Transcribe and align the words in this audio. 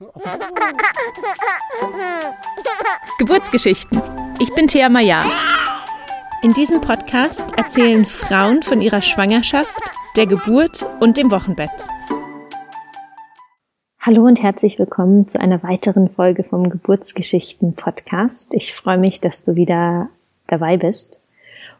Geburtsgeschichten. 3.18 4.00
Ich 4.38 4.54
bin 4.54 4.66
Thea 4.66 4.88
Maya. 4.88 5.22
In 6.42 6.54
diesem 6.54 6.80
Podcast 6.80 7.44
erzählen 7.58 8.06
Frauen 8.06 8.62
von 8.62 8.80
ihrer 8.80 9.02
Schwangerschaft, 9.02 9.78
der 10.16 10.26
Geburt 10.26 10.86
und 11.00 11.18
dem 11.18 11.30
Wochenbett. 11.30 11.84
Hallo 14.00 14.24
und 14.24 14.42
herzlich 14.42 14.78
willkommen 14.78 15.28
zu 15.28 15.38
einer 15.38 15.62
weiteren 15.62 16.08
Folge 16.08 16.44
vom 16.44 16.70
Geburtsgeschichten 16.70 17.74
Podcast. 17.74 18.54
Ich 18.54 18.72
freue 18.72 18.96
mich, 18.96 19.20
dass 19.20 19.42
du 19.42 19.54
wieder 19.54 20.08
dabei 20.46 20.78
bist. 20.78 21.20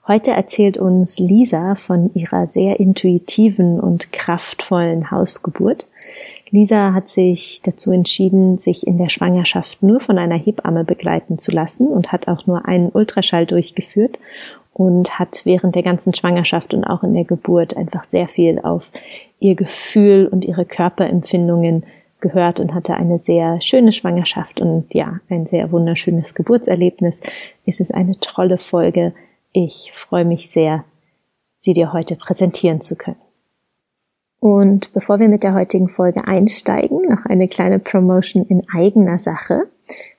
Heute 0.07 0.32
erzählt 0.32 0.77
uns 0.77 1.18
Lisa 1.18 1.75
von 1.75 2.12
ihrer 2.12 2.46
sehr 2.46 2.80
intuitiven 2.80 3.80
und 3.80 4.12
kraftvollen 4.12 5.11
Hausgeburt. 5.11 5.89
Lisa 6.51 6.93
hat 6.95 7.09
sich 7.09 7.61
dazu 7.62 7.93
entschieden, 7.93 8.59
sich 8.59 8.87
in 8.87 8.98
der 8.98 9.09
Schwangerschaft 9.09 9.83
nur 9.83 10.01
von 10.01 10.19
einer 10.19 10.37
Hebamme 10.37 10.84
begleiten 10.84 11.38
zu 11.38 11.52
lassen 11.52 11.87
und 11.87 12.12
hat 12.12 12.29
auch 12.29 12.47
nur 12.47 12.66
einen 12.66 12.91
Ultraschall 12.91 13.47
durchgeführt 13.47 14.19
und 14.73 15.19
hat 15.19 15.42
während 15.45 15.75
der 15.75 15.83
ganzen 15.83 16.15
Schwangerschaft 16.15 16.75
und 16.75 16.84
auch 16.84 17.02
in 17.02 17.15
der 17.15 17.25
Geburt 17.25 17.77
einfach 17.77 18.05
sehr 18.05 18.28
viel 18.28 18.59
auf 18.61 18.91
ihr 19.39 19.55
Gefühl 19.55 20.27
und 20.27 20.45
ihre 20.45 20.65
Körperempfindungen 20.65 21.84
gehört 22.20 22.61
und 22.61 22.75
hatte 22.75 22.95
eine 22.95 23.19
sehr 23.19 23.61
schöne 23.61 23.92
Schwangerschaft 23.92 24.61
und 24.61 24.92
ja, 24.92 25.20
ein 25.28 25.47
sehr 25.47 25.73
wunderschönes 25.73 26.34
Geburtserlebnis. 26.34 27.23
Es 27.64 27.80
ist 27.80 27.95
eine 27.95 28.19
tolle 28.20 28.59
Folge. 28.59 29.14
Ich 29.53 29.91
freue 29.95 30.25
mich 30.25 30.51
sehr, 30.51 30.84
sie 31.59 31.73
dir 31.73 31.92
heute 31.92 32.17
präsentieren 32.17 32.80
zu 32.80 32.97
können. 32.97 33.30
Und 34.41 34.95
bevor 34.95 35.21
wir 35.21 35.29
mit 35.29 35.43
der 35.43 35.55
heutigen 35.55 35.91
Folge 35.91 36.27
einsteigen, 36.27 37.03
noch 37.03 37.27
eine 37.27 37.47
kleine 37.47 37.79
Promotion 37.79 38.47
in 38.47 38.62
eigener 38.75 39.19
Sache. 39.19 39.65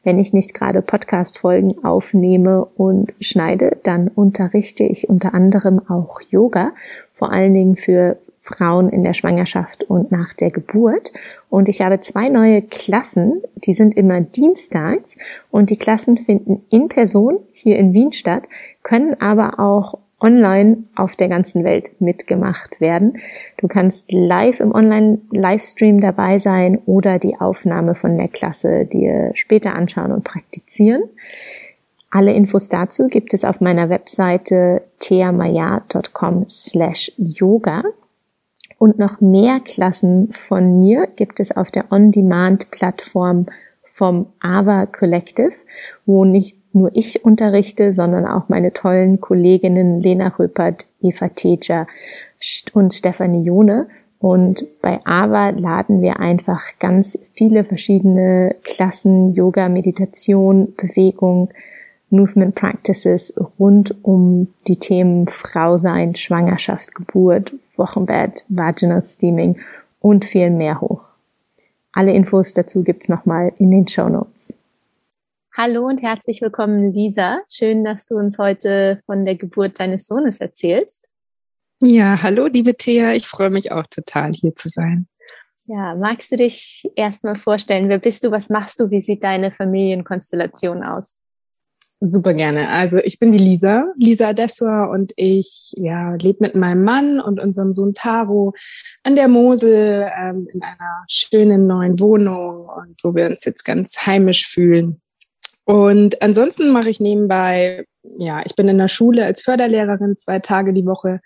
Wenn 0.04 0.20
ich 0.20 0.32
nicht 0.32 0.54
gerade 0.54 0.84
Podcast-Folgen 0.84 1.84
aufnehme 1.84 2.66
und 2.78 3.14
schneide, 3.20 3.78
dann 3.84 4.10
unterrichte 4.10 4.84
ich 4.84 5.10
unter 5.10 5.34
anderem 5.34 5.82
auch 5.90 6.22
Yoga, 6.30 6.72
vor 7.14 7.32
allen 7.32 7.54
Dingen 7.54 7.76
für 7.78 8.18
Frauen 8.42 8.90
in 8.90 9.04
der 9.04 9.14
Schwangerschaft 9.14 9.84
und 9.84 10.12
nach 10.12 10.34
der 10.34 10.52
Geburt. 10.52 11.12
Und 11.50 11.70
ich 11.70 11.82
habe 11.82 12.00
zwei 12.00 12.30
neue 12.30 12.62
Klassen, 12.64 13.42
die 13.56 13.74
sind 13.74 13.96
immer 13.96 14.22
dienstags 14.22 15.18
und 15.52 15.70
die 15.70 15.78
Klassen 15.78 16.18
finden 16.18 16.64
in 16.70 16.90
Person 16.90 17.38
hier 17.52 17.78
in 17.78 17.94
Wien 17.94 18.12
statt, 18.14 18.44
können 18.82 19.16
aber 19.20 19.60
auch 19.60 20.00
online 20.22 20.84
auf 20.96 21.16
der 21.16 21.28
ganzen 21.28 21.64
Welt 21.64 22.00
mitgemacht 22.00 22.80
werden. 22.80 23.18
Du 23.58 23.68
kannst 23.68 24.12
live 24.12 24.60
im 24.60 24.74
Online-Livestream 24.74 26.00
dabei 26.00 26.38
sein 26.38 26.78
oder 26.86 27.20
die 27.20 27.36
Aufnahme 27.40 27.96
von 27.96 28.18
der 28.18 28.28
Klasse 28.28 28.86
dir 28.86 29.32
später 29.34 29.76
anschauen 29.76 30.12
und 30.12 30.24
praktizieren. 30.24 31.04
Alle 32.12 32.34
Infos 32.34 32.70
dazu 32.70 33.08
gibt 33.08 33.34
es 33.34 33.46
auf 33.46 33.62
meiner 33.62 33.90
Webseite 33.90 34.84
theamaya.com 35.00 36.46
slash 36.50 37.12
yoga. 37.18 37.84
Und 38.78 39.00
noch 39.00 39.22
mehr 39.22 39.60
Klassen 39.60 40.32
von 40.34 40.80
mir 40.80 41.08
gibt 41.08 41.40
es 41.40 41.56
auf 41.56 41.72
der 41.72 41.92
On-Demand-Plattform 41.92 43.46
vom 43.84 44.28
AVA 44.40 44.88
Collective, 44.88 45.54
wo 46.06 46.26
nicht 46.26 46.61
nur 46.74 46.92
ich 46.94 47.26
unterrichte, 47.26 47.92
sondern 47.92 48.26
auch 48.26 48.50
meine 48.50 48.74
tollen 48.74 49.20
Kolleginnen 49.20 50.02
Lena 50.02 50.30
Röpert, 50.30 50.86
Eva 51.02 51.30
Teja 51.30 51.88
und 52.74 52.94
Stefanie 52.94 53.44
Jone. 53.44 53.88
Und 54.20 54.68
bei 54.82 55.00
AVA 55.04 55.50
laden 55.50 56.02
wir 56.02 56.20
einfach 56.20 56.62
ganz 56.80 57.18
viele 57.24 57.64
verschiedene 57.64 58.56
Klassen, 58.64 59.34
Yoga, 59.34 59.68
Meditation, 59.68 60.74
Bewegung, 60.78 61.50
Movement 62.12 62.54
Practices 62.54 63.34
rund 63.58 63.96
um 64.04 64.50
die 64.68 64.78
Themen 64.78 65.28
Frau 65.28 65.78
sein, 65.78 66.14
Schwangerschaft, 66.14 66.94
Geburt, 66.94 67.54
Wochenbett, 67.78 68.46
Vaginal 68.50 69.04
Steaming 69.04 69.58
und 70.02 70.26
viel 70.26 70.52
mehr 70.52 70.82
hoch. 70.82 71.06
Alle 71.94 72.14
Infos 72.14 72.54
dazu 72.54 72.84
gibt's 72.84 73.10
nochmal 73.10 73.54
in 73.58 73.72
den 73.72 73.88
Show 73.88 74.08
Notes. 74.08 74.61
Hallo 75.64 75.86
und 75.86 76.02
herzlich 76.02 76.42
willkommen, 76.42 76.92
Lisa. 76.92 77.40
Schön, 77.48 77.84
dass 77.84 78.08
du 78.08 78.16
uns 78.16 78.40
heute 78.40 79.00
von 79.06 79.26
der 79.26 79.36
Geburt 79.36 79.80
deines 79.80 80.08
Sohnes 80.08 80.42
erzählst. 80.42 81.08
Ja, 81.80 82.24
hallo, 82.24 82.48
liebe 82.48 82.74
Thea. 82.74 83.14
Ich 83.14 83.28
freue 83.28 83.52
mich 83.52 83.72
auch 83.72 83.86
total, 83.86 84.32
hier 84.34 84.56
zu 84.56 84.70
sein. 84.70 85.08
Ja, 85.66 85.94
magst 85.94 86.32
du 86.32 86.38
dich 86.38 86.90
erstmal 86.96 87.36
vorstellen? 87.36 87.90
Wer 87.90 88.00
bist 88.00 88.24
du? 88.24 88.32
Was 88.32 88.50
machst 88.50 88.80
du? 88.80 88.90
Wie 88.90 89.02
sieht 89.02 89.24
deine 89.24 89.52
Familienkonstellation 89.52 90.82
aus? 90.84 91.20
Super 92.00 92.34
gerne. 92.34 92.70
Also 92.70 92.98
ich 92.98 93.20
bin 93.20 93.32
die 93.32 93.38
Lisa, 93.38 93.86
Lisa 93.98 94.34
Dessler 94.34 94.90
und 94.90 95.14
ich 95.16 95.76
ja, 95.78 96.16
lebe 96.16 96.40
mit 96.40 96.56
meinem 96.56 96.84
Mann 96.84 97.20
und 97.20 97.44
unserem 97.44 97.76
Sohn 97.76 97.94
Taro 97.94 98.56
an 99.04 99.16
der 99.16 99.28
Mosel 99.28 100.10
ähm, 100.20 100.48
in 100.52 100.64
einer 100.64 101.04
schönen 101.08 101.68
neuen 101.68 102.00
Wohnung 102.00 102.68
und 102.68 102.96
wo 103.04 103.14
wir 103.14 103.28
uns 103.28 103.46
jetzt 103.46 103.64
ganz 103.64 104.08
heimisch 104.08 104.48
fühlen. 104.48 104.98
Und 105.66 106.22
ansonsten 106.22 106.72
mache 106.72 106.90
ich 106.90 107.00
nebenbei, 107.00 107.86
ja, 108.02 108.42
ich 108.46 108.56
bin 108.56 108.68
in 108.68 108.78
der 108.78 108.88
Schule 108.88 109.26
als 109.26 109.42
Förderlehrerin 109.42 110.18
zwei 110.18 110.40
Tage 110.40 110.74
die 110.74 110.86
Woche, 110.86 111.22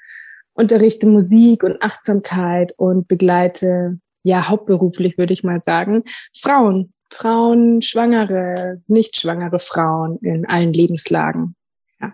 unterrichte 0.53 1.07
Musik 1.07 1.63
und 1.63 1.81
Achtsamkeit 1.81 2.73
und 2.77 3.07
begleite, 3.07 3.99
ja, 4.23 4.47
hauptberuflich 4.49 5.17
würde 5.17 5.33
ich 5.33 5.43
mal 5.43 5.61
sagen, 5.61 6.03
Frauen, 6.35 6.93
Frauen, 7.11 7.81
schwangere, 7.81 8.81
nicht 8.87 9.19
schwangere 9.19 9.59
Frauen 9.59 10.17
in 10.21 10.45
allen 10.47 10.73
Lebenslagen. 10.73 11.55
Ja. 12.01 12.13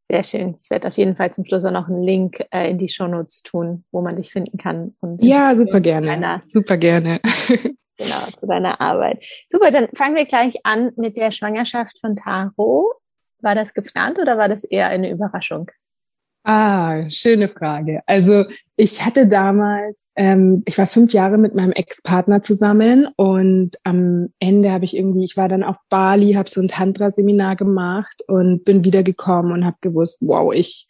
Sehr 0.00 0.22
schön. 0.22 0.54
Ich 0.60 0.70
werde 0.70 0.88
auf 0.88 0.96
jeden 0.96 1.16
Fall 1.16 1.32
zum 1.32 1.44
Schluss 1.44 1.64
auch 1.64 1.70
noch 1.70 1.88
einen 1.88 2.02
Link 2.02 2.44
äh, 2.50 2.70
in 2.70 2.78
die 2.78 2.88
Shownotes 2.88 3.42
tun, 3.42 3.84
wo 3.90 4.00
man 4.00 4.16
dich 4.16 4.30
finden 4.30 4.58
kann. 4.58 4.94
Und 5.00 5.22
ja, 5.24 5.54
super 5.54 5.80
gerne. 5.80 6.40
Super 6.44 6.76
gerne. 6.78 7.20
Genau, 7.96 8.26
zu 8.38 8.46
deiner 8.46 8.80
Arbeit. 8.80 9.24
Super, 9.48 9.70
dann 9.70 9.88
fangen 9.94 10.16
wir 10.16 10.26
gleich 10.26 10.54
an 10.64 10.92
mit 10.96 11.16
der 11.16 11.30
Schwangerschaft 11.30 11.98
von 12.00 12.16
Taro. 12.16 12.92
War 13.40 13.54
das 13.54 13.74
geplant 13.74 14.18
oder 14.18 14.38
war 14.38 14.48
das 14.48 14.64
eher 14.64 14.88
eine 14.88 15.10
Überraschung? 15.10 15.70
Ah, 16.46 17.08
schöne 17.08 17.48
Frage. 17.48 18.02
Also 18.04 18.44
ich 18.76 19.02
hatte 19.04 19.26
damals, 19.26 19.98
ähm, 20.14 20.62
ich 20.66 20.76
war 20.76 20.86
fünf 20.86 21.14
Jahre 21.14 21.38
mit 21.38 21.54
meinem 21.54 21.72
Ex-Partner 21.72 22.42
zusammen 22.42 23.08
und 23.16 23.76
am 23.82 24.28
Ende 24.40 24.70
habe 24.70 24.84
ich 24.84 24.94
irgendwie, 24.94 25.24
ich 25.24 25.38
war 25.38 25.48
dann 25.48 25.62
auf 25.62 25.78
Bali, 25.88 26.34
habe 26.34 26.50
so 26.50 26.60
ein 26.60 26.68
Tantra-Seminar 26.68 27.56
gemacht 27.56 28.22
und 28.28 28.64
bin 28.64 28.84
wiedergekommen 28.84 29.52
und 29.52 29.64
habe 29.64 29.78
gewusst, 29.80 30.18
wow, 30.20 30.52
ich, 30.52 30.86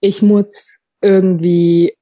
ich 0.00 0.20
muss 0.20 0.80
irgendwie 1.00 1.94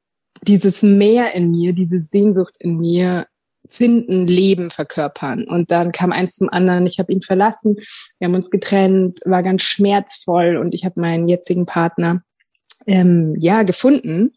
dieses 0.43 0.83
Meer 0.83 1.35
in 1.35 1.53
mir, 1.53 1.73
diese 1.73 2.01
Sehnsucht 2.01 2.57
in 2.59 2.79
mir 2.79 3.27
finden, 3.69 4.27
leben, 4.27 4.71
verkörpern. 4.71 5.47
Und 5.49 5.71
dann 5.71 5.93
kam 5.93 6.13
eins 6.13 6.37
zum 6.37 6.49
anderen. 6.49 6.87
Ich 6.87 6.99
habe 6.99 7.13
ihn 7.13 7.23
verlassen, 7.23 7.77
wir 8.19 8.27
haben 8.27 8.35
uns 8.35 8.51
getrennt, 8.51 9.21
war 9.25 9.43
ganz 9.43 9.63
schmerzvoll 9.63 10.57
und 10.57 10.75
ich 10.75 10.85
habe 10.85 11.01
meinen 11.01 11.29
jetzigen 11.29 11.67
Partner 11.67 12.23
ähm, 12.87 13.35
ja 13.39 13.63
gefunden. 13.63 14.33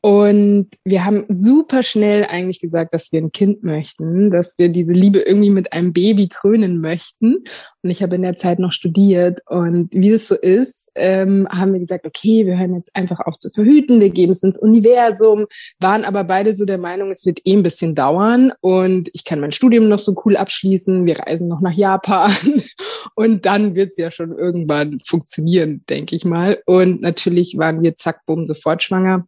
Und 0.00 0.68
wir 0.84 1.04
haben 1.04 1.26
super 1.28 1.82
schnell 1.82 2.24
eigentlich 2.24 2.60
gesagt, 2.60 2.94
dass 2.94 3.10
wir 3.10 3.20
ein 3.20 3.32
Kind 3.32 3.64
möchten, 3.64 4.30
dass 4.30 4.56
wir 4.56 4.68
diese 4.68 4.92
Liebe 4.92 5.18
irgendwie 5.18 5.50
mit 5.50 5.72
einem 5.72 5.92
Baby 5.92 6.28
krönen 6.28 6.80
möchten. 6.80 7.38
Und 7.82 7.90
ich 7.90 8.00
habe 8.02 8.14
in 8.14 8.22
der 8.22 8.36
Zeit 8.36 8.60
noch 8.60 8.70
studiert. 8.70 9.40
Und 9.46 9.88
wie 9.92 10.10
es 10.10 10.28
so 10.28 10.36
ist, 10.36 10.92
ähm, 10.94 11.48
haben 11.50 11.72
wir 11.72 11.80
gesagt, 11.80 12.06
okay, 12.06 12.46
wir 12.46 12.56
hören 12.56 12.74
jetzt 12.74 12.94
einfach 12.94 13.18
auf 13.20 13.38
zu 13.40 13.50
verhüten, 13.50 14.00
wir 14.00 14.10
geben 14.10 14.32
es 14.32 14.42
ins 14.42 14.58
Universum, 14.58 15.46
waren 15.80 16.04
aber 16.04 16.22
beide 16.22 16.54
so 16.54 16.64
der 16.64 16.78
Meinung, 16.78 17.10
es 17.10 17.26
wird 17.26 17.40
eh 17.44 17.54
ein 17.54 17.64
bisschen 17.64 17.96
dauern. 17.96 18.52
Und 18.60 19.10
ich 19.14 19.24
kann 19.24 19.40
mein 19.40 19.52
Studium 19.52 19.88
noch 19.88 19.98
so 19.98 20.14
cool 20.24 20.36
abschließen, 20.36 21.06
wir 21.06 21.18
reisen 21.18 21.48
noch 21.48 21.60
nach 21.60 21.74
Japan. 21.74 22.32
Und 23.16 23.46
dann 23.46 23.74
wird 23.74 23.90
es 23.90 23.96
ja 23.96 24.12
schon 24.12 24.36
irgendwann 24.36 25.00
funktionieren, 25.04 25.82
denke 25.88 26.14
ich 26.14 26.24
mal. 26.24 26.62
Und 26.66 27.00
natürlich 27.00 27.58
waren 27.58 27.82
wir 27.82 27.96
zack, 27.96 28.24
bumm, 28.26 28.46
sofort 28.46 28.82
schwanger. 28.84 29.26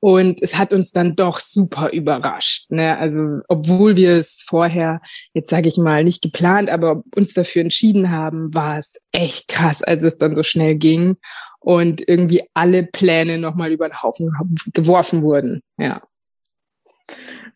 Und 0.00 0.42
es 0.42 0.58
hat 0.58 0.72
uns 0.72 0.92
dann 0.92 1.16
doch 1.16 1.40
super 1.40 1.88
überrascht. 1.92 2.70
Ne? 2.70 2.96
Also 2.98 3.40
obwohl 3.48 3.96
wir 3.96 4.12
es 4.12 4.44
vorher, 4.46 5.00
jetzt 5.32 5.50
sage 5.50 5.68
ich 5.68 5.76
mal, 5.76 6.04
nicht 6.04 6.22
geplant, 6.22 6.70
aber 6.70 7.02
uns 7.16 7.32
dafür 7.34 7.62
entschieden 7.62 8.10
haben, 8.10 8.52
war 8.54 8.78
es 8.78 9.00
echt 9.12 9.48
krass, 9.48 9.82
als 9.82 10.02
es 10.02 10.18
dann 10.18 10.36
so 10.36 10.42
schnell 10.42 10.76
ging 10.76 11.16
und 11.60 12.06
irgendwie 12.06 12.42
alle 12.54 12.84
Pläne 12.84 13.38
nochmal 13.38 13.72
über 13.72 13.88
den 13.88 14.02
Haufen 14.02 14.32
geworfen 14.72 15.22
wurden. 15.22 15.62
Ja. 15.78 15.98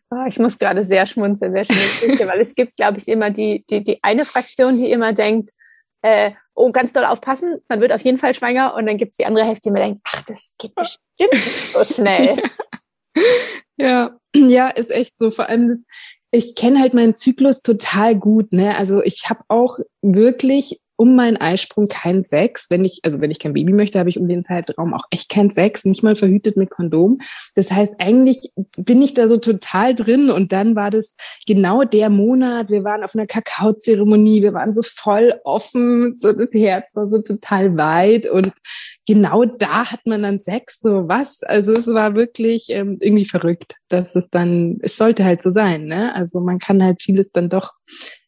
Oh, 0.09 0.25
ich 0.27 0.39
muss 0.39 0.57
gerade 0.57 0.83
sehr 0.83 1.07
schmunzeln, 1.07 1.53
sehr 1.53 1.65
schmunzeln, 1.69 2.29
weil 2.29 2.41
es 2.41 2.55
gibt, 2.55 2.75
glaube 2.75 2.97
ich, 2.97 3.07
immer 3.07 3.29
die, 3.29 3.63
die, 3.69 3.83
die 3.83 3.99
eine 4.03 4.25
Fraktion, 4.25 4.77
die 4.77 4.91
immer 4.91 5.13
denkt, 5.13 5.51
äh, 6.01 6.31
oh, 6.61 6.71
ganz 6.71 6.93
doll 6.93 7.05
aufpassen, 7.05 7.61
man 7.67 7.81
wird 7.81 7.93
auf 7.93 8.01
jeden 8.01 8.17
Fall 8.17 8.33
schwanger 8.33 8.75
und 8.75 8.85
dann 8.85 8.97
gibt's 8.97 9.17
die 9.17 9.25
andere 9.25 9.45
Hälfte, 9.45 9.69
die 9.69 9.71
mir 9.71 9.79
denkt, 9.79 10.01
ach, 10.03 10.21
das 10.23 10.53
geht 10.57 10.73
bestimmt 10.75 11.33
so 11.73 11.83
schnell. 11.93 12.41
ja, 13.77 14.17
ja, 14.35 14.67
ist 14.69 14.91
echt 14.91 15.17
so. 15.17 15.31
Vor 15.31 15.49
allem 15.49 15.67
das 15.67 15.85
ich 16.31 16.55
kenne 16.55 16.79
halt 16.79 16.93
meinen 16.93 17.13
Zyklus 17.13 17.61
total 17.61 18.15
gut. 18.17 18.53
Ne? 18.53 18.77
Also 18.77 19.03
ich 19.03 19.29
habe 19.29 19.41
auch 19.49 19.79
wirklich 20.01 20.79
um 21.01 21.15
meinen 21.15 21.37
Eisprung 21.37 21.87
kein 21.87 22.23
Sex. 22.23 22.67
Wenn 22.69 22.85
ich, 22.85 22.99
also 23.01 23.21
wenn 23.21 23.31
ich 23.31 23.39
kein 23.39 23.53
Baby 23.53 23.73
möchte, 23.73 23.97
habe 23.97 24.11
ich 24.11 24.19
um 24.19 24.27
den 24.27 24.43
Zeitraum 24.43 24.93
auch 24.93 25.05
echt 25.09 25.29
kein 25.29 25.49
Sex, 25.49 25.83
nicht 25.83 26.03
mal 26.03 26.15
verhütet 26.15 26.57
mit 26.57 26.69
Kondom. 26.69 27.17
Das 27.55 27.71
heißt, 27.71 27.95
eigentlich 27.97 28.51
bin 28.77 29.01
ich 29.01 29.15
da 29.15 29.27
so 29.27 29.37
total 29.37 29.95
drin 29.95 30.29
und 30.29 30.51
dann 30.51 30.75
war 30.75 30.91
das 30.91 31.15
genau 31.47 31.85
der 31.85 32.11
Monat. 32.11 32.69
Wir 32.69 32.83
waren 32.83 33.03
auf 33.03 33.15
einer 33.15 33.25
Kakaozeremonie, 33.25 34.43
wir 34.43 34.53
waren 34.53 34.75
so 34.75 34.83
voll 34.83 35.33
offen, 35.43 36.13
so 36.13 36.33
das 36.33 36.53
Herz 36.53 36.95
war 36.95 37.09
so 37.09 37.19
total 37.23 37.75
weit 37.77 38.29
und 38.29 38.51
genau 39.07 39.45
da 39.45 39.91
hat 39.91 40.01
man 40.05 40.21
dann 40.21 40.37
Sex, 40.37 40.81
so 40.81 41.07
was. 41.07 41.41
Also 41.41 41.73
es 41.73 41.87
war 41.87 42.13
wirklich 42.13 42.67
ähm, 42.69 42.99
irgendwie 43.01 43.25
verrückt, 43.25 43.73
dass 43.89 44.15
es 44.15 44.29
dann, 44.29 44.77
es 44.83 44.97
sollte 44.97 45.25
halt 45.25 45.41
so 45.41 45.49
sein, 45.49 45.85
ne? 45.85 46.13
Also 46.13 46.41
man 46.41 46.59
kann 46.59 46.83
halt 46.83 47.01
vieles 47.01 47.31
dann 47.31 47.49
doch 47.49 47.71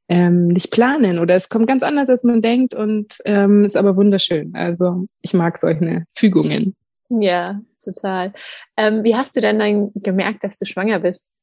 ähm, 0.10 0.48
nicht 0.48 0.72
planen 0.72 1.20
oder 1.20 1.36
es 1.36 1.50
kommt 1.50 1.68
ganz 1.68 1.84
anders, 1.84 2.10
als 2.10 2.24
man 2.24 2.42
denkt 2.42 2.74
und 2.74 3.16
ähm, 3.26 3.64
ist 3.64 3.78
aber 3.78 3.96
wunderschön. 3.96 4.54
Also 4.56 5.06
ich 5.22 5.34
mag 5.34 5.58
solche 5.58 6.06
Fügungen. 6.14 6.76
Ja, 7.10 7.62
total. 7.84 8.34
Ähm, 8.78 9.04
wie 9.04 9.16
hast 9.16 9.36
du 9.36 9.42
denn 9.42 9.60
dann 9.60 9.92
gemerkt, 9.96 10.44
dass 10.44 10.58
du 10.58 10.66
schwanger 10.66 11.00
bist? 11.00 11.34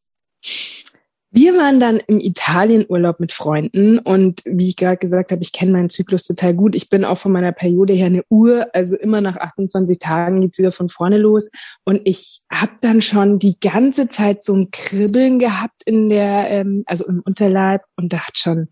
Wir 1.33 1.57
waren 1.57 1.79
dann 1.79 2.01
im 2.09 2.19
Italienurlaub 2.19 3.21
mit 3.21 3.31
Freunden 3.31 4.01
und 4.01 4.41
wie 4.45 4.69
ich 4.69 4.77
gerade 4.77 4.97
gesagt 4.97 5.31
habe, 5.31 5.43
ich 5.43 5.53
kenne 5.53 5.71
meinen 5.71 5.89
Zyklus 5.89 6.25
total 6.25 6.55
gut. 6.55 6.75
Ich 6.75 6.89
bin 6.89 7.05
auch 7.05 7.19
von 7.19 7.31
meiner 7.31 7.53
Periode 7.53 7.93
her 7.93 8.07
eine 8.07 8.25
Uhr, 8.31 8.67
also 8.73 8.97
immer 8.97 9.21
nach 9.21 9.37
28 9.37 10.01
Tagen 10.01 10.41
geht's 10.41 10.59
wieder 10.59 10.73
von 10.73 10.89
vorne 10.89 11.19
los. 11.19 11.51
Und 11.85 12.01
ich 12.05 12.41
habe 12.51 12.73
dann 12.81 13.01
schon 13.01 13.39
die 13.39 13.61
ganze 13.61 14.09
Zeit 14.09 14.43
so 14.43 14.55
ein 14.55 14.73
Kribbeln 14.73 15.39
gehabt 15.39 15.83
in 15.87 16.09
der, 16.09 16.51
ähm, 16.51 16.83
also 16.87 17.07
im 17.07 17.21
Unterleib 17.21 17.83
und 17.97 18.13
dachte 18.13 18.33
schon, 18.35 18.69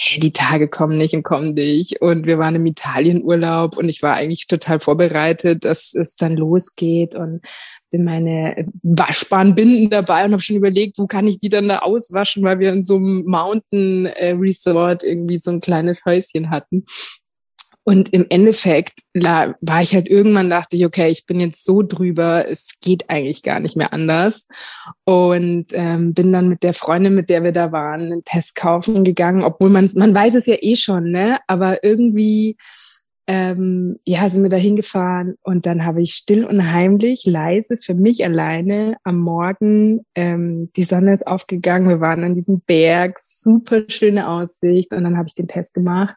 hey, 0.00 0.20
die 0.20 0.32
Tage 0.32 0.68
kommen 0.68 0.96
nicht 0.96 1.14
und 1.14 1.24
kommen 1.24 1.54
nicht. 1.54 2.00
Und 2.00 2.24
wir 2.24 2.38
waren 2.38 2.54
im 2.54 2.66
Italienurlaub 2.66 3.76
und 3.76 3.88
ich 3.88 4.00
war 4.00 4.14
eigentlich 4.14 4.46
total 4.46 4.78
vorbereitet, 4.78 5.64
dass 5.64 5.92
es 5.92 6.14
dann 6.14 6.36
losgeht 6.36 7.16
und 7.16 7.40
bin 7.90 8.04
meine 8.04 8.68
waschbaren 8.82 9.56
Binden 9.56 9.90
dabei 9.90 10.24
und 10.24 10.32
habe 10.32 10.42
schon 10.42 10.54
überlegt, 10.54 10.98
wo 10.98 11.08
kann 11.08 11.26
ich 11.26 11.38
die 11.38 11.48
dann 11.48 11.68
da 11.68 11.78
auswaschen, 11.78 12.44
weil 12.44 12.60
wir 12.60 12.72
in 12.72 12.84
so 12.84 12.94
einem 12.94 13.24
Mountain 13.26 14.06
äh, 14.06 14.34
Resort 14.38 15.02
irgendwie 15.02 15.38
so 15.38 15.50
ein 15.50 15.60
kleines 15.60 16.04
Häuschen 16.04 16.50
hatten. 16.50 16.84
Und 17.88 18.12
im 18.12 18.26
Endeffekt 18.28 19.00
war 19.14 19.56
ich 19.80 19.94
halt 19.94 20.10
irgendwann 20.10 20.50
dachte 20.50 20.76
ich, 20.76 20.84
okay, 20.84 21.08
ich 21.08 21.24
bin 21.24 21.40
jetzt 21.40 21.64
so 21.64 21.82
drüber, 21.82 22.44
es 22.46 22.74
geht 22.82 23.08
eigentlich 23.08 23.42
gar 23.42 23.60
nicht 23.60 23.78
mehr 23.78 23.94
anders. 23.94 24.46
Und 25.06 25.68
ähm, 25.72 26.12
bin 26.12 26.30
dann 26.30 26.50
mit 26.50 26.62
der 26.62 26.74
Freundin, 26.74 27.14
mit 27.14 27.30
der 27.30 27.44
wir 27.44 27.52
da 27.52 27.72
waren, 27.72 28.02
einen 28.02 28.24
Test 28.24 28.56
kaufen 28.56 29.04
gegangen, 29.04 29.42
obwohl 29.42 29.70
man 29.70 29.88
man 29.94 30.14
weiß 30.14 30.34
es 30.34 30.44
ja 30.44 30.56
eh 30.60 30.76
schon, 30.76 31.04
ne? 31.04 31.38
Aber 31.46 31.82
irgendwie 31.82 32.58
ähm, 33.26 33.96
ja, 34.04 34.28
sind 34.28 34.42
wir 34.42 34.50
da 34.50 34.58
hingefahren 34.58 35.36
und 35.42 35.64
dann 35.64 35.86
habe 35.86 36.02
ich 36.02 36.12
still 36.12 36.44
und 36.44 36.70
heimlich, 36.70 37.24
leise 37.24 37.78
für 37.78 37.94
mich 37.94 38.24
alleine 38.24 38.96
am 39.02 39.20
Morgen, 39.20 40.00
ähm, 40.14 40.70
die 40.76 40.82
Sonne 40.82 41.12
ist 41.12 41.26
aufgegangen, 41.26 41.88
wir 41.88 42.00
waren 42.00 42.24
an 42.24 42.34
diesem 42.34 42.60
Berg, 42.60 43.18
super 43.18 43.82
schöne 43.88 44.28
Aussicht 44.28 44.94
und 44.94 45.04
dann 45.04 45.16
habe 45.16 45.28
ich 45.28 45.34
den 45.34 45.46
Test 45.46 45.74
gemacht 45.74 46.16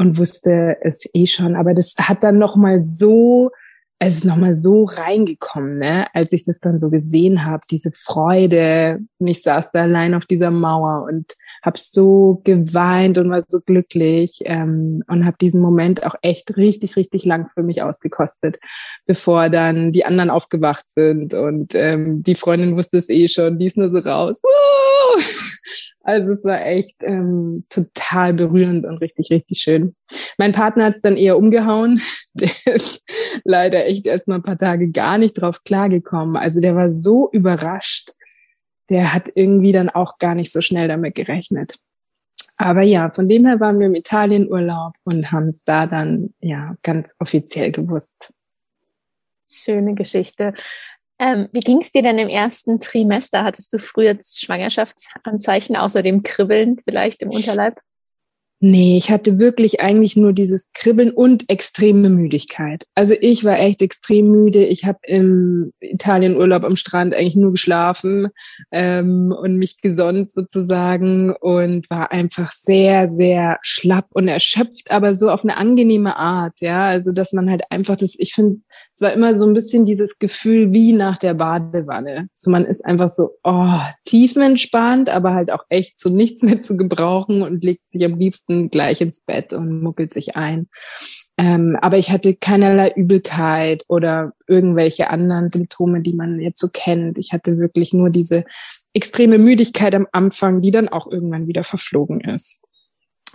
und 0.00 0.16
wusste 0.16 0.78
es 0.80 1.06
eh 1.12 1.26
schon. 1.26 1.54
Aber 1.54 1.74
das 1.74 1.94
hat 1.98 2.22
dann 2.22 2.38
noch 2.38 2.56
mal 2.56 2.82
so, 2.82 3.50
es 3.98 4.14
ist 4.14 4.24
noch 4.24 4.36
mal 4.36 4.54
so 4.54 4.84
reingekommen, 4.84 5.78
ne? 5.78 6.06
als 6.14 6.32
ich 6.32 6.42
das 6.44 6.58
dann 6.58 6.80
so 6.80 6.88
gesehen 6.88 7.44
habe, 7.44 7.64
diese 7.70 7.92
Freude. 7.92 9.00
Und 9.18 9.26
ich 9.26 9.42
saß 9.42 9.72
da 9.72 9.82
allein 9.82 10.14
auf 10.14 10.24
dieser 10.24 10.50
Mauer 10.50 11.06
und 11.06 11.34
habe 11.62 11.78
so 11.78 12.40
geweint 12.44 13.18
und 13.18 13.30
war 13.30 13.42
so 13.46 13.60
glücklich 13.60 14.40
ähm, 14.44 15.02
und 15.08 15.24
habe 15.24 15.36
diesen 15.40 15.60
Moment 15.60 16.04
auch 16.04 16.14
echt 16.22 16.56
richtig, 16.56 16.96
richtig 16.96 17.24
lang 17.24 17.48
für 17.48 17.62
mich 17.62 17.82
ausgekostet, 17.82 18.58
bevor 19.06 19.48
dann 19.48 19.92
die 19.92 20.04
anderen 20.04 20.30
aufgewacht 20.30 20.90
sind 20.90 21.34
und 21.34 21.74
ähm, 21.74 22.22
die 22.22 22.34
Freundin 22.34 22.76
wusste 22.76 22.98
es 22.98 23.08
eh 23.08 23.28
schon, 23.28 23.58
die 23.58 23.66
ist 23.66 23.76
nur 23.76 23.90
so 23.94 23.98
raus. 23.98 24.40
Also 26.02 26.32
es 26.32 26.42
war 26.44 26.64
echt 26.64 26.96
ähm, 27.02 27.64
total 27.68 28.32
berührend 28.32 28.86
und 28.86 28.98
richtig, 28.98 29.30
richtig 29.30 29.58
schön. 29.58 29.94
Mein 30.38 30.52
Partner 30.52 30.84
hat 30.86 30.94
es 30.96 31.02
dann 31.02 31.16
eher 31.16 31.36
umgehauen. 31.36 32.00
Der 32.34 32.50
ist 32.74 33.02
leider 33.44 33.86
echt 33.86 34.06
erst 34.06 34.26
mal 34.26 34.36
ein 34.36 34.42
paar 34.42 34.56
Tage 34.56 34.90
gar 34.90 35.18
nicht 35.18 35.34
drauf 35.34 35.62
klargekommen. 35.64 36.36
Also 36.36 36.60
der 36.60 36.76
war 36.76 36.90
so 36.90 37.28
überrascht. 37.32 38.12
Der 38.90 39.14
hat 39.14 39.30
irgendwie 39.34 39.72
dann 39.72 39.88
auch 39.88 40.18
gar 40.18 40.34
nicht 40.34 40.52
so 40.52 40.60
schnell 40.60 40.88
damit 40.88 41.14
gerechnet. 41.14 41.78
Aber 42.56 42.82
ja, 42.82 43.10
von 43.10 43.26
dem 43.26 43.46
her 43.46 43.58
waren 43.58 43.78
wir 43.80 43.86
im 43.86 43.94
Italienurlaub 43.94 44.92
und 45.04 45.32
haben 45.32 45.48
es 45.48 45.64
da 45.64 45.86
dann 45.86 46.34
ja 46.40 46.76
ganz 46.82 47.16
offiziell 47.18 47.72
gewusst. 47.72 48.34
Schöne 49.48 49.94
Geschichte. 49.94 50.52
Ähm, 51.18 51.48
wie 51.52 51.60
ging 51.60 51.80
es 51.80 51.90
dir 51.90 52.02
denn 52.02 52.18
im 52.18 52.28
ersten 52.28 52.78
Trimester? 52.78 53.44
Hattest 53.44 53.72
du 53.72 53.78
früher 53.78 54.18
Schwangerschaftsanzeichen 54.22 55.76
außer 55.76 56.02
dem 56.02 56.22
Kribbeln 56.22 56.80
vielleicht 56.84 57.22
im 57.22 57.30
Unterleib? 57.30 57.80
Nee, 58.62 58.98
ich 58.98 59.10
hatte 59.10 59.38
wirklich 59.38 59.80
eigentlich 59.80 60.16
nur 60.16 60.34
dieses 60.34 60.68
Kribbeln 60.74 61.12
und 61.12 61.48
extreme 61.48 62.10
Müdigkeit. 62.10 62.84
Also 62.94 63.14
ich 63.18 63.42
war 63.42 63.58
echt 63.58 63.80
extrem 63.80 64.28
müde. 64.28 64.66
Ich 64.66 64.84
habe 64.84 64.98
im 65.06 65.72
Italienurlaub 65.80 66.64
am 66.64 66.76
Strand 66.76 67.14
eigentlich 67.14 67.36
nur 67.36 67.52
geschlafen 67.52 68.28
ähm, 68.70 69.34
und 69.40 69.56
mich 69.56 69.80
gesonnt 69.80 70.30
sozusagen 70.30 71.34
und 71.40 71.88
war 71.88 72.12
einfach 72.12 72.52
sehr, 72.52 73.08
sehr 73.08 73.58
schlapp 73.62 74.08
und 74.12 74.28
erschöpft, 74.28 74.90
aber 74.90 75.14
so 75.14 75.30
auf 75.30 75.42
eine 75.42 75.56
angenehme 75.56 76.18
Art. 76.18 76.60
Ja, 76.60 76.84
also 76.84 77.12
dass 77.12 77.32
man 77.32 77.50
halt 77.50 77.62
einfach 77.70 77.96
das, 77.96 78.14
ich 78.18 78.34
finde, 78.34 78.60
es 78.92 79.00
war 79.00 79.14
immer 79.14 79.38
so 79.38 79.46
ein 79.46 79.54
bisschen 79.54 79.86
dieses 79.86 80.18
Gefühl 80.18 80.74
wie 80.74 80.92
nach 80.92 81.16
der 81.16 81.32
Badewanne. 81.32 82.28
So 82.34 82.50
man 82.50 82.66
ist 82.66 82.84
einfach 82.84 83.08
so, 83.08 83.30
oh, 83.42 83.78
tiefenentspannt, 84.04 85.08
aber 85.08 85.32
halt 85.32 85.50
auch 85.50 85.64
echt 85.70 85.98
so 85.98 86.10
nichts 86.10 86.42
mehr 86.42 86.60
zu 86.60 86.76
gebrauchen 86.76 87.40
und 87.40 87.64
legt 87.64 87.88
sich 87.88 88.04
am 88.04 88.18
liebsten 88.18 88.49
liebsten 88.50 88.70
gleich 88.70 89.00
ins 89.00 89.20
Bett 89.20 89.52
und 89.52 89.82
muckelt 89.82 90.12
sich 90.12 90.36
ein. 90.36 90.68
Ähm, 91.38 91.76
aber 91.80 91.98
ich 91.98 92.10
hatte 92.10 92.34
keinerlei 92.34 92.92
Übelkeit 92.94 93.84
oder 93.88 94.32
irgendwelche 94.46 95.10
anderen 95.10 95.50
Symptome, 95.50 96.02
die 96.02 96.12
man 96.12 96.40
jetzt 96.40 96.60
so 96.60 96.68
kennt. 96.72 97.18
Ich 97.18 97.32
hatte 97.32 97.58
wirklich 97.58 97.92
nur 97.92 98.10
diese 98.10 98.44
extreme 98.92 99.38
Müdigkeit 99.38 99.94
am 99.94 100.06
Anfang, 100.12 100.60
die 100.60 100.70
dann 100.70 100.88
auch 100.88 101.10
irgendwann 101.10 101.46
wieder 101.46 101.64
verflogen 101.64 102.20
ist. 102.20 102.60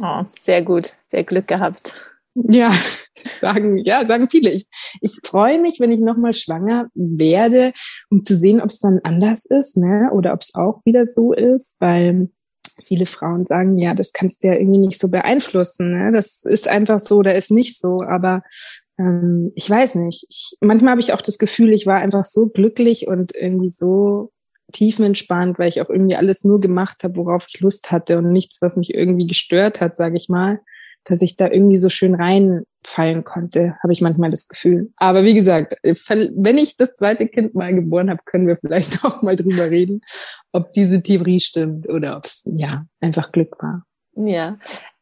Oh, 0.01 0.25
sehr 0.37 0.61
gut, 0.61 0.93
sehr 1.01 1.23
Glück 1.23 1.47
gehabt. 1.47 1.93
Ja, 2.35 2.69
sagen, 3.41 3.77
ja, 3.77 4.03
sagen 4.03 4.27
viele. 4.27 4.51
Ich, 4.51 4.67
ich 4.99 5.19
freue 5.23 5.61
mich, 5.61 5.79
wenn 5.79 5.93
ich 5.93 6.01
nochmal 6.01 6.33
schwanger 6.33 6.89
werde, 6.93 7.71
um 8.09 8.25
zu 8.25 8.35
sehen, 8.35 8.59
ob 8.59 8.69
es 8.69 8.79
dann 8.79 8.99
anders 9.03 9.45
ist, 9.45 9.77
ne? 9.77 10.09
Oder 10.11 10.33
ob 10.33 10.41
es 10.41 10.53
auch 10.53 10.81
wieder 10.83 11.05
so 11.05 11.31
ist, 11.31 11.77
weil 11.79 12.29
viele 12.83 13.05
Frauen 13.05 13.45
sagen, 13.45 13.77
ja, 13.77 13.93
das 13.93 14.11
kannst 14.13 14.43
du 14.43 14.47
ja 14.47 14.53
irgendwie 14.55 14.79
nicht 14.79 14.99
so 14.99 15.09
beeinflussen. 15.09 15.91
Ne? 15.91 16.11
Das 16.11 16.43
ist 16.43 16.67
einfach 16.67 16.99
so 16.99 17.17
oder 17.17 17.35
ist 17.35 17.51
nicht 17.51 17.79
so. 17.79 17.97
Aber 18.07 18.43
ähm, 18.97 19.51
ich 19.55 19.69
weiß 19.69 19.95
nicht. 19.95 20.25
Ich, 20.29 20.57
manchmal 20.61 20.91
habe 20.91 21.01
ich 21.01 21.13
auch 21.13 21.21
das 21.21 21.37
Gefühl, 21.37 21.73
ich 21.73 21.85
war 21.85 21.97
einfach 21.97 22.25
so 22.25 22.47
glücklich 22.47 23.07
und 23.07 23.35
irgendwie 23.35 23.69
so 23.69 24.31
tiefenentspannt, 24.73 25.59
weil 25.59 25.69
ich 25.69 25.81
auch 25.81 25.89
irgendwie 25.89 26.15
alles 26.15 26.43
nur 26.43 26.59
gemacht 26.59 27.03
habe, 27.03 27.17
worauf 27.17 27.45
ich 27.47 27.59
Lust 27.61 27.91
hatte 27.91 28.17
und 28.17 28.31
nichts, 28.31 28.61
was 28.61 28.77
mich 28.77 28.93
irgendwie 28.93 29.27
gestört 29.27 29.79
hat, 29.79 29.95
sage 29.95 30.17
ich 30.17 30.27
mal 30.27 30.59
dass 31.05 31.21
ich 31.21 31.37
da 31.37 31.49
irgendwie 31.49 31.77
so 31.77 31.89
schön 31.89 32.15
reinfallen 32.85 33.23
konnte, 33.23 33.77
habe 33.81 33.93
ich 33.93 34.01
manchmal 34.01 34.31
das 34.31 34.47
Gefühl. 34.47 34.91
Aber 34.97 35.23
wie 35.23 35.33
gesagt, 35.33 35.75
wenn 35.83 36.57
ich 36.57 36.77
das 36.77 36.95
zweite 36.95 37.27
Kind 37.27 37.55
mal 37.55 37.73
geboren 37.73 38.09
habe, 38.09 38.21
können 38.25 38.47
wir 38.47 38.57
vielleicht 38.57 39.03
auch 39.05 39.21
mal 39.21 39.35
drüber 39.35 39.69
reden, 39.69 40.01
ob 40.51 40.73
diese 40.73 41.01
Theorie 41.01 41.39
stimmt 41.39 41.89
oder 41.89 42.17
ob 42.17 42.25
es 42.25 42.43
ja 42.45 42.85
einfach 43.01 43.31
Glück 43.31 43.61
war. 43.61 43.83
Ja. 44.15 44.57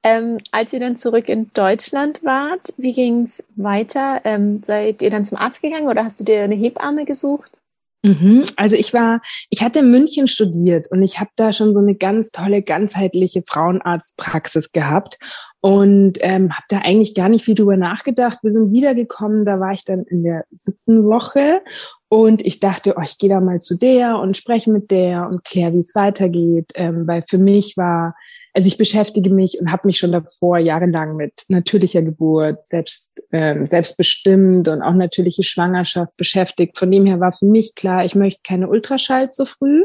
Ähm, 0.06 0.38
als 0.52 0.74
ihr 0.74 0.80
dann 0.80 0.96
zurück 0.96 1.30
in 1.30 1.52
Deutschland 1.54 2.24
wart, 2.24 2.74
wie 2.78 2.94
ging 2.94 3.24
es 3.24 3.44
weiter? 3.56 4.22
Ähm, 4.26 4.62
seid 4.66 5.02
ihr 5.02 5.10
dann 5.10 5.24
zum 5.24 5.38
Arzt 5.38 5.62
gegangen 5.62 5.88
oder 5.88 6.04
hast 6.04 6.20
du 6.20 6.24
dir 6.24 6.44
eine 6.44 6.56
Hebamme 6.56 7.06
gesucht? 7.06 7.63
Mhm. 8.06 8.44
Also 8.58 8.76
ich 8.76 8.94
war, 8.94 9.22
ich 9.50 9.64
hatte 9.64 9.80
in 9.80 9.90
München 9.90 10.28
studiert 10.28 10.92
und 10.92 11.04
ich 11.04 11.22
habe 11.22 11.30
da 11.38 11.54
schon 11.54 11.74
so 11.74 11.80
eine 11.80 11.96
ganz 11.96 12.32
tolle 12.32 12.62
ganzheitliche 12.62 13.44
Frauenarztpraxis 13.48 14.74
gehabt 14.74 15.18
und 15.62 16.18
ähm, 16.20 16.52
habe 16.52 16.66
da 16.68 16.80
eigentlich 16.80 17.16
gar 17.16 17.30
nicht 17.30 17.46
viel 17.46 17.56
drüber 17.56 17.78
nachgedacht. 17.78 18.40
Wir 18.42 18.52
sind 18.52 18.74
wiedergekommen, 18.74 19.46
da 19.46 19.62
war 19.62 19.72
ich 19.72 19.86
dann 19.86 20.04
in 20.04 20.24
der 20.24 20.44
siebten 20.52 21.06
Woche 21.06 21.62
und 22.10 22.46
ich 22.46 22.60
dachte, 22.60 22.96
oh, 22.98 23.02
ich 23.02 23.18
gehe 23.18 23.30
da 23.30 23.40
mal 23.40 23.60
zu 23.60 23.78
der 23.78 24.20
und 24.20 24.36
spreche 24.36 24.70
mit 24.70 24.92
der 24.92 25.30
und 25.30 25.46
kläre, 25.46 25.72
wie 25.72 25.80
es 25.80 25.96
weitergeht, 25.96 26.74
ähm, 26.76 27.08
weil 27.08 27.24
für 27.26 27.38
mich 27.38 27.78
war, 27.78 28.16
also 28.54 28.68
ich 28.68 28.78
beschäftige 28.78 29.30
mich 29.30 29.60
und 29.60 29.72
habe 29.72 29.88
mich 29.88 29.98
schon 29.98 30.12
davor 30.12 30.58
jahrelang 30.58 31.16
mit 31.16 31.34
natürlicher 31.48 32.02
Geburt, 32.02 32.66
selbst 32.68 33.24
ähm, 33.32 33.66
selbstbestimmt 33.66 34.68
und 34.68 34.82
auch 34.82 34.94
natürliche 34.94 35.44
Schwangerschaft 35.44 36.16
beschäftigt. 36.18 36.78
Von 36.78 36.92
dem 36.92 37.06
her 37.06 37.20
war 37.20 37.34
für 37.34 37.48
mich 37.48 37.76
klar, 37.76 38.06
ich 38.06 38.16
möchte 38.16 38.42
keine 38.48 38.70
Ultraschall 38.70 39.32
zu 39.32 39.46
früh. 39.46 39.84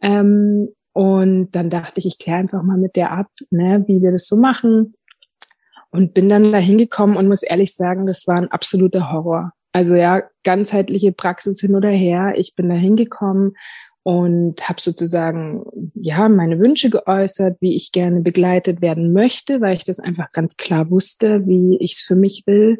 Ähm, 0.00 0.68
Und 0.94 1.52
dann 1.52 1.70
dachte 1.70 2.00
ich, 2.00 2.06
ich 2.06 2.18
kläre 2.18 2.38
einfach 2.38 2.62
mal 2.62 2.76
mit 2.76 2.96
der 2.96 3.14
ab, 3.14 3.28
ne, 3.50 3.82
wie 3.86 4.02
wir 4.02 4.12
das 4.12 4.26
so 4.26 4.36
machen. 4.36 4.94
Und 5.90 6.12
bin 6.12 6.28
dann 6.28 6.52
da 6.52 6.58
hingekommen 6.58 7.16
und 7.16 7.28
muss 7.28 7.42
ehrlich 7.42 7.74
sagen, 7.74 8.06
das 8.06 8.26
war 8.26 8.36
ein 8.36 8.50
absoluter 8.50 9.12
Horror. 9.12 9.52
Also 9.72 9.94
ja, 9.94 10.22
ganzheitliche 10.42 11.12
Praxis 11.12 11.60
hin 11.60 11.74
oder 11.74 11.88
her. 11.88 12.34
Ich 12.36 12.54
bin 12.54 12.68
da 12.68 12.74
hingekommen 12.74 13.54
und 14.04 14.68
habe 14.68 14.80
sozusagen 14.80 15.64
ja 15.94 16.28
meine 16.28 16.58
Wünsche 16.58 16.90
geäußert, 16.90 17.56
wie 17.60 17.76
ich 17.76 17.92
gerne 17.92 18.20
begleitet 18.20 18.80
werden 18.80 19.12
möchte, 19.12 19.60
weil 19.60 19.76
ich 19.76 19.84
das 19.84 20.00
einfach 20.00 20.30
ganz 20.30 20.56
klar 20.56 20.90
wusste, 20.90 21.46
wie 21.46 21.76
ich 21.78 21.92
es 21.92 22.00
für 22.00 22.16
mich 22.16 22.42
will. 22.46 22.78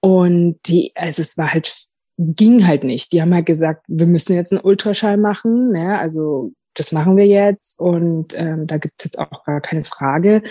Und 0.00 0.58
die, 0.66 0.92
also 0.94 1.22
es 1.22 1.36
war 1.36 1.52
halt 1.52 1.74
ging 2.18 2.66
halt 2.66 2.84
nicht. 2.84 3.12
Die 3.12 3.20
haben 3.20 3.34
halt 3.34 3.46
gesagt, 3.46 3.84
wir 3.88 4.06
müssen 4.06 4.34
jetzt 4.34 4.52
einen 4.52 4.62
Ultraschall 4.62 5.16
machen, 5.16 5.72
ne? 5.72 5.98
also 5.98 6.52
das 6.74 6.92
machen 6.92 7.16
wir 7.16 7.26
jetzt 7.26 7.78
und 7.78 8.38
ähm, 8.38 8.66
da 8.66 8.78
gibt 8.78 8.94
es 8.98 9.04
jetzt 9.04 9.18
auch 9.18 9.44
gar 9.44 9.60
keine 9.60 9.84
Frage. 9.84 10.42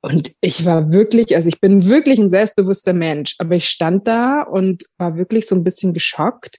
Und 0.00 0.32
ich 0.40 0.64
war 0.64 0.92
wirklich, 0.92 1.34
also 1.36 1.48
ich 1.48 1.60
bin 1.60 1.86
wirklich 1.86 2.18
ein 2.18 2.28
selbstbewusster 2.28 2.92
Mensch, 2.92 3.36
aber 3.38 3.54
ich 3.54 3.68
stand 3.68 4.08
da 4.08 4.42
und 4.42 4.84
war 4.98 5.16
wirklich 5.16 5.46
so 5.46 5.54
ein 5.54 5.62
bisschen 5.62 5.92
geschockt 5.92 6.58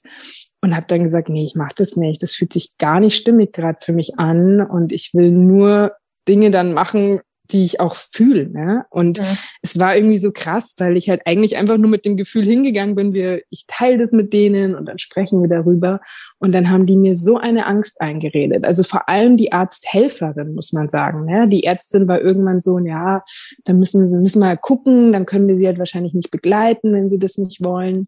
und 0.63 0.73
habe 0.77 0.85
dann 0.87 1.03
gesagt, 1.03 1.27
nee, 1.27 1.45
ich 1.45 1.55
mache 1.55 1.73
das 1.75 1.97
nicht. 1.97 2.23
Das 2.23 2.35
fühlt 2.35 2.53
sich 2.53 2.77
gar 2.77 3.01
nicht 3.01 3.17
stimmig 3.17 3.51
gerade 3.51 3.79
für 3.81 3.91
mich 3.91 4.17
an 4.17 4.61
und 4.61 4.93
ich 4.93 5.13
will 5.13 5.29
nur 5.29 5.91
Dinge 6.25 6.51
dann 6.51 6.73
machen, 6.73 7.19
die 7.51 7.65
ich 7.65 7.81
auch 7.81 7.95
fühle. 7.95 8.49
Ne? 8.49 8.85
Und 8.89 9.17
ja. 9.17 9.25
es 9.61 9.77
war 9.77 9.97
irgendwie 9.97 10.17
so 10.17 10.31
krass, 10.31 10.75
weil 10.77 10.95
ich 10.95 11.09
halt 11.09 11.23
eigentlich 11.25 11.57
einfach 11.57 11.77
nur 11.77 11.89
mit 11.89 12.05
dem 12.05 12.15
Gefühl 12.15 12.45
hingegangen 12.45 12.95
bin, 12.95 13.13
wir, 13.13 13.41
ich 13.49 13.65
teile 13.67 13.97
das 13.97 14.13
mit 14.13 14.31
denen 14.31 14.73
und 14.73 14.85
dann 14.85 14.99
sprechen 14.99 15.41
wir 15.41 15.49
darüber. 15.49 15.99
Und 16.39 16.53
dann 16.53 16.69
haben 16.69 16.85
die 16.85 16.95
mir 16.95 17.15
so 17.15 17.35
eine 17.35 17.65
Angst 17.65 17.99
eingeredet. 17.99 18.63
Also 18.63 18.83
vor 18.83 19.09
allem 19.09 19.35
die 19.35 19.51
Arzthelferin, 19.51 20.55
muss 20.55 20.71
man 20.71 20.87
sagen. 20.87 21.25
Ne? 21.25 21.49
Die 21.49 21.65
Ärztin 21.65 22.07
war 22.07 22.21
irgendwann 22.21 22.61
so, 22.61 22.79
ja, 22.79 23.21
dann 23.65 23.79
müssen 23.79 24.09
wir 24.09 24.17
müssen 24.17 24.39
mal 24.39 24.57
gucken, 24.57 25.11
dann 25.11 25.25
können 25.25 25.49
wir 25.49 25.57
sie 25.57 25.67
halt 25.67 25.77
wahrscheinlich 25.77 26.13
nicht 26.13 26.31
begleiten, 26.31 26.93
wenn 26.93 27.09
sie 27.09 27.19
das 27.19 27.37
nicht 27.37 27.61
wollen. 27.61 28.07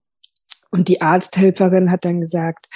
Und 0.72 0.88
die 0.88 1.02
Arzthelferin 1.02 1.92
hat 1.92 2.06
dann 2.06 2.22
gesagt, 2.22 2.68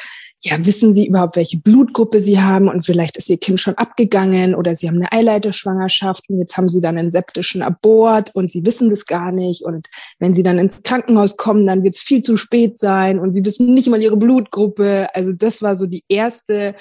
ja, 0.42 0.66
wissen 0.66 0.94
Sie 0.94 1.08
überhaupt, 1.08 1.36
welche 1.36 1.60
Blutgruppe 1.60 2.22
Sie 2.22 2.40
haben 2.40 2.70
und 2.70 2.86
vielleicht 2.86 3.18
ist 3.18 3.30
Ihr 3.30 3.38
Kind 3.38 3.60
schon 3.60 3.76
abgegangen 3.76 4.56
oder 4.56 4.74
Sie 4.74 4.88
haben 4.88 4.96
eine 4.96 5.12
Eileiterschwangerschaft 5.12 6.30
und 6.30 6.40
jetzt 6.40 6.56
haben 6.56 6.70
Sie 6.70 6.80
dann 6.80 6.98
einen 6.98 7.12
septischen 7.12 7.62
Abort 7.62 8.34
und 8.36 8.50
Sie 8.50 8.66
wissen 8.66 8.88
das 8.88 9.06
gar 9.06 9.34
nicht 9.34 9.66
und 9.66 9.90
wenn 10.18 10.34
Sie 10.34 10.44
dann 10.44 10.58
ins 10.58 10.82
Krankenhaus 10.84 11.36
kommen, 11.36 11.68
dann 11.68 11.84
wird 11.84 11.96
es 11.96 12.02
viel 12.02 12.22
zu 12.22 12.38
spät 12.38 12.80
sein 12.80 13.20
und 13.20 13.34
Sie 13.34 13.44
wissen 13.44 13.74
nicht 13.74 13.90
mal 13.90 14.02
Ihre 14.02 14.16
Blutgruppe. 14.16 15.10
Also 15.14 15.34
das 15.34 15.62
war 15.62 15.76
so 15.76 15.88
die 15.88 16.06
erste, 16.08 16.74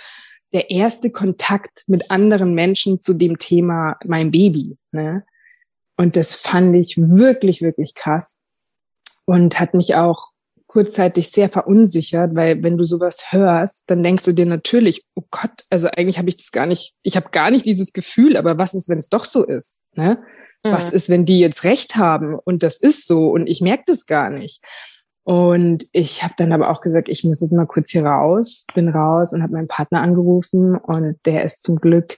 der 0.53 0.71
erste 0.71 1.11
Kontakt 1.11 1.83
mit 1.89 2.13
anderen 2.13 2.55
Menschen 2.55 3.01
zu 3.01 3.13
dem 3.13 3.39
Thema 3.39 3.97
mein 4.05 4.31
Baby. 4.31 4.77
Ne? 4.93 5.25
Und 5.97 6.15
das 6.15 6.37
fand 6.37 6.77
ich 6.77 6.97
wirklich, 6.97 7.61
wirklich 7.61 7.95
krass 7.95 8.45
und 9.25 9.59
hat 9.59 9.75
mich 9.75 9.97
auch 9.97 10.29
kurzzeitig 10.69 11.31
sehr 11.31 11.49
verunsichert, 11.49 12.35
weil 12.35 12.63
wenn 12.63 12.77
du 12.77 12.85
sowas 12.85 13.33
hörst, 13.33 13.91
dann 13.91 14.03
denkst 14.03 14.27
du 14.27 14.33
dir 14.33 14.47
natürlich, 14.47 15.05
oh 15.15 15.23
Gott, 15.31 15.65
also 15.71 15.89
eigentlich 15.89 16.19
habe 16.19 16.29
ich 16.29 16.37
das 16.37 16.53
gar 16.53 16.67
nicht, 16.67 16.95
ich 17.03 17.17
habe 17.17 17.31
gar 17.31 17.51
nicht 17.51 17.65
dieses 17.65 17.95
Gefühl, 17.95 18.37
aber 18.37 18.59
was 18.59 18.75
ist, 18.75 18.89
wenn 18.89 18.99
es 18.99 19.09
doch 19.09 19.25
so 19.25 19.45
ist? 19.45 19.85
Ne? 19.97 20.19
Mhm. 20.63 20.73
Was 20.73 20.91
ist, 20.91 21.09
wenn 21.09 21.25
die 21.25 21.41
jetzt 21.41 21.65
recht 21.65 21.97
haben 21.97 22.35
und 22.35 22.63
das 22.63 22.79
ist 22.79 23.09
so 23.09 23.31
und 23.31 23.49
ich 23.49 23.63
merke 23.63 23.85
das 23.87 24.05
gar 24.05 24.29
nicht? 24.29 24.63
Und 25.25 25.87
ich 25.93 26.23
habe 26.23 26.35
dann 26.37 26.53
aber 26.53 26.71
auch 26.71 26.83
gesagt, 26.83 27.09
ich 27.09 27.25
muss 27.25 27.41
jetzt 27.41 27.53
mal 27.53 27.67
kurz 27.67 27.91
hier 27.91 28.05
raus, 28.05 28.67
bin 28.75 28.89
raus 28.91 29.33
und 29.33 29.43
habe 29.43 29.55
meinen 29.55 29.69
Partner 29.69 30.03
angerufen 30.03 30.77
und 30.77 31.17
der 31.25 31.45
ist 31.45 31.63
zum 31.63 31.77
Glück 31.77 32.17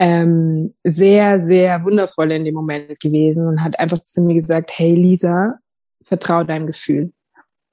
ähm, 0.00 0.74
sehr, 0.82 1.46
sehr 1.46 1.84
wundervoll 1.84 2.32
in 2.32 2.44
dem 2.44 2.54
Moment 2.54 2.98
gewesen 2.98 3.46
und 3.46 3.62
hat 3.62 3.78
einfach 3.78 4.00
zu 4.00 4.22
mir 4.22 4.34
gesagt, 4.34 4.72
hey 4.76 4.94
Lisa, 4.94 5.58
vertrau 6.04 6.42
deinem 6.42 6.66
Gefühl. 6.66 7.12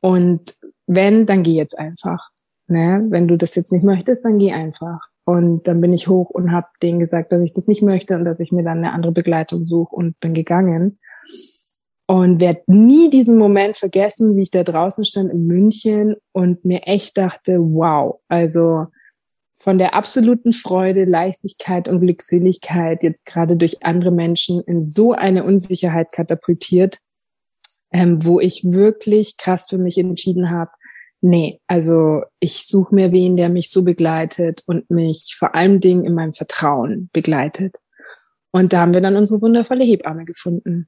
Und 0.01 0.55
wenn, 0.87 1.25
dann 1.25 1.43
geh 1.43 1.53
jetzt 1.53 1.77
einfach. 1.77 2.29
Ne? 2.67 3.05
Wenn 3.09 3.27
du 3.27 3.37
das 3.37 3.55
jetzt 3.55 3.71
nicht 3.71 3.85
möchtest, 3.85 4.25
dann 4.25 4.39
geh 4.39 4.51
einfach. 4.51 4.99
Und 5.23 5.67
dann 5.67 5.81
bin 5.81 5.93
ich 5.93 6.07
hoch 6.07 6.29
und 6.31 6.51
habe 6.51 6.67
denen 6.81 6.99
gesagt, 6.99 7.31
dass 7.31 7.41
ich 7.41 7.53
das 7.53 7.67
nicht 7.67 7.83
möchte 7.83 8.15
und 8.15 8.25
dass 8.25 8.39
ich 8.39 8.51
mir 8.51 8.63
dann 8.63 8.79
eine 8.79 8.91
andere 8.91 9.11
Begleitung 9.11 9.65
suche 9.65 9.95
und 9.95 10.19
bin 10.19 10.33
gegangen. 10.33 10.99
Und 12.07 12.41
werde 12.41 12.63
nie 12.67 13.09
diesen 13.09 13.37
Moment 13.37 13.77
vergessen, 13.77 14.35
wie 14.35 14.41
ich 14.41 14.51
da 14.51 14.63
draußen 14.63 15.05
stand 15.05 15.31
in 15.31 15.47
München 15.47 16.15
und 16.33 16.65
mir 16.65 16.81
echt 16.85 17.17
dachte, 17.17 17.59
wow, 17.59 18.19
also 18.27 18.87
von 19.55 19.77
der 19.77 19.93
absoluten 19.93 20.53
Freude, 20.53 21.05
Leichtigkeit 21.05 21.87
und 21.87 22.01
Glückseligkeit 22.01 23.03
jetzt 23.03 23.25
gerade 23.25 23.55
durch 23.55 23.83
andere 23.83 24.11
Menschen 24.11 24.61
in 24.65 24.85
so 24.85 25.11
eine 25.13 25.43
Unsicherheit 25.43 26.11
katapultiert, 26.11 26.97
ähm, 27.91 28.25
wo 28.25 28.39
ich 28.39 28.63
wirklich 28.63 29.37
krass 29.37 29.67
für 29.69 29.77
mich 29.77 29.97
entschieden 29.97 30.49
habe, 30.49 30.71
nee, 31.21 31.59
also 31.67 32.23
ich 32.39 32.67
suche 32.67 32.95
mir 32.95 33.11
wen, 33.11 33.37
der 33.37 33.49
mich 33.49 33.69
so 33.69 33.83
begleitet 33.83 34.63
und 34.65 34.89
mich 34.89 35.35
vor 35.37 35.55
allem 35.55 35.79
Dingen 35.79 36.05
in 36.05 36.13
meinem 36.13 36.33
Vertrauen 36.33 37.09
begleitet. 37.13 37.75
Und 38.51 38.73
da 38.73 38.81
haben 38.81 38.93
wir 38.93 39.01
dann 39.01 39.15
unsere 39.15 39.41
wundervolle 39.41 39.83
Hebamme 39.83 40.25
gefunden. 40.25 40.87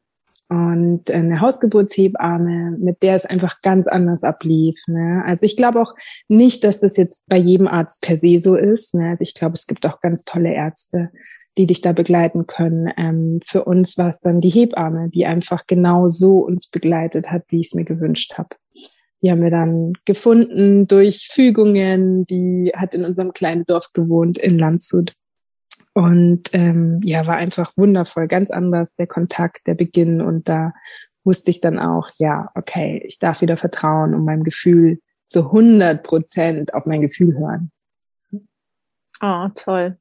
Und 0.53 1.09
eine 1.09 1.41
Hausgeburtshebamme, 1.41 2.77
mit 2.79 3.01
der 3.01 3.15
es 3.15 3.25
einfach 3.25 3.63
ganz 3.63 3.87
anders 3.87 4.23
ablief. 4.23 4.79
Ne? 4.85 5.23
Also 5.25 5.47
ich 5.47 5.57
glaube 5.57 5.81
auch 5.81 5.95
nicht, 6.27 6.63
dass 6.63 6.79
das 6.79 6.95
jetzt 6.95 7.23
bei 7.27 7.39
jedem 7.39 7.67
Arzt 7.67 8.03
per 8.03 8.17
se 8.17 8.39
so 8.39 8.55
ist. 8.55 8.93
Ne? 8.93 9.09
Also 9.09 9.23
ich 9.23 9.33
glaube, 9.33 9.53
es 9.53 9.65
gibt 9.65 9.83
auch 9.83 9.99
ganz 9.99 10.25
tolle 10.25 10.53
Ärzte, 10.53 11.09
die 11.57 11.65
dich 11.65 11.81
da 11.81 11.91
begleiten 11.91 12.45
können. 12.45 12.87
Ähm, 12.97 13.39
für 13.43 13.65
uns 13.65 13.97
war 13.97 14.09
es 14.09 14.19
dann 14.19 14.41
die 14.41 14.51
Hebamme, 14.51 15.09
die 15.09 15.25
einfach 15.25 15.65
genau 15.65 16.07
so 16.07 16.45
uns 16.45 16.67
begleitet 16.67 17.31
hat, 17.31 17.45
wie 17.47 17.61
ich 17.61 17.69
es 17.69 17.73
mir 17.73 17.85
gewünscht 17.85 18.35
habe. 18.37 18.49
Die 19.23 19.31
haben 19.31 19.41
wir 19.41 19.49
dann 19.49 19.93
gefunden 20.05 20.85
durch 20.85 21.29
Fügungen. 21.31 22.27
Die 22.27 22.73
hat 22.75 22.93
in 22.93 23.05
unserem 23.05 23.33
kleinen 23.33 23.65
Dorf 23.65 23.91
gewohnt 23.91 24.37
in 24.37 24.59
Landshut. 24.59 25.13
Und 25.93 26.49
ähm, 26.53 26.99
ja, 27.03 27.27
war 27.27 27.35
einfach 27.35 27.71
wundervoll, 27.77 28.27
ganz 28.27 28.49
anders 28.49 28.95
der 28.95 29.07
Kontakt, 29.07 29.67
der 29.67 29.75
Beginn. 29.75 30.21
Und 30.21 30.49
da 30.49 30.73
wusste 31.23 31.51
ich 31.51 31.61
dann 31.61 31.79
auch, 31.79 32.09
ja, 32.17 32.49
okay, 32.55 33.03
ich 33.05 33.19
darf 33.19 33.41
wieder 33.41 33.57
vertrauen 33.57 34.13
und 34.15 34.25
meinem 34.25 34.43
Gefühl 34.43 34.99
zu 35.25 35.45
100 35.45 36.03
Prozent 36.03 36.73
auf 36.73 36.85
mein 36.85 37.01
Gefühl 37.01 37.37
hören. 37.37 37.71
Oh, 39.21 39.47
toll. 39.55 39.97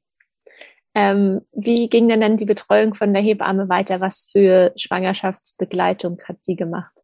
Ähm, 0.95 1.41
wie 1.53 1.89
ging 1.89 2.07
denn 2.07 2.21
dann 2.21 2.37
die 2.37 2.45
Betreuung 2.45 2.93
von 2.93 3.13
der 3.13 3.21
Hebamme 3.21 3.69
weiter? 3.69 3.99
Was 3.99 4.29
für 4.31 4.73
Schwangerschaftsbegleitung 4.75 6.19
hat 6.25 6.37
sie 6.41 6.55
gemacht? 6.55 7.02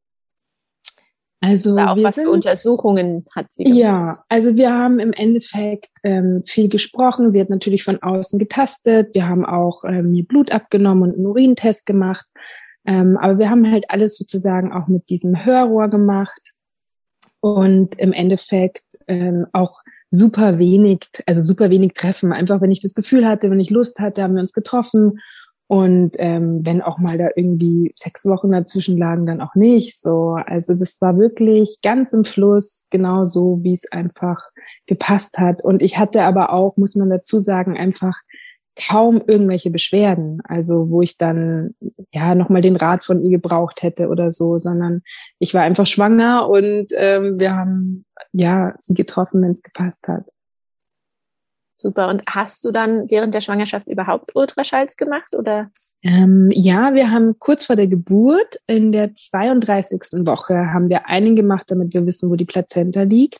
Also 1.41 1.73
Oder 1.73 1.91
auch 1.91 2.03
was 2.03 2.15
sind, 2.15 2.25
für 2.25 2.31
Untersuchungen 2.31 3.25
hat 3.33 3.53
sie 3.53 3.63
gemacht? 3.63 3.79
Ja, 3.79 4.23
also 4.27 4.55
wir 4.57 4.73
haben 4.73 4.99
im 4.99 5.13
Endeffekt 5.13 5.89
ähm, 6.03 6.43
viel 6.45 6.67
gesprochen. 6.67 7.31
Sie 7.31 7.39
hat 7.39 7.49
natürlich 7.49 7.83
von 7.83 8.01
außen 8.01 8.39
getastet. 8.39 9.13
Wir 9.13 9.27
haben 9.27 9.45
auch 9.45 9.83
ähm, 9.85 10.11
mir 10.11 10.25
Blut 10.25 10.51
abgenommen 10.51 11.03
und 11.03 11.15
einen 11.15 11.25
Urintest 11.25 11.85
gemacht. 11.85 12.25
Ähm, 12.85 13.17
aber 13.17 13.37
wir 13.37 13.49
haben 13.49 13.69
halt 13.71 13.85
alles 13.89 14.17
sozusagen 14.17 14.73
auch 14.73 14.87
mit 14.87 15.09
diesem 15.09 15.45
Hörrohr 15.45 15.87
gemacht 15.87 16.53
und 17.39 17.97
im 17.99 18.11
Endeffekt 18.11 18.83
ähm, 19.07 19.45
auch 19.53 19.79
super 20.11 20.57
wenig, 20.57 21.07
also 21.25 21.41
super 21.41 21.69
wenig 21.69 21.93
Treffen. 21.93 22.33
Einfach, 22.33 22.61
wenn 22.61 22.71
ich 22.71 22.81
das 22.81 22.93
Gefühl 22.93 23.27
hatte, 23.27 23.49
wenn 23.49 23.59
ich 23.59 23.69
Lust 23.69 23.99
hatte, 23.99 24.23
haben 24.23 24.35
wir 24.35 24.41
uns 24.41 24.53
getroffen. 24.53 25.19
Und 25.71 26.15
ähm, 26.17 26.61
wenn 26.63 26.81
auch 26.81 26.97
mal 26.97 27.19
da 27.19 27.29
irgendwie 27.35 27.93
sechs 27.95 28.25
Wochen 28.25 28.51
dazwischen 28.51 28.97
lagen, 28.97 29.27
dann 29.27 29.39
auch 29.39 29.53
nicht. 29.53 30.01
So, 30.01 30.31
also 30.31 30.73
das 30.73 30.99
war 30.99 31.19
wirklich 31.19 31.77
ganz 31.83 32.11
im 32.11 32.25
Fluss, 32.25 32.87
genau 32.89 33.23
so, 33.23 33.59
wie 33.61 33.73
es 33.73 33.91
einfach 33.91 34.39
gepasst 34.87 35.37
hat. 35.37 35.63
Und 35.63 35.83
ich 35.83 35.99
hatte 35.99 36.23
aber 36.23 36.53
auch, 36.53 36.75
muss 36.77 36.95
man 36.95 37.11
dazu 37.11 37.37
sagen, 37.37 37.77
einfach 37.77 38.15
kaum 38.87 39.21
irgendwelche 39.27 39.69
Beschwerden, 39.69 40.41
also 40.43 40.89
wo 40.89 41.03
ich 41.03 41.17
dann 41.17 41.75
ja 42.11 42.33
nochmal 42.33 42.63
den 42.63 42.75
Rat 42.75 43.05
von 43.05 43.21
ihr 43.21 43.29
gebraucht 43.29 43.83
hätte 43.83 44.07
oder 44.07 44.31
so, 44.31 44.57
sondern 44.57 45.03
ich 45.37 45.53
war 45.53 45.61
einfach 45.61 45.85
schwanger 45.85 46.49
und 46.49 46.87
ähm, 46.95 47.37
wir 47.37 47.55
haben 47.55 48.05
ja 48.31 48.73
sie 48.79 48.95
getroffen, 48.95 49.43
wenn 49.43 49.51
es 49.51 49.61
gepasst 49.61 50.07
hat. 50.07 50.29
Super. 51.79 52.09
Und 52.09 52.23
hast 52.29 52.65
du 52.65 52.71
dann 52.71 53.09
während 53.09 53.33
der 53.33 53.41
Schwangerschaft 53.41 53.87
überhaupt 53.87 54.35
Ultraschalls 54.35 54.97
gemacht 54.97 55.33
oder? 55.33 55.71
Ähm, 56.03 56.49
ja, 56.51 56.93
wir 56.93 57.11
haben 57.11 57.39
kurz 57.39 57.65
vor 57.65 57.75
der 57.75 57.87
Geburt 57.87 58.59
in 58.67 58.91
der 58.91 59.15
32. 59.15 60.25
Woche 60.25 60.55
haben 60.73 60.89
wir 60.89 61.07
einen 61.07 61.35
gemacht, 61.35 61.65
damit 61.67 61.93
wir 61.93 62.05
wissen, 62.05 62.29
wo 62.29 62.35
die 62.35 62.45
Plazenta 62.45 63.03
liegt. 63.03 63.39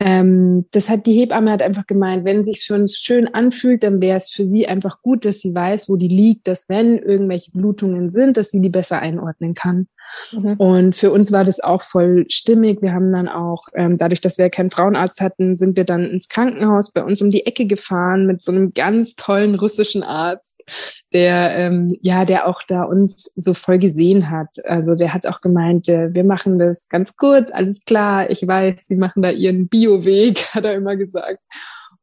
ähm, 0.00 0.66
das 0.72 0.90
hat 0.90 1.06
die 1.06 1.12
Hebamme 1.12 1.52
hat 1.52 1.62
einfach 1.62 1.86
gemeint, 1.86 2.24
wenn 2.24 2.42
sich 2.42 2.64
für 2.66 2.74
uns 2.74 2.98
schön 2.98 3.32
anfühlt, 3.32 3.84
dann 3.84 4.02
wäre 4.02 4.16
es 4.16 4.30
für 4.30 4.46
sie 4.46 4.66
einfach 4.66 5.00
gut, 5.02 5.24
dass 5.24 5.38
sie 5.38 5.54
weiß, 5.54 5.88
wo 5.88 5.96
die 5.96 6.08
liegt, 6.08 6.48
dass 6.48 6.68
wenn 6.68 6.98
irgendwelche 6.98 7.52
Blutungen 7.52 8.10
sind, 8.10 8.36
dass 8.36 8.50
sie 8.50 8.60
die 8.60 8.70
besser 8.70 8.98
einordnen 8.98 9.54
kann. 9.54 9.86
Mhm. 10.32 10.54
Und 10.54 10.94
für 10.94 11.10
uns 11.10 11.32
war 11.32 11.44
das 11.44 11.60
auch 11.60 11.82
voll 11.82 12.24
stimmig. 12.28 12.82
Wir 12.82 12.92
haben 12.92 13.12
dann 13.12 13.28
auch, 13.28 13.64
ähm, 13.74 13.96
dadurch, 13.98 14.20
dass 14.20 14.38
wir 14.38 14.50
keinen 14.50 14.70
Frauenarzt 14.70 15.20
hatten, 15.20 15.56
sind 15.56 15.76
wir 15.76 15.84
dann 15.84 16.04
ins 16.04 16.28
Krankenhaus 16.28 16.90
bei 16.90 17.02
uns 17.04 17.22
um 17.22 17.30
die 17.30 17.46
Ecke 17.46 17.66
gefahren 17.66 18.26
mit 18.26 18.42
so 18.42 18.52
einem 18.52 18.72
ganz 18.74 19.14
tollen 19.14 19.54
russischen 19.54 20.02
Arzt, 20.02 20.62
der 21.12 21.56
ähm, 21.56 21.96
ja, 22.02 22.24
der 22.24 22.46
auch 22.46 22.62
da 22.66 22.82
uns 22.84 23.30
so 23.36 23.54
voll 23.54 23.78
gesehen 23.78 24.30
hat. 24.30 24.48
Also 24.64 24.94
der 24.94 25.14
hat 25.14 25.26
auch 25.26 25.40
gemeint, 25.40 25.88
äh, 25.88 26.12
wir 26.14 26.24
machen 26.24 26.58
das 26.58 26.88
ganz 26.88 27.16
gut, 27.16 27.52
alles 27.52 27.80
klar. 27.84 28.30
Ich 28.30 28.46
weiß, 28.46 28.86
sie 28.86 28.96
machen 28.96 29.22
da 29.22 29.30
ihren 29.30 29.68
Bioweg, 29.68 30.38
hat 30.54 30.64
er 30.64 30.74
immer 30.74 30.96
gesagt. 30.96 31.40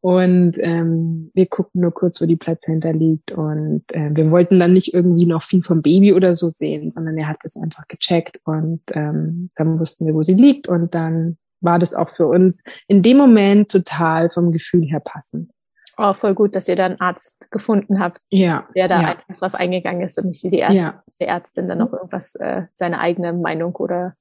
Und 0.01 0.53
ähm, 0.59 1.29
wir 1.33 1.47
guckten 1.47 1.81
nur 1.81 1.93
kurz, 1.93 2.21
wo 2.21 2.25
die 2.25 2.37
Plazenta 2.37 2.91
liegt. 2.91 3.31
Und 3.31 3.83
äh, 3.91 4.09
wir 4.13 4.31
wollten 4.31 4.59
dann 4.59 4.73
nicht 4.73 4.93
irgendwie 4.93 5.25
noch 5.25 5.41
viel 5.41 5.61
vom 5.61 5.81
Baby 5.81 6.13
oder 6.13 6.35
so 6.35 6.49
sehen, 6.49 6.89
sondern 6.89 7.17
er 7.17 7.27
hat 7.27 7.39
es 7.43 7.57
einfach 7.57 7.87
gecheckt 7.87 8.39
und 8.45 8.81
ähm, 8.93 9.49
dann 9.55 9.79
wussten 9.79 10.05
wir, 10.05 10.13
wo 10.13 10.23
sie 10.23 10.35
liegt. 10.35 10.69
Und 10.69 10.95
dann 10.95 11.37
war 11.61 11.79
das 11.79 11.93
auch 11.93 12.09
für 12.09 12.27
uns 12.27 12.63
in 12.87 13.01
dem 13.01 13.17
Moment 13.17 13.69
total 13.69 14.29
vom 14.29 14.51
Gefühl 14.51 14.85
her 14.85 15.01
passend. 15.01 15.51
Oh, 15.97 16.13
voll 16.13 16.33
gut, 16.33 16.55
dass 16.55 16.69
ihr 16.69 16.77
da 16.77 16.85
einen 16.85 17.01
Arzt 17.01 17.51
gefunden 17.51 17.99
habt, 17.99 18.21
ja, 18.29 18.65
der 18.73 18.87
da 18.87 19.01
ja. 19.01 19.07
einfach 19.09 19.35
drauf 19.35 19.55
eingegangen 19.55 20.01
ist 20.01 20.17
und 20.17 20.27
nicht 20.27 20.45
wie 20.45 20.49
die 20.49 20.59
erste 20.59 20.77
ja. 20.79 21.27
Ärztin 21.27 21.67
dann 21.67 21.79
noch 21.79 21.91
irgendwas, 21.91 22.35
äh, 22.35 22.63
seine 22.73 23.01
eigene 23.01 23.33
Meinung 23.33 23.75
oder 23.75 24.15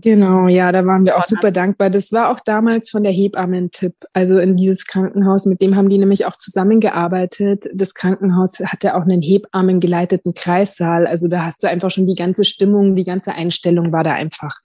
Genau, 0.00 0.48
ja, 0.48 0.72
da 0.72 0.86
waren 0.86 1.04
wir 1.04 1.18
auch 1.18 1.24
super 1.24 1.50
dankbar. 1.50 1.90
Das 1.90 2.10
war 2.10 2.30
auch 2.30 2.40
damals 2.40 2.88
von 2.88 3.02
der 3.02 3.12
Hebamme 3.12 3.58
ein 3.58 3.70
Tipp. 3.70 3.94
Also 4.14 4.38
in 4.38 4.56
dieses 4.56 4.86
Krankenhaus, 4.86 5.44
mit 5.44 5.60
dem 5.60 5.76
haben 5.76 5.90
die 5.90 5.98
nämlich 5.98 6.24
auch 6.24 6.36
zusammengearbeitet. 6.38 7.66
Das 7.74 7.92
Krankenhaus 7.92 8.58
hatte 8.60 8.94
auch 8.94 9.02
einen 9.02 9.20
Hebammen 9.20 9.78
geleiteten 9.80 10.32
Kreissaal. 10.32 11.06
Also 11.06 11.28
da 11.28 11.44
hast 11.44 11.62
du 11.62 11.68
einfach 11.68 11.90
schon 11.90 12.06
die 12.06 12.14
ganze 12.14 12.44
Stimmung, 12.44 12.96
die 12.96 13.04
ganze 13.04 13.34
Einstellung 13.34 13.92
war 13.92 14.02
da 14.02 14.14
einfach 14.14 14.60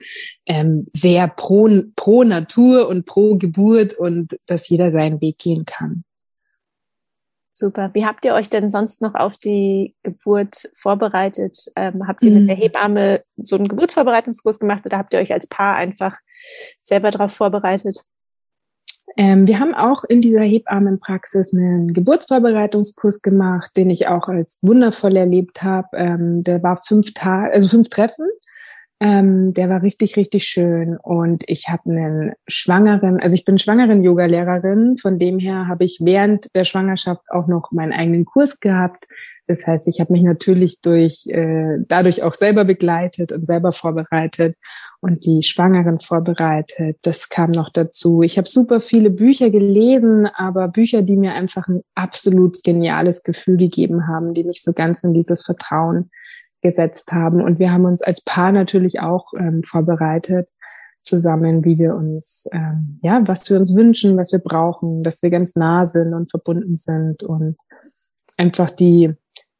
ähm, 0.45 0.85
sehr 0.87 1.27
pro, 1.27 1.67
pro 1.97 2.23
Natur 2.23 2.87
und 2.87 3.05
pro 3.05 3.35
Geburt 3.35 3.93
und 3.93 4.37
dass 4.45 4.69
jeder 4.69 4.91
seinen 4.91 5.19
Weg 5.19 5.39
gehen 5.39 5.65
kann. 5.65 6.05
Super. 7.53 7.89
Wie 7.93 8.05
habt 8.05 8.23
ihr 8.23 8.33
euch 8.33 8.49
denn 8.49 8.69
sonst 8.69 9.01
noch 9.01 9.13
auf 9.13 9.37
die 9.37 9.95
Geburt 10.03 10.69
vorbereitet? 10.73 11.71
Ähm, 11.75 12.07
habt 12.07 12.23
ihr 12.23 12.31
mit 12.31 12.49
der 12.49 12.55
mhm. 12.55 12.61
Hebamme 12.61 13.23
so 13.37 13.57
einen 13.57 13.67
Geburtsvorbereitungskurs 13.67 14.57
gemacht 14.57 14.85
oder 14.85 14.97
habt 14.97 15.13
ihr 15.13 15.19
euch 15.19 15.33
als 15.33 15.47
Paar 15.47 15.75
einfach 15.75 16.17
selber 16.81 17.11
darauf 17.11 17.33
vorbereitet? 17.33 18.05
Ähm, 19.17 19.47
wir 19.47 19.59
haben 19.59 19.73
auch 19.73 20.05
in 20.05 20.21
dieser 20.21 20.41
Hebammenpraxis 20.41 21.53
einen 21.53 21.93
Geburtsvorbereitungskurs 21.93 23.21
gemacht, 23.21 23.71
den 23.75 23.89
ich 23.89 24.07
auch 24.07 24.29
als 24.29 24.59
wundervoll 24.61 25.17
erlebt 25.17 25.63
habe. 25.63 25.89
Ähm, 25.93 26.43
der 26.45 26.63
war 26.63 26.77
fünf 26.77 27.13
Tage, 27.13 27.53
also 27.53 27.67
fünf 27.67 27.89
Treffen 27.89 28.27
ähm, 29.01 29.51
der 29.55 29.67
war 29.67 29.81
richtig, 29.81 30.15
richtig 30.15 30.43
schön. 30.43 30.95
Und 30.95 31.43
ich 31.47 31.69
habe 31.69 31.89
einen 31.89 32.33
schwangeren, 32.47 33.19
also 33.19 33.33
ich 33.33 33.45
bin 33.45 33.57
schwangeren 33.57 34.03
Yoga-Lehrerin. 34.03 34.99
Von 34.99 35.17
dem 35.17 35.39
her 35.39 35.67
habe 35.67 35.85
ich 35.85 36.01
während 36.01 36.53
der 36.53 36.65
Schwangerschaft 36.65 37.23
auch 37.29 37.47
noch 37.47 37.71
meinen 37.71 37.93
eigenen 37.93 38.25
Kurs 38.25 38.59
gehabt. 38.59 39.07
Das 39.47 39.65
heißt, 39.65 39.87
ich 39.87 39.99
habe 39.99 40.13
mich 40.13 40.21
natürlich 40.21 40.81
durch 40.81 41.25
äh, 41.29 41.79
dadurch 41.87 42.21
auch 42.21 42.35
selber 42.35 42.63
begleitet 42.63 43.31
und 43.31 43.47
selber 43.47 43.71
vorbereitet 43.71 44.55
und 44.99 45.25
die 45.25 45.41
Schwangeren 45.41 45.99
vorbereitet. 45.99 46.97
Das 47.01 47.27
kam 47.27 47.49
noch 47.49 47.71
dazu. 47.71 48.21
Ich 48.21 48.37
habe 48.37 48.47
super 48.47 48.81
viele 48.81 49.09
Bücher 49.09 49.49
gelesen, 49.49 50.27
aber 50.27 50.67
Bücher, 50.67 51.01
die 51.01 51.17
mir 51.17 51.33
einfach 51.33 51.67
ein 51.67 51.81
absolut 51.95 52.63
geniales 52.63 53.23
Gefühl 53.23 53.57
gegeben 53.57 54.07
haben, 54.07 54.35
die 54.35 54.43
mich 54.43 54.61
so 54.61 54.73
ganz 54.73 55.03
in 55.03 55.15
dieses 55.15 55.41
Vertrauen 55.41 56.11
gesetzt 56.61 57.11
haben. 57.11 57.41
Und 57.41 57.59
wir 57.59 57.71
haben 57.71 57.85
uns 57.85 58.01
als 58.01 58.21
Paar 58.21 58.51
natürlich 58.51 58.99
auch 58.99 59.33
ähm, 59.37 59.63
vorbereitet 59.63 60.49
zusammen, 61.03 61.65
wie 61.65 61.77
wir 61.77 61.95
uns, 61.95 62.47
ähm, 62.51 62.99
ja, 63.01 63.21
was 63.25 63.49
wir 63.49 63.57
uns 63.57 63.75
wünschen, 63.75 64.17
was 64.17 64.31
wir 64.31 64.39
brauchen, 64.39 65.03
dass 65.03 65.23
wir 65.23 65.29
ganz 65.29 65.55
nah 65.55 65.87
sind 65.87 66.13
und 66.13 66.29
verbunden 66.29 66.75
sind 66.75 67.23
und 67.23 67.57
einfach 68.37 68.69
die, 68.69 69.13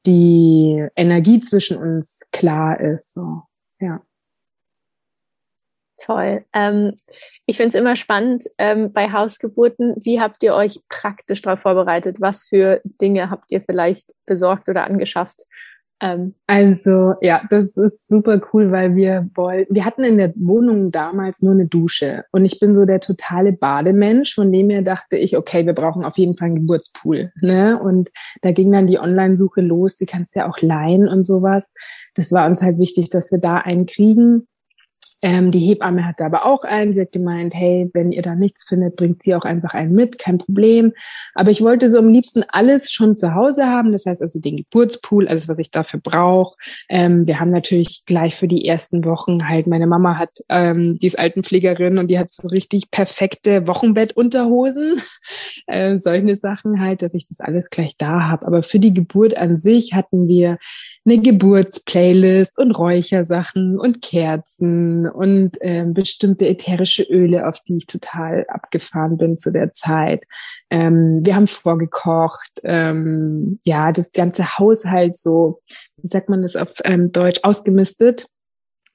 die 0.06 0.86
Energie 0.96 1.42
zwischen 1.42 1.78
uns 1.78 2.28
klar 2.32 2.80
ist. 2.80 3.14
So, 3.14 3.44
ja. 3.80 4.02
Toll. 5.98 6.46
Ähm, 6.54 6.96
ich 7.46 7.58
finde 7.58 7.70
es 7.70 7.76
immer 7.76 7.96
spannend 7.96 8.46
ähm, 8.58 8.92
bei 8.92 9.12
Hausgeburten. 9.12 9.96
Wie 10.00 10.20
habt 10.20 10.42
ihr 10.42 10.56
euch 10.56 10.80
praktisch 10.90 11.42
darauf 11.42 11.60
vorbereitet? 11.60 12.20
Was 12.20 12.44
für 12.44 12.82
Dinge 12.84 13.30
habt 13.30 13.52
ihr 13.52 13.62
vielleicht 13.62 14.14
besorgt 14.26 14.68
oder 14.68 14.86
angeschafft? 14.86 15.44
Ähm, 16.02 16.34
also 16.48 17.14
ja, 17.22 17.44
das 17.50 17.78
ist 17.78 18.08
super 18.08 18.42
cool, 18.52 18.72
weil 18.72 18.96
wir 18.96 19.30
wollten, 19.36 19.74
wir 19.74 19.86
hatten 19.86 20.04
in 20.04 20.18
der 20.18 20.34
Wohnung 20.36 20.92
damals 20.92 21.42
nur 21.42 21.54
eine 21.54 21.66
Dusche 21.66 22.26
und 22.32 22.44
ich 22.44 22.60
bin 22.60 22.76
so 22.76 22.86
der 22.86 23.00
totale 23.00 23.54
Bademensch, 23.54 24.34
von 24.34 24.52
dem 24.52 24.70
her 24.72 24.82
dachte 24.82 25.16
ich, 25.16 25.38
okay, 25.38 25.66
wir 25.66 25.74
brauchen 25.74 26.04
auf 26.04 26.18
jeden 26.18 26.36
Fall 26.36 26.48
einen 26.48 26.56
Geburtspool. 26.56 27.32
Ne? 27.42 27.80
Und 27.80 28.10
da 28.42 28.52
ging 28.52 28.72
dann 28.72 28.88
die 28.88 29.00
Online-Suche 29.00 29.62
los, 29.62 29.96
die 29.96 30.08
kannst 30.08 30.36
ja 30.36 30.50
auch 30.50 30.60
leihen 30.62 31.08
und 31.08 31.26
sowas. 31.26 31.72
Das 32.16 32.32
war 32.32 32.48
uns 32.48 32.62
halt 32.62 32.80
wichtig, 32.80 33.12
dass 33.12 33.32
wir 33.32 33.40
da 33.40 33.58
einen 33.58 33.86
kriegen. 33.86 34.48
Ähm, 35.24 35.52
die 35.52 35.60
Hebamme 35.60 36.06
hatte 36.06 36.26
aber 36.26 36.46
auch 36.46 36.64
einen. 36.64 36.94
Sie 36.94 37.02
hat 37.02 37.12
gemeint, 37.12 37.54
hey, 37.54 37.90
wenn 37.94 38.12
ihr 38.12 38.24
da 38.24 38.34
nichts 38.34 38.64
findet, 38.64 38.96
bringt 38.96 39.22
sie 39.22 39.36
auch 39.36 39.44
einfach 39.44 39.74
einen 39.74 39.94
mit, 39.94 40.18
kein 40.18 40.40
Problem. 40.40 40.94
Aber 41.36 41.52
ich 41.52 41.62
wollte 41.62 41.90
so 41.90 42.00
am 42.00 42.10
liebsten 42.10 42.44
alles 42.48 42.92
schon 42.92 43.16
zu 43.16 43.36
Hause 43.36 43.68
haben. 43.68 43.92
Das 43.92 44.06
heißt 44.06 44.22
also 44.22 44.40
den 44.40 44.58
Geburtspool, 44.58 45.28
alles, 45.28 45.48
was 45.48 45.60
ich 45.60 45.70
dafür 45.70 46.00
brauche. 46.02 46.56
Ähm, 46.90 47.28
wir 47.28 47.40
haben 47.40 47.50
natürlich 47.50 48.04
gleich 48.06 48.36
für 48.36 48.48
die 48.48 48.66
ersten 48.66 49.06
Wochen 49.06 49.48
halt, 49.48 49.68
meine 49.68 49.88
Mama 49.88 50.18
hat, 50.18 50.40
ähm, 50.50 50.98
die 51.00 51.08
ist 51.08 51.20
Altenpflegerin 51.20 52.00
und 52.00 52.08
die 52.10 52.18
hat 52.18 52.34
so 52.34 52.48
richtig 52.48 52.90
perfekte 52.90 53.68
Wochenbettunterhosen. 53.68 54.96
äh, 55.68 55.98
solche 55.98 56.36
Sachen 56.36 56.82
halt, 56.82 57.04
dass 57.04 57.14
ich 57.14 57.28
das 57.28 57.40
alles 57.42 57.70
gleich 57.70 57.96
da 57.98 58.24
habe. 58.24 58.48
Aber 58.48 58.64
für 58.64 58.80
die 58.80 58.94
Geburt 58.94 59.38
an 59.38 59.60
sich 59.60 59.94
hatten 59.94 60.28
wir 60.28 60.58
eine 61.06 61.20
Geburtsplaylist 61.20 62.58
und 62.58 62.72
Räuchersachen 62.72 63.80
und 63.80 64.02
Kerzen 64.02 65.11
und 65.12 65.62
äh, 65.62 65.86
bestimmte 65.86 66.48
ätherische 66.48 67.04
Öle, 67.04 67.48
auf 67.48 67.60
die 67.62 67.78
ich 67.78 67.88
total 67.88 68.46
abgefahren 68.48 69.18
bin 69.18 69.38
zu 69.38 69.52
der 69.52 69.74
Zeit. 69.74 70.26
Ähm, 70.70 71.22
wir 71.24 71.36
haben 71.36 71.48
vorgekocht, 71.48 72.62
ähm, 72.64 73.60
ja, 73.64 73.92
das 73.92 74.12
ganze 74.12 74.58
Haushalt 74.58 75.18
so, 75.18 75.62
wie 75.98 76.08
sagt 76.08 76.30
man 76.30 76.42
das 76.42 76.56
auf 76.56 76.74
ähm, 76.84 77.12
Deutsch, 77.12 77.40
ausgemistet, 77.44 78.28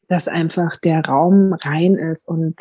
dass 0.09 0.29
einfach 0.29 0.77
der 0.77 1.05
Raum 1.05 1.53
rein 1.53 1.95
ist 1.95 2.29
und 2.29 2.61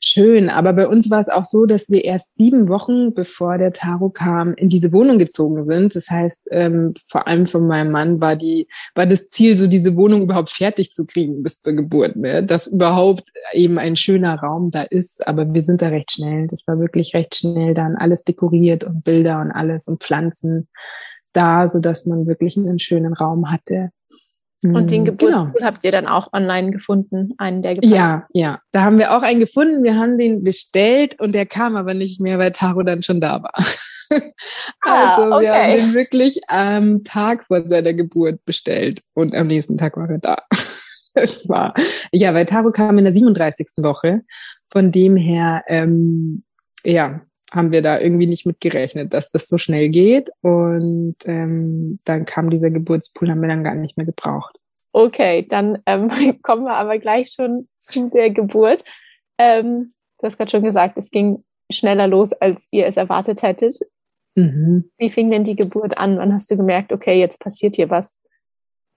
schön. 0.00 0.48
Aber 0.48 0.72
bei 0.72 0.86
uns 0.86 1.10
war 1.10 1.20
es 1.20 1.28
auch 1.28 1.44
so, 1.44 1.66
dass 1.66 1.90
wir 1.90 2.04
erst 2.04 2.36
sieben 2.36 2.68
Wochen 2.68 3.14
bevor 3.14 3.58
der 3.58 3.72
Taro 3.72 4.10
kam, 4.10 4.54
in 4.54 4.68
diese 4.68 4.92
Wohnung 4.92 5.18
gezogen 5.18 5.64
sind. 5.64 5.94
Das 5.94 6.10
heißt, 6.10 6.48
ähm, 6.50 6.94
vor 7.08 7.26
allem 7.26 7.46
von 7.46 7.66
meinem 7.66 7.90
Mann 7.90 8.20
war 8.20 8.36
die, 8.36 8.68
war 8.94 9.06
das 9.06 9.28
Ziel, 9.28 9.56
so 9.56 9.66
diese 9.66 9.96
Wohnung 9.96 10.22
überhaupt 10.22 10.50
fertig 10.50 10.92
zu 10.92 11.06
kriegen 11.06 11.42
bis 11.42 11.60
zur 11.60 11.74
Geburt, 11.74 12.16
ne? 12.16 12.44
dass 12.44 12.66
überhaupt 12.66 13.24
eben 13.52 13.78
ein 13.78 13.96
schöner 13.96 14.38
Raum 14.38 14.70
da 14.70 14.82
ist. 14.82 15.26
Aber 15.26 15.52
wir 15.52 15.62
sind 15.62 15.82
da 15.82 15.88
recht 15.88 16.12
schnell. 16.12 16.46
Das 16.46 16.66
war 16.66 16.78
wirklich 16.78 17.14
recht 17.14 17.36
schnell 17.36 17.74
dann 17.74 17.96
alles 17.96 18.24
dekoriert 18.24 18.84
und 18.84 19.04
Bilder 19.04 19.40
und 19.40 19.50
alles 19.50 19.88
und 19.88 20.02
Pflanzen 20.02 20.68
da, 21.32 21.68
so 21.68 21.80
dass 21.80 22.06
man 22.06 22.26
wirklich 22.26 22.56
einen 22.56 22.78
schönen 22.78 23.12
Raum 23.12 23.50
hatte. 23.50 23.90
Und 24.64 24.90
den 24.90 25.02
mhm, 25.02 25.04
Geburtspool 25.04 25.52
genau. 25.52 25.66
habt 25.66 25.84
ihr 25.84 25.92
dann 25.92 26.08
auch 26.08 26.32
online 26.32 26.72
gefunden, 26.72 27.30
einen 27.38 27.62
der 27.62 27.76
gepackt? 27.76 27.94
Ja, 27.94 28.26
ja. 28.32 28.60
Da 28.72 28.82
haben 28.82 28.98
wir 28.98 29.16
auch 29.16 29.22
einen 29.22 29.38
gefunden. 29.38 29.84
Wir 29.84 29.96
haben 29.96 30.18
den 30.18 30.42
bestellt 30.42 31.20
und 31.20 31.32
der 31.32 31.46
kam 31.46 31.76
aber 31.76 31.94
nicht 31.94 32.20
mehr, 32.20 32.40
weil 32.40 32.50
Taro 32.50 32.82
dann 32.82 33.02
schon 33.02 33.20
da 33.20 33.42
war. 33.42 33.52
Ah, 34.80 35.16
also 35.16 35.36
okay. 35.36 35.42
wir 35.44 35.52
haben 35.52 35.70
den 35.70 35.92
wirklich 35.92 36.40
am 36.48 37.04
Tag 37.04 37.44
vor 37.46 37.68
seiner 37.68 37.92
Geburt 37.92 38.42
bestellt 38.46 39.02
und 39.12 39.34
am 39.34 39.48
nächsten 39.48 39.76
Tag 39.76 39.98
war 39.98 40.08
er 40.08 40.16
da. 40.16 40.38
es 41.14 41.46
war, 41.46 41.74
ja, 42.10 42.32
weil 42.32 42.46
Taro 42.46 42.70
kam 42.70 42.96
in 42.96 43.04
der 43.04 43.12
37. 43.12 43.66
Woche. 43.78 44.22
Von 44.66 44.92
dem 44.92 45.14
her, 45.16 45.62
ähm, 45.66 46.42
ja, 46.84 47.20
haben 47.52 47.72
wir 47.72 47.82
da 47.82 47.98
irgendwie 47.98 48.26
nicht 48.26 48.46
mit 48.46 48.60
gerechnet, 48.60 49.14
dass 49.14 49.30
das 49.30 49.48
so 49.48 49.58
schnell 49.58 49.88
geht. 49.88 50.30
Und 50.42 51.16
ähm, 51.24 51.98
dann 52.04 52.24
kam 52.24 52.50
dieser 52.50 52.70
Geburtspool, 52.70 53.30
haben 53.30 53.40
wir 53.40 53.48
dann 53.48 53.64
gar 53.64 53.74
nicht 53.74 53.96
mehr 53.96 54.06
gebraucht. 54.06 54.58
Okay, 54.92 55.46
dann 55.48 55.78
ähm, 55.86 56.08
kommen 56.42 56.64
wir 56.64 56.74
aber 56.74 56.98
gleich 56.98 57.32
schon 57.32 57.68
zu 57.78 58.10
der 58.10 58.30
Geburt. 58.30 58.84
Ähm, 59.38 59.92
du 60.18 60.26
hast 60.26 60.36
gerade 60.36 60.50
schon 60.50 60.62
gesagt, 60.62 60.98
es 60.98 61.10
ging 61.10 61.44
schneller 61.70 62.06
los, 62.06 62.32
als 62.32 62.68
ihr 62.70 62.86
es 62.86 62.96
erwartet 62.96 63.42
hättet. 63.42 63.78
Mhm. 64.34 64.90
Wie 64.98 65.10
fing 65.10 65.30
denn 65.30 65.44
die 65.44 65.56
Geburt 65.56 65.98
an? 65.98 66.18
Wann 66.18 66.34
hast 66.34 66.50
du 66.50 66.56
gemerkt, 66.56 66.92
okay, 66.92 67.18
jetzt 67.18 67.40
passiert 67.40 67.76
hier 67.76 67.90
was? 67.90 68.18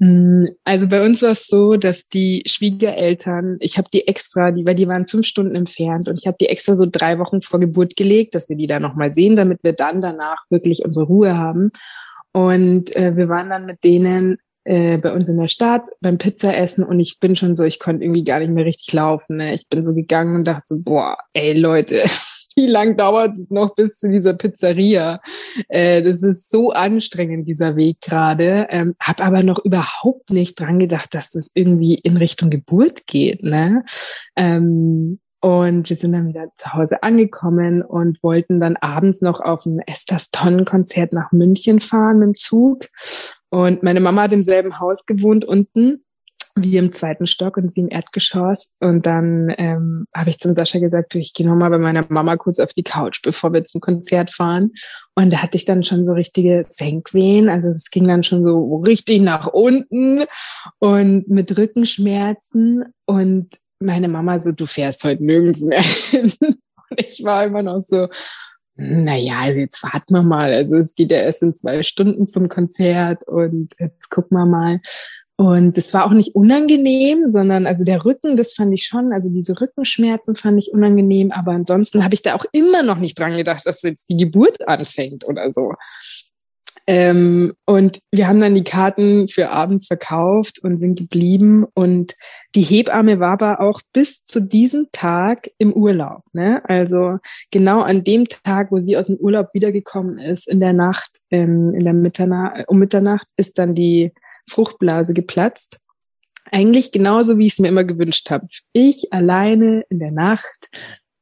Mm, 0.04 0.46
also 0.64 0.88
bei 0.88 1.06
uns 1.06 1.22
war 1.22 1.34
es 1.34 1.46
so, 1.46 1.76
dass 1.76 2.08
die 2.08 2.42
Schwiegereltern, 2.48 3.58
ich 3.60 3.78
habe 3.78 3.88
die 3.94 4.08
extra, 4.08 4.50
die, 4.50 4.66
weil 4.66 4.74
die 4.74 4.88
waren 4.88 5.06
fünf 5.06 5.28
Stunden 5.28 5.54
entfernt 5.54 6.10
und 6.10 6.20
ich 6.20 6.26
habe 6.26 6.38
die 6.42 6.48
extra 6.48 6.76
so 6.76 6.88
drei 6.92 7.20
Wochen 7.20 7.44
vor 7.44 7.60
Geburt 7.60 7.96
gelegt, 7.96 8.34
dass 8.34 8.50
wir 8.50 8.56
die 8.56 8.66
da 8.66 8.80
nochmal 8.80 9.14
sehen, 9.14 9.36
damit 9.36 9.60
wir 9.64 9.74
dann 9.74 10.02
danach 10.02 10.46
wirklich 10.50 10.84
unsere 10.84 11.06
Ruhe 11.06 11.38
haben. 11.38 11.70
Und 12.34 12.96
äh, 12.96 13.16
wir 13.16 13.30
waren 13.30 13.52
dann 13.52 13.68
mit 13.68 13.84
denen 13.84 14.38
äh, 14.64 14.98
bei 14.98 15.14
uns 15.14 15.30
in 15.30 15.38
der 15.38 15.50
Stadt 15.50 15.88
beim 16.02 16.18
Pizzaessen 16.18 16.84
und 16.84 17.00
ich 17.00 17.20
bin 17.20 17.36
schon 17.36 17.56
so, 17.56 17.64
ich 17.64 17.80
konnte 17.80 18.04
irgendwie 18.04 18.24
gar 18.24 18.40
nicht 18.40 18.52
mehr 18.52 18.66
richtig 18.66 18.92
laufen. 18.94 19.38
Ne? 19.38 19.54
Ich 19.54 19.68
bin 19.70 19.84
so 19.84 19.94
gegangen 19.94 20.36
und 20.36 20.46
dachte 20.46 20.64
so, 20.66 20.80
boah, 20.80 21.16
ey 21.34 21.54
Leute, 21.54 22.02
wie 22.62 22.68
lang 22.68 22.96
dauert 22.96 23.38
es 23.38 23.50
noch 23.50 23.74
bis 23.74 23.98
zu 23.98 24.10
dieser 24.10 24.34
Pizzeria? 24.34 25.20
Äh, 25.68 26.04
das 26.04 26.22
ist 26.22 26.52
so 26.52 26.72
anstrengend, 26.72 27.48
dieser 27.48 27.76
Weg 27.76 28.02
gerade. 28.02 28.68
Ähm, 28.70 28.94
hab 29.00 29.20
aber 29.22 29.44
noch 29.44 29.64
überhaupt 29.66 30.30
nicht 30.30 30.60
dran 30.60 30.80
gedacht, 30.80 31.14
dass 31.14 31.32
das 31.32 31.52
irgendwie 31.56 31.96
in 31.96 32.18
Richtung 32.18 32.50
Geburt 32.50 33.08
geht. 33.08 33.44
Ne? 33.44 33.84
Ähm, 34.36 35.20
und 35.44 35.90
wir 35.90 35.96
sind 35.96 36.12
dann 36.12 36.28
wieder 36.28 36.50
zu 36.56 36.74
Hause 36.74 37.02
angekommen 37.02 37.82
und 37.82 38.22
wollten 38.22 38.60
dann 38.60 38.76
abends 38.78 39.22
noch 39.24 39.40
auf 39.40 39.66
ein 39.66 39.80
Esther 39.88 40.20
Tonnen-Konzert 40.32 41.14
nach 41.14 41.32
München 41.32 41.80
fahren 41.80 42.20
mit 42.20 42.28
dem 42.28 42.36
Zug. 42.36 42.86
Und 43.50 43.82
meine 43.82 44.02
Mama 44.02 44.24
hat 44.24 44.34
im 44.34 44.44
selben 44.44 44.80
Haus 44.80 45.08
gewohnt 45.08 45.44
unten 45.44 46.04
wie 46.56 46.78
im 46.78 46.94
zweiten 46.94 47.28
Stock 47.28 47.58
und 47.58 47.72
sie 47.72 47.82
im 47.82 47.90
Erdgeschoss. 47.90 48.72
Und 48.80 49.06
dann 49.06 49.54
ähm, 49.58 50.06
habe 50.14 50.30
ich 50.30 50.40
zum 50.40 50.54
Sascha 50.54 50.80
gesagt, 50.80 51.14
du, 51.14 51.20
ich 51.20 51.34
gehe 51.34 51.48
nochmal 51.48 51.70
bei 51.70 51.78
meiner 51.78 52.06
Mama 52.10 52.38
kurz 52.38 52.60
auf 52.60 52.74
die 52.74 52.84
Couch, 52.84 53.22
bevor 53.24 53.54
wir 53.54 53.64
zum 53.64 53.82
Konzert 53.82 54.32
fahren. 54.32 54.72
Und 55.16 55.32
da 55.32 55.38
hatte 55.42 55.58
ich 55.58 55.66
dann 55.66 55.84
schon 55.84 56.06
so 56.06 56.14
richtige 56.14 56.66
Senkwehen. 56.68 57.50
Also 57.50 57.70
es 57.70 57.90
ging 57.90 58.08
dann 58.08 58.24
schon 58.24 58.44
so 58.44 58.78
richtig 58.78 59.22
nach 59.22 59.48
unten 59.48 60.24
und 60.80 61.28
mit 61.28 61.58
Rückenschmerzen. 61.58 62.86
Und 63.06 63.58
meine 63.80 64.08
Mama 64.08 64.40
so, 64.40 64.52
du 64.52 64.66
fährst 64.66 65.04
heute 65.04 65.24
nirgends 65.24 65.62
mehr 65.62 65.82
hin. 65.82 66.34
Und 66.92 67.06
ich 67.08 67.24
war 67.24 67.46
immer 67.46 67.64
noch 67.64 67.80
so, 67.80 68.10
naja, 68.76 69.36
also 69.42 69.60
jetzt 69.60 69.84
warten 69.84 70.14
wir 70.14 70.24
mal. 70.24 70.54
Also 70.54 70.76
es 70.76 70.96
geht 70.96 71.12
ja 71.12 71.18
erst 71.18 71.44
in 71.44 71.54
zwei 71.54 71.84
Stunden 71.84 72.26
zum 72.26 72.50
Konzert 72.50 73.28
und 73.28 73.74
jetzt 73.80 74.10
gucken 74.10 74.38
wir 74.38 74.46
mal. 74.46 74.80
Und 75.42 75.76
es 75.76 75.92
war 75.96 76.06
auch 76.06 76.12
nicht 76.12 76.36
unangenehm, 76.36 77.32
sondern 77.32 77.66
also 77.66 77.84
der 77.84 78.06
Rücken, 78.06 78.38
das 78.38 78.54
fand 78.54 78.72
ich 78.76 78.86
schon, 78.86 79.12
also 79.12 79.34
diese 79.34 79.60
Rückenschmerzen 79.60 80.36
fand 80.36 80.60
ich 80.60 80.72
unangenehm, 80.72 81.32
aber 81.32 81.54
ansonsten 81.54 82.04
habe 82.04 82.14
ich 82.14 82.22
da 82.22 82.36
auch 82.36 82.46
immer 82.52 82.84
noch 82.84 83.00
nicht 83.00 83.18
dran 83.18 83.36
gedacht, 83.36 83.66
dass 83.66 83.82
jetzt 83.82 84.08
die 84.10 84.18
Geburt 84.18 84.68
anfängt 84.68 85.28
oder 85.28 85.52
so. 85.52 85.74
Ähm, 86.88 87.54
und 87.66 88.00
wir 88.12 88.28
haben 88.28 88.40
dann 88.40 88.56
die 88.56 88.64
Karten 88.64 89.28
für 89.28 89.50
abends 89.50 89.88
verkauft 89.88 90.60
und 90.64 90.78
sind 90.78 90.98
geblieben. 90.98 91.66
Und 91.74 92.16
die 92.56 92.62
Hebamme 92.62 93.20
war 93.20 93.34
aber 93.34 93.62
auch 93.62 93.82
bis 93.94 94.24
zu 94.24 94.40
diesem 94.40 94.88
Tag 94.92 95.50
im 95.58 95.74
Urlaub. 95.74 96.24
Ne? 96.34 96.62
Also 96.66 97.12
genau 97.52 97.82
an 97.82 98.04
dem 98.04 98.28
Tag, 98.28 98.72
wo 98.72 98.80
sie 98.80 98.98
aus 98.98 99.08
dem 99.08 99.18
Urlaub 99.18 99.50
wiedergekommen 99.54 100.20
ist, 100.20 100.48
in 100.48 100.60
der 100.60 100.74
Nacht, 100.74 101.20
ähm, 101.30 101.74
in 101.76 101.84
der 101.84 101.94
Mitternacht, 101.94 102.64
um 102.68 102.80
Mitternacht, 102.80 103.28
ist 103.38 103.58
dann 103.58 103.76
die 103.76 104.12
Fruchtblase 104.50 105.14
geplatzt. 105.14 105.78
Eigentlich 106.52 106.92
genauso, 106.92 107.38
wie 107.38 107.46
ich 107.46 107.54
es 107.54 107.60
mir 107.60 107.70
immer 107.70 107.84
gewünscht 107.84 108.30
habe. 108.32 108.48
Ich 108.74 109.14
alleine 109.14 109.86
in 109.90 110.00
der 110.00 110.12
Nacht 110.12 110.68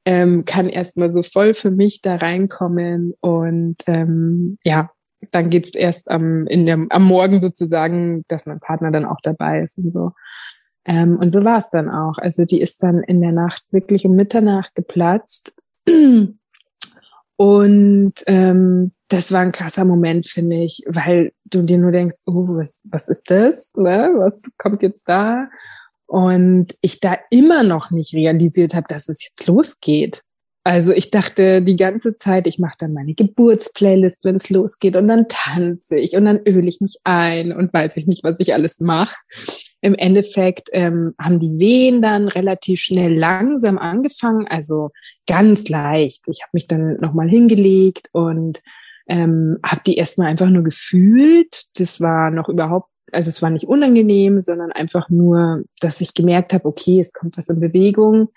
ähm, 0.05 0.45
kann 0.45 0.69
erstmal 0.69 1.11
so 1.11 1.21
voll 1.21 1.53
für 1.53 1.69
mich 1.69 2.01
da 2.01 2.15
reinkommen 2.15 3.13
und 3.19 3.77
ähm, 3.85 4.57
ja, 4.63 4.89
dann 5.31 5.49
geht's 5.49 5.75
erst 5.75 6.09
am, 6.09 6.47
in 6.47 6.65
der, 6.65 6.85
am 6.89 7.03
Morgen 7.03 7.41
sozusagen, 7.41 8.23
dass 8.27 8.45
mein 8.45 8.59
Partner 8.59 8.91
dann 8.91 9.05
auch 9.05 9.19
dabei 9.21 9.61
ist 9.61 9.77
und 9.77 9.91
so. 9.91 10.11
Ähm, 10.85 11.17
und 11.19 11.31
so 11.31 11.43
war 11.43 11.57
es 11.57 11.69
dann 11.69 11.89
auch. 11.89 12.17
Also 12.17 12.45
die 12.45 12.61
ist 12.61 12.81
dann 12.83 13.03
in 13.03 13.21
der 13.21 13.31
Nacht 13.31 13.63
wirklich 13.71 14.05
um 14.05 14.15
Mitternacht 14.15 14.75
geplatzt. 14.75 15.53
Und 17.35 18.13
ähm, 18.27 18.91
das 19.07 19.31
war 19.31 19.39
ein 19.39 19.53
krasser 19.53 19.85
Moment, 19.85 20.27
finde 20.27 20.57
ich, 20.57 20.83
weil 20.87 21.31
du 21.45 21.61
dir 21.61 21.77
nur 21.77 21.93
denkst, 21.93 22.17
oh, 22.25 22.47
was, 22.49 22.85
was 22.91 23.07
ist 23.07 23.29
das? 23.29 23.73
Ne? 23.77 24.11
Was 24.15 24.43
kommt 24.57 24.83
jetzt 24.83 25.07
da? 25.07 25.47
Und 26.05 26.75
ich 26.81 26.99
da 26.99 27.17
immer 27.29 27.63
noch 27.63 27.91
nicht 27.91 28.13
realisiert 28.13 28.73
habe, 28.73 28.87
dass 28.89 29.07
es 29.07 29.23
jetzt 29.23 29.47
losgeht. 29.47 30.21
Also 30.69 30.91
ich 30.91 31.09
dachte 31.09 31.63
die 31.63 31.75
ganze 31.75 32.15
Zeit, 32.15 32.45
ich 32.45 32.59
mache 32.59 32.75
dann 32.77 32.93
meine 32.93 33.15
Geburtsplaylist, 33.15 34.23
wenn 34.23 34.35
es 34.35 34.51
losgeht, 34.51 34.95
und 34.95 35.07
dann 35.07 35.25
tanze 35.27 35.97
ich 35.97 36.15
und 36.15 36.25
dann 36.25 36.41
öle 36.45 36.67
ich 36.69 36.79
mich 36.79 36.99
ein 37.03 37.51
und 37.51 37.73
weiß 37.73 37.97
ich 37.97 38.05
nicht, 38.05 38.23
was 38.23 38.39
ich 38.39 38.53
alles 38.53 38.79
mache. 38.79 39.15
Im 39.81 39.95
Endeffekt 39.95 40.69
ähm, 40.73 41.11
haben 41.19 41.39
die 41.39 41.57
Wehen 41.57 42.03
dann 42.03 42.27
relativ 42.27 42.81
schnell 42.81 43.17
langsam 43.17 43.79
angefangen, 43.79 44.45
also 44.47 44.91
ganz 45.25 45.67
leicht. 45.69 46.25
Ich 46.27 46.43
habe 46.43 46.51
mich 46.53 46.67
dann 46.67 46.97
nochmal 46.97 47.27
hingelegt 47.27 48.09
und 48.11 48.61
ähm, 49.07 49.57
habe 49.65 49.81
die 49.87 49.95
erstmal 49.95 50.27
einfach 50.27 50.49
nur 50.49 50.63
gefühlt. 50.63 51.63
Das 51.77 51.99
war 51.99 52.29
noch 52.29 52.47
überhaupt 52.47 52.91
also 53.11 53.29
es 53.29 53.41
war 53.41 53.49
nicht 53.49 53.67
unangenehm, 53.67 54.41
sondern 54.41 54.71
einfach 54.71 55.09
nur, 55.09 55.63
dass 55.79 56.01
ich 56.01 56.13
gemerkt 56.13 56.53
habe, 56.53 56.65
okay, 56.65 56.99
es 56.99 57.13
kommt 57.13 57.37
was 57.37 57.49
in 57.49 57.59
Bewegung. 57.59 58.29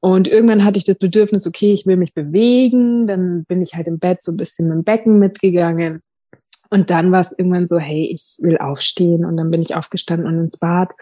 Und 0.00 0.28
irgendwann 0.28 0.64
hatte 0.64 0.78
ich 0.78 0.84
das 0.84 0.96
Bedürfnis, 0.96 1.46
okay, 1.46 1.72
ich 1.72 1.86
will 1.86 1.96
mich 1.96 2.14
bewegen. 2.14 3.06
Dann 3.06 3.44
bin 3.44 3.62
ich 3.62 3.74
halt 3.74 3.86
im 3.88 3.98
Bett 3.98 4.22
so 4.22 4.32
ein 4.32 4.36
bisschen 4.36 4.68
mit 4.68 4.76
dem 4.76 4.84
Becken 4.84 5.18
mitgegangen. 5.18 6.00
Und 6.70 6.90
dann 6.90 7.12
war 7.12 7.20
es 7.20 7.34
irgendwann 7.36 7.66
so, 7.66 7.78
hey, 7.78 8.10
ich 8.12 8.36
will 8.40 8.58
aufstehen. 8.58 9.24
Und 9.24 9.36
dann 9.36 9.50
bin 9.50 9.62
ich 9.62 9.74
aufgestanden 9.74 10.26
und 10.26 10.44
ins 10.44 10.58
Bad. 10.58 10.92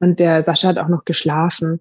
Und 0.00 0.20
der 0.20 0.42
Sascha 0.42 0.68
hat 0.68 0.78
auch 0.78 0.88
noch 0.88 1.04
geschlafen. 1.04 1.80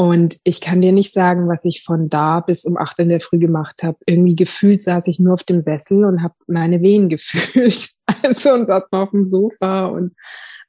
Und 0.00 0.38
ich 0.44 0.62
kann 0.62 0.80
dir 0.80 0.92
nicht 0.92 1.12
sagen, 1.12 1.46
was 1.46 1.66
ich 1.66 1.82
von 1.82 2.08
da 2.08 2.40
bis 2.40 2.64
um 2.64 2.78
acht 2.78 2.98
in 3.00 3.10
der 3.10 3.20
Früh 3.20 3.38
gemacht 3.38 3.82
habe. 3.82 3.98
Irgendwie 4.06 4.34
gefühlt 4.34 4.82
saß 4.82 5.06
ich 5.08 5.18
nur 5.20 5.34
auf 5.34 5.44
dem 5.44 5.60
Sessel 5.60 6.06
und 6.06 6.22
habe 6.22 6.32
meine 6.46 6.80
Wehen 6.80 7.08
gefühlt. 7.10 7.90
Also 8.22 8.54
und 8.54 8.64
saß 8.64 8.84
mal 8.90 9.02
auf 9.02 9.10
dem 9.10 9.28
Sofa. 9.28 9.88
Und 9.88 10.14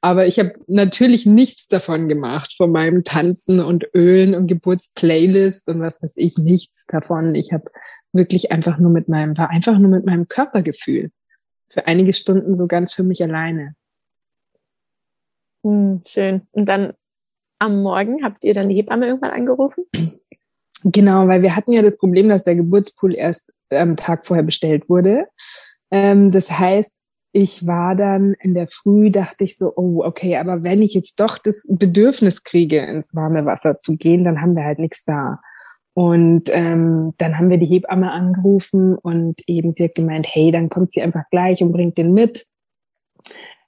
aber 0.02 0.26
ich 0.26 0.38
habe 0.38 0.52
natürlich 0.66 1.24
nichts 1.24 1.66
davon 1.66 2.10
gemacht, 2.10 2.52
von 2.54 2.72
meinem 2.72 3.04
Tanzen 3.04 3.60
und 3.60 3.86
Ölen 3.96 4.34
und 4.34 4.48
Geburtsplaylist 4.48 5.66
und 5.68 5.80
was 5.80 6.02
weiß 6.02 6.12
ich, 6.16 6.36
nichts 6.36 6.84
davon. 6.84 7.34
Ich 7.34 7.54
habe 7.54 7.70
wirklich 8.12 8.52
einfach 8.52 8.76
nur 8.76 8.90
mit 8.90 9.08
meinem, 9.08 9.38
war 9.38 9.48
einfach 9.48 9.78
nur 9.78 9.90
mit 9.90 10.04
meinem 10.04 10.28
Körpergefühl. 10.28 11.10
Für 11.70 11.86
einige 11.86 12.12
Stunden 12.12 12.54
so 12.54 12.66
ganz 12.66 12.92
für 12.92 13.02
mich 13.02 13.22
alleine. 13.22 13.76
Hm, 15.64 16.02
schön. 16.06 16.42
Und 16.50 16.68
dann 16.68 16.92
am 17.62 17.82
Morgen 17.82 18.24
habt 18.24 18.44
ihr 18.44 18.54
dann 18.54 18.68
die 18.68 18.74
Hebamme 18.74 19.06
irgendwann 19.06 19.30
angerufen? 19.30 19.84
Genau, 20.84 21.28
weil 21.28 21.42
wir 21.42 21.54
hatten 21.54 21.72
ja 21.72 21.82
das 21.82 21.96
Problem, 21.96 22.28
dass 22.28 22.44
der 22.44 22.56
Geburtspool 22.56 23.14
erst 23.14 23.52
am 23.70 23.96
Tag 23.96 24.26
vorher 24.26 24.42
bestellt 24.42 24.88
wurde. 24.88 25.26
Ähm, 25.90 26.32
das 26.32 26.50
heißt, 26.50 26.92
ich 27.32 27.66
war 27.66 27.94
dann 27.94 28.34
in 28.40 28.54
der 28.54 28.66
Früh, 28.68 29.10
dachte 29.10 29.44
ich 29.44 29.56
so, 29.56 29.72
oh, 29.76 30.02
okay, 30.04 30.36
aber 30.36 30.62
wenn 30.62 30.82
ich 30.82 30.92
jetzt 30.94 31.20
doch 31.20 31.38
das 31.38 31.64
Bedürfnis 31.68 32.42
kriege, 32.42 32.78
ins 32.78 33.14
warme 33.14 33.46
Wasser 33.46 33.78
zu 33.78 33.96
gehen, 33.96 34.24
dann 34.24 34.40
haben 34.40 34.54
wir 34.54 34.64
halt 34.64 34.78
nichts 34.78 35.04
da. 35.04 35.40
Und 35.94 36.50
ähm, 36.52 37.14
dann 37.18 37.38
haben 37.38 37.48
wir 37.48 37.58
die 37.58 37.66
Hebamme 37.66 38.10
angerufen 38.10 38.96
und 38.96 39.40
eben 39.46 39.72
sie 39.72 39.84
hat 39.84 39.94
gemeint, 39.94 40.26
hey, 40.28 40.50
dann 40.50 40.68
kommt 40.68 40.92
sie 40.92 41.02
einfach 41.02 41.24
gleich 41.30 41.62
und 41.62 41.72
bringt 41.72 41.96
den 41.96 42.12
mit. 42.12 42.46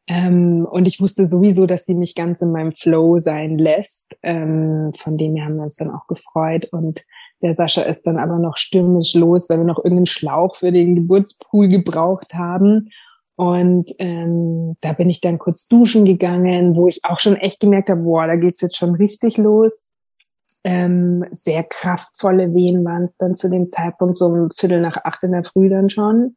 Ähm, 0.07 0.67
und 0.71 0.87
ich 0.87 1.01
wusste 1.01 1.27
sowieso, 1.27 1.67
dass 1.67 1.87
sie 1.87 1.95
mich 1.95 2.14
ganz 2.14 2.43
in 2.43 2.53
meinem 2.53 2.73
Flow 2.73 3.21
sein 3.21 3.57
lässt. 3.59 4.14
Ähm, 4.23 4.93
von 5.03 5.17
dem 5.17 5.35
her 5.35 5.47
haben 5.47 5.57
wir 5.57 5.62
uns 5.62 5.77
dann 5.77 5.90
auch 5.90 6.07
gefreut. 6.07 6.69
Und 6.73 7.05
der 7.40 7.55
Sascha 7.55 7.83
ist 7.83 8.07
dann 8.07 8.19
aber 8.19 8.38
noch 8.38 8.57
stürmisch 8.57 9.14
los, 9.14 9.49
weil 9.49 9.59
wir 9.59 9.64
noch 9.64 9.79
irgendeinen 9.79 10.07
Schlauch 10.07 10.57
für 10.57 10.73
den 10.73 10.95
Geburtspool 10.95 11.69
gebraucht 11.69 12.35
haben. 12.35 12.90
Und 13.37 13.90
ähm, 13.99 14.77
da 14.81 14.93
bin 14.93 15.11
ich 15.11 15.21
dann 15.21 15.38
kurz 15.38 15.67
duschen 15.67 16.05
gegangen, 16.05 16.77
wo 16.77 16.87
ich 16.87 17.05
auch 17.05 17.19
schon 17.19 17.37
echt 17.37 17.61
gemerkt 17.61 17.88
habe, 17.88 18.03
boah, 18.03 18.27
da 18.27 18.37
geht's 18.37 18.61
jetzt 18.61 18.77
schon 18.77 18.95
richtig 18.95 19.38
los. 19.38 19.85
Ähm, 20.64 21.25
sehr 21.33 21.64
kraftvolle 21.64 22.55
Wehen 22.55 22.85
waren 22.85 23.03
es 23.03 23.17
dann 23.17 23.37
zu 23.37 23.51
dem 23.51 23.71
Zeitpunkt, 23.71 24.19
so 24.19 24.27
um 24.27 24.51
Viertel 24.57 24.81
nach 24.81 24.97
acht 25.05 25.23
in 25.25 25.33
der 25.33 25.45
Früh 25.45 25.69
dann 25.69 25.90
schon. 25.90 26.37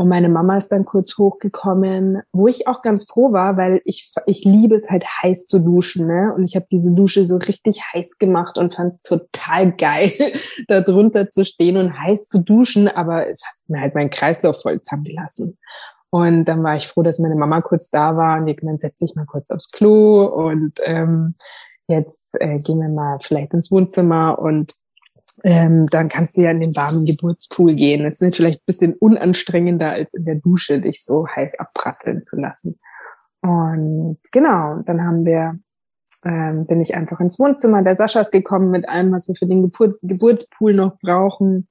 Und 0.00 0.08
meine 0.08 0.28
Mama 0.28 0.56
ist 0.56 0.68
dann 0.68 0.84
kurz 0.84 1.18
hochgekommen, 1.18 2.22
wo 2.30 2.46
ich 2.46 2.68
auch 2.68 2.82
ganz 2.82 3.04
froh 3.04 3.32
war, 3.32 3.56
weil 3.56 3.82
ich, 3.84 4.12
ich 4.26 4.44
liebe 4.44 4.76
es 4.76 4.88
halt 4.88 5.04
heiß 5.04 5.48
zu 5.48 5.58
duschen. 5.58 6.06
Ne? 6.06 6.32
Und 6.32 6.48
ich 6.48 6.54
habe 6.54 6.66
diese 6.70 6.94
Dusche 6.94 7.26
so 7.26 7.36
richtig 7.36 7.82
heiß 7.92 8.18
gemacht 8.18 8.58
und 8.58 8.76
fand 8.76 8.92
es 8.92 9.02
total 9.02 9.72
geil, 9.72 10.12
da 10.68 10.82
drunter 10.82 11.30
zu 11.30 11.44
stehen 11.44 11.76
und 11.76 11.98
heiß 11.98 12.28
zu 12.28 12.44
duschen. 12.44 12.86
Aber 12.86 13.26
es 13.26 13.44
hat 13.44 13.54
mir 13.66 13.80
halt 13.80 13.96
meinen 13.96 14.10
Kreislauf 14.10 14.62
voll 14.62 14.80
zusammengelassen. 14.80 15.58
Und 16.10 16.44
dann 16.44 16.62
war 16.62 16.76
ich 16.76 16.86
froh, 16.86 17.02
dass 17.02 17.18
meine 17.18 17.34
Mama 17.34 17.60
kurz 17.60 17.90
da 17.90 18.16
war 18.16 18.38
und 18.38 18.46
die 18.46 18.54
gemeint, 18.54 18.80
setz 18.80 18.98
dich 18.98 19.16
mal 19.16 19.26
kurz 19.26 19.50
aufs 19.50 19.72
Klo 19.72 20.26
und 20.26 20.74
ähm, 20.84 21.34
jetzt 21.88 22.16
äh, 22.34 22.58
gehen 22.58 22.78
wir 22.78 22.88
mal 22.88 23.18
vielleicht 23.20 23.52
ins 23.52 23.72
Wohnzimmer 23.72 24.38
und 24.38 24.74
ähm, 25.44 25.86
dann 25.88 26.08
kannst 26.08 26.36
du 26.36 26.42
ja 26.42 26.50
in 26.50 26.60
den 26.60 26.76
warmen 26.76 27.04
Geburtspool 27.04 27.74
gehen. 27.74 28.04
Es 28.04 28.20
ist 28.20 28.36
vielleicht 28.36 28.60
ein 28.60 28.66
bisschen 28.66 28.94
unanstrengender, 28.94 29.90
als 29.90 30.12
in 30.14 30.24
der 30.24 30.36
Dusche 30.36 30.80
dich 30.80 31.04
so 31.04 31.26
heiß 31.26 31.58
abprasseln 31.58 32.22
zu 32.22 32.40
lassen. 32.40 32.78
Und 33.40 34.18
genau, 34.32 34.82
dann 34.84 35.04
haben 35.04 35.24
wir, 35.24 35.58
ähm, 36.24 36.66
bin 36.66 36.80
ich 36.80 36.96
einfach 36.96 37.20
ins 37.20 37.38
Wohnzimmer 37.38 37.82
der 37.82 37.96
Saschas 37.96 38.30
gekommen 38.30 38.70
mit 38.70 38.88
allem, 38.88 39.12
was 39.12 39.28
wir 39.28 39.36
für 39.36 39.46
den 39.46 39.62
Geburts 39.62 40.00
Geburtspool 40.02 40.74
noch 40.74 40.98
brauchen. 40.98 41.68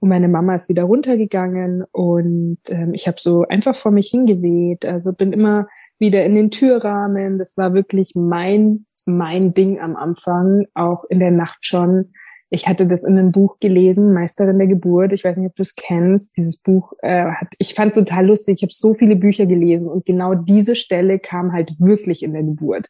Und 0.00 0.10
meine 0.10 0.28
Mama 0.28 0.54
ist 0.54 0.68
wieder 0.68 0.84
runtergegangen 0.84 1.84
und 1.90 2.58
ähm, 2.68 2.94
ich 2.94 3.08
habe 3.08 3.16
so 3.18 3.44
einfach 3.48 3.74
vor 3.74 3.90
mich 3.90 4.08
hingeweht. 4.10 4.86
Also 4.86 5.12
bin 5.12 5.32
immer 5.32 5.66
wieder 5.98 6.24
in 6.24 6.36
den 6.36 6.50
Türrahmen. 6.52 7.38
Das 7.38 7.56
war 7.56 7.74
wirklich 7.74 8.12
mein 8.14 8.86
mein 9.08 9.54
Ding 9.54 9.80
am 9.80 9.96
Anfang, 9.96 10.66
auch 10.74 11.04
in 11.08 11.18
der 11.18 11.30
Nacht 11.30 11.58
schon. 11.62 12.12
Ich 12.50 12.66
hatte 12.66 12.86
das 12.86 13.04
in 13.04 13.18
einem 13.18 13.32
Buch 13.32 13.58
gelesen, 13.60 14.14
Meisterin 14.14 14.58
der 14.58 14.68
Geburt. 14.68 15.12
Ich 15.12 15.22
weiß 15.22 15.36
nicht, 15.36 15.50
ob 15.50 15.56
du 15.56 15.62
es 15.62 15.74
kennst. 15.74 16.36
Dieses 16.36 16.56
Buch 16.56 16.92
äh, 17.02 17.24
hat, 17.24 17.48
ich 17.58 17.74
fand 17.74 17.90
es 17.90 17.98
total 17.98 18.26
lustig. 18.26 18.56
Ich 18.58 18.62
habe 18.62 18.72
so 18.72 18.94
viele 18.94 19.16
Bücher 19.16 19.46
gelesen 19.46 19.86
und 19.86 20.06
genau 20.06 20.34
diese 20.34 20.74
Stelle 20.74 21.18
kam 21.18 21.52
halt 21.52 21.74
wirklich 21.78 22.22
in 22.22 22.32
der 22.32 22.42
Geburt. 22.42 22.88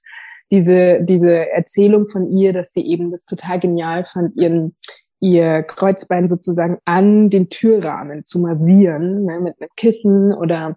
Diese 0.50 1.02
diese 1.02 1.50
Erzählung 1.50 2.08
von 2.08 2.30
ihr, 2.30 2.52
dass 2.52 2.72
sie 2.72 2.86
eben 2.86 3.10
das 3.10 3.26
total 3.26 3.60
genial 3.60 4.04
fand, 4.04 4.36
ihren 4.36 4.76
ihr 5.20 5.62
Kreuzbein 5.62 6.28
sozusagen 6.28 6.78
an 6.84 7.30
den 7.30 7.48
Türrahmen 7.48 8.24
zu 8.24 8.38
massieren, 8.38 9.24
ne, 9.24 9.40
mit 9.40 9.60
einem 9.60 9.70
Kissen 9.76 10.32
oder 10.32 10.76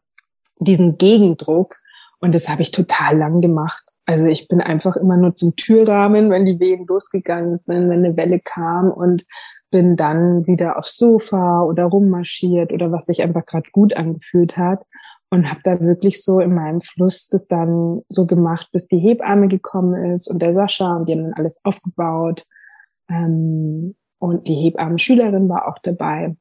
diesen 0.60 0.98
Gegendruck. 0.98 1.78
Und 2.20 2.36
das 2.36 2.50
habe 2.50 2.62
ich 2.62 2.72
total 2.72 3.17
lang 3.17 3.41
gemacht. 3.41 3.84
Also 4.12 4.28
ich 4.28 4.47
bin 4.47 4.62
einfach 4.62 4.95
immer 4.95 5.17
nur 5.17 5.36
zum 5.36 5.56
Türrahmen, 5.56 6.30
wenn 6.30 6.45
die 6.45 6.60
Wehen 6.60 6.86
losgegangen 6.86 7.58
sind, 7.58 7.89
wenn 7.89 8.06
eine 8.06 8.17
Welle 8.17 8.39
kam 8.39 8.91
und 8.91 9.26
bin 9.71 9.95
dann 9.95 10.45
wieder 10.45 10.78
aufs 10.78 10.97
Sofa 10.97 11.63
oder 11.63 11.86
rummarschiert 11.86 12.74
oder 12.74 12.91
was 12.91 13.06
sich 13.06 13.21
einfach 13.21 13.45
gerade 13.45 13.69
gut 13.71 13.95
angefühlt 13.95 14.58
hat 14.58 14.84
und 15.30 15.50
habe 15.50 15.62
da 15.63 15.80
wirklich 15.80 16.24
so 16.24 16.39
in 16.39 16.54
meinem 16.54 16.82
Fluss 16.82 17.28
das 17.30 17.47
dann 17.47 18.02
so 18.10 18.28
gemacht, 18.28 18.67
bis 18.74 18.88
die 18.88 19.00
Hebamme 19.00 19.47
gekommen 19.47 20.13
ist 20.13 20.30
und 20.30 20.41
der 20.41 20.54
Sascha 20.54 20.97
und 20.97 21.08
die 21.08 21.13
haben 21.13 21.24
dann 21.24 21.34
alles 21.34 21.62
aufgebaut 21.63 22.45
ähm, 23.10 23.95
und 24.19 24.47
die 24.47 24.56
Hebammen-Schülerin 24.56 25.47
war 25.47 25.67
auch 25.67 25.80
dabei. 25.82 26.36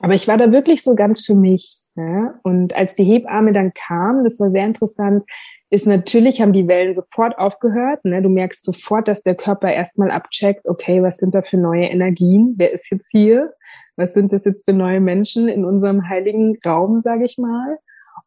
Aber 0.00 0.14
ich 0.14 0.28
war 0.28 0.36
da 0.36 0.52
wirklich 0.52 0.82
so 0.82 0.94
ganz 0.94 1.24
für 1.24 1.34
mich. 1.34 1.82
Ja? 1.94 2.34
Und 2.42 2.74
als 2.74 2.94
die 2.94 3.04
Hebamme 3.04 3.52
dann 3.52 3.72
kam, 3.72 4.24
das 4.24 4.38
war 4.40 4.50
sehr 4.50 4.66
interessant, 4.66 5.24
ist 5.68 5.86
natürlich, 5.86 6.40
haben 6.40 6.52
die 6.52 6.68
Wellen 6.68 6.94
sofort 6.94 7.38
aufgehört. 7.38 8.04
Ne? 8.04 8.22
Du 8.22 8.28
merkst 8.28 8.64
sofort, 8.64 9.08
dass 9.08 9.22
der 9.22 9.34
Körper 9.34 9.72
erstmal 9.72 10.10
abcheckt, 10.10 10.66
okay, 10.66 11.02
was 11.02 11.16
sind 11.16 11.34
da 11.34 11.42
für 11.42 11.56
neue 11.56 11.86
Energien? 11.86 12.54
Wer 12.56 12.72
ist 12.72 12.90
jetzt 12.90 13.08
hier? 13.10 13.52
Was 13.96 14.14
sind 14.14 14.32
das 14.32 14.44
jetzt 14.44 14.64
für 14.64 14.74
neue 14.74 15.00
Menschen 15.00 15.48
in 15.48 15.64
unserem 15.64 16.08
heiligen 16.08 16.56
Raum, 16.64 17.00
sage 17.00 17.24
ich 17.24 17.36
mal? 17.38 17.78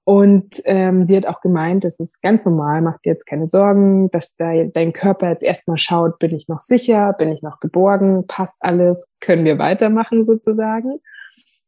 Und 0.04 0.56
ähm, 0.66 1.04
sie 1.04 1.16
hat 1.16 1.28
auch 1.28 1.40
gemeint, 1.40 1.84
das 1.84 2.00
ist 2.00 2.22
ganz 2.22 2.46
normal, 2.46 2.82
mach 2.82 3.00
dir 3.00 3.12
jetzt 3.12 3.26
keine 3.26 3.48
Sorgen, 3.48 4.10
dass 4.10 4.36
da 4.36 4.52
dein 4.66 4.92
Körper 4.92 5.30
jetzt 5.30 5.44
erstmal 5.44 5.78
schaut, 5.78 6.20
bin 6.20 6.36
ich 6.36 6.48
noch 6.48 6.60
sicher, 6.60 7.14
bin 7.14 7.30
ich 7.30 7.42
noch 7.42 7.60
geborgen, 7.60 8.26
passt 8.28 8.58
alles, 8.60 9.12
können 9.20 9.46
wir 9.46 9.60
weitermachen 9.60 10.24
sozusagen. 10.24 11.00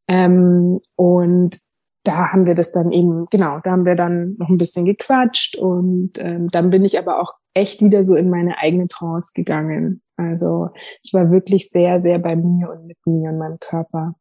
Ähm, 0.07 0.79
und 0.95 1.59
da 2.03 2.31
haben 2.31 2.45
wir 2.45 2.55
das 2.55 2.71
dann 2.71 2.91
eben, 2.91 3.27
genau, 3.29 3.59
da 3.59 3.71
haben 3.71 3.85
wir 3.85 3.95
dann 3.95 4.35
noch 4.37 4.49
ein 4.49 4.57
bisschen 4.57 4.85
gequatscht 4.85 5.57
und 5.57 6.13
ähm, 6.17 6.49
dann 6.49 6.69
bin 6.69 6.83
ich 6.83 6.97
aber 6.97 7.21
auch 7.21 7.35
echt 7.53 7.81
wieder 7.81 8.03
so 8.03 8.15
in 8.15 8.29
meine 8.29 8.57
eigene 8.57 8.87
Trance 8.87 9.33
gegangen. 9.35 10.01
Also 10.17 10.69
ich 11.03 11.13
war 11.13 11.31
wirklich 11.31 11.69
sehr, 11.69 11.99
sehr 12.01 12.19
bei 12.19 12.35
mir 12.35 12.69
und 12.71 12.87
mit 12.87 12.97
mir 13.05 13.29
und 13.29 13.37
meinem 13.37 13.59
Körper. 13.59 14.15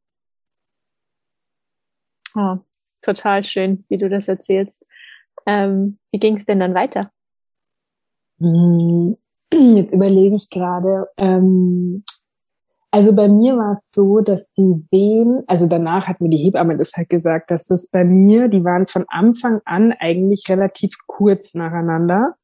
Oh, 2.34 2.58
total 3.00 3.44
schön, 3.44 3.84
wie 3.88 3.98
du 3.98 4.08
das 4.08 4.28
erzählst. 4.28 4.86
Ähm, 5.46 5.98
wie 6.12 6.18
ging 6.18 6.36
es 6.36 6.44
denn 6.44 6.60
dann 6.60 6.74
weiter? 6.74 7.10
Hm, 8.38 9.16
jetzt 9.52 9.92
überlege 9.92 10.36
ich 10.36 10.48
gerade, 10.50 11.08
ähm, 11.16 12.04
also 12.90 13.12
bei 13.12 13.28
mir 13.28 13.56
war 13.56 13.72
es 13.72 13.90
so, 13.92 14.20
dass 14.20 14.52
die 14.54 14.84
Wehen, 14.90 15.44
also 15.46 15.66
danach 15.66 16.08
hat 16.08 16.20
mir 16.20 16.28
die 16.28 16.38
Hebamme 16.38 16.76
das 16.76 16.92
halt 16.96 17.08
gesagt, 17.08 17.50
dass 17.50 17.66
das 17.66 17.86
bei 17.86 18.04
mir, 18.04 18.48
die 18.48 18.64
waren 18.64 18.86
von 18.86 19.04
Anfang 19.08 19.60
an 19.64 19.92
eigentlich 19.92 20.46
relativ 20.48 20.96
kurz 21.06 21.54
nacheinander. 21.54 22.34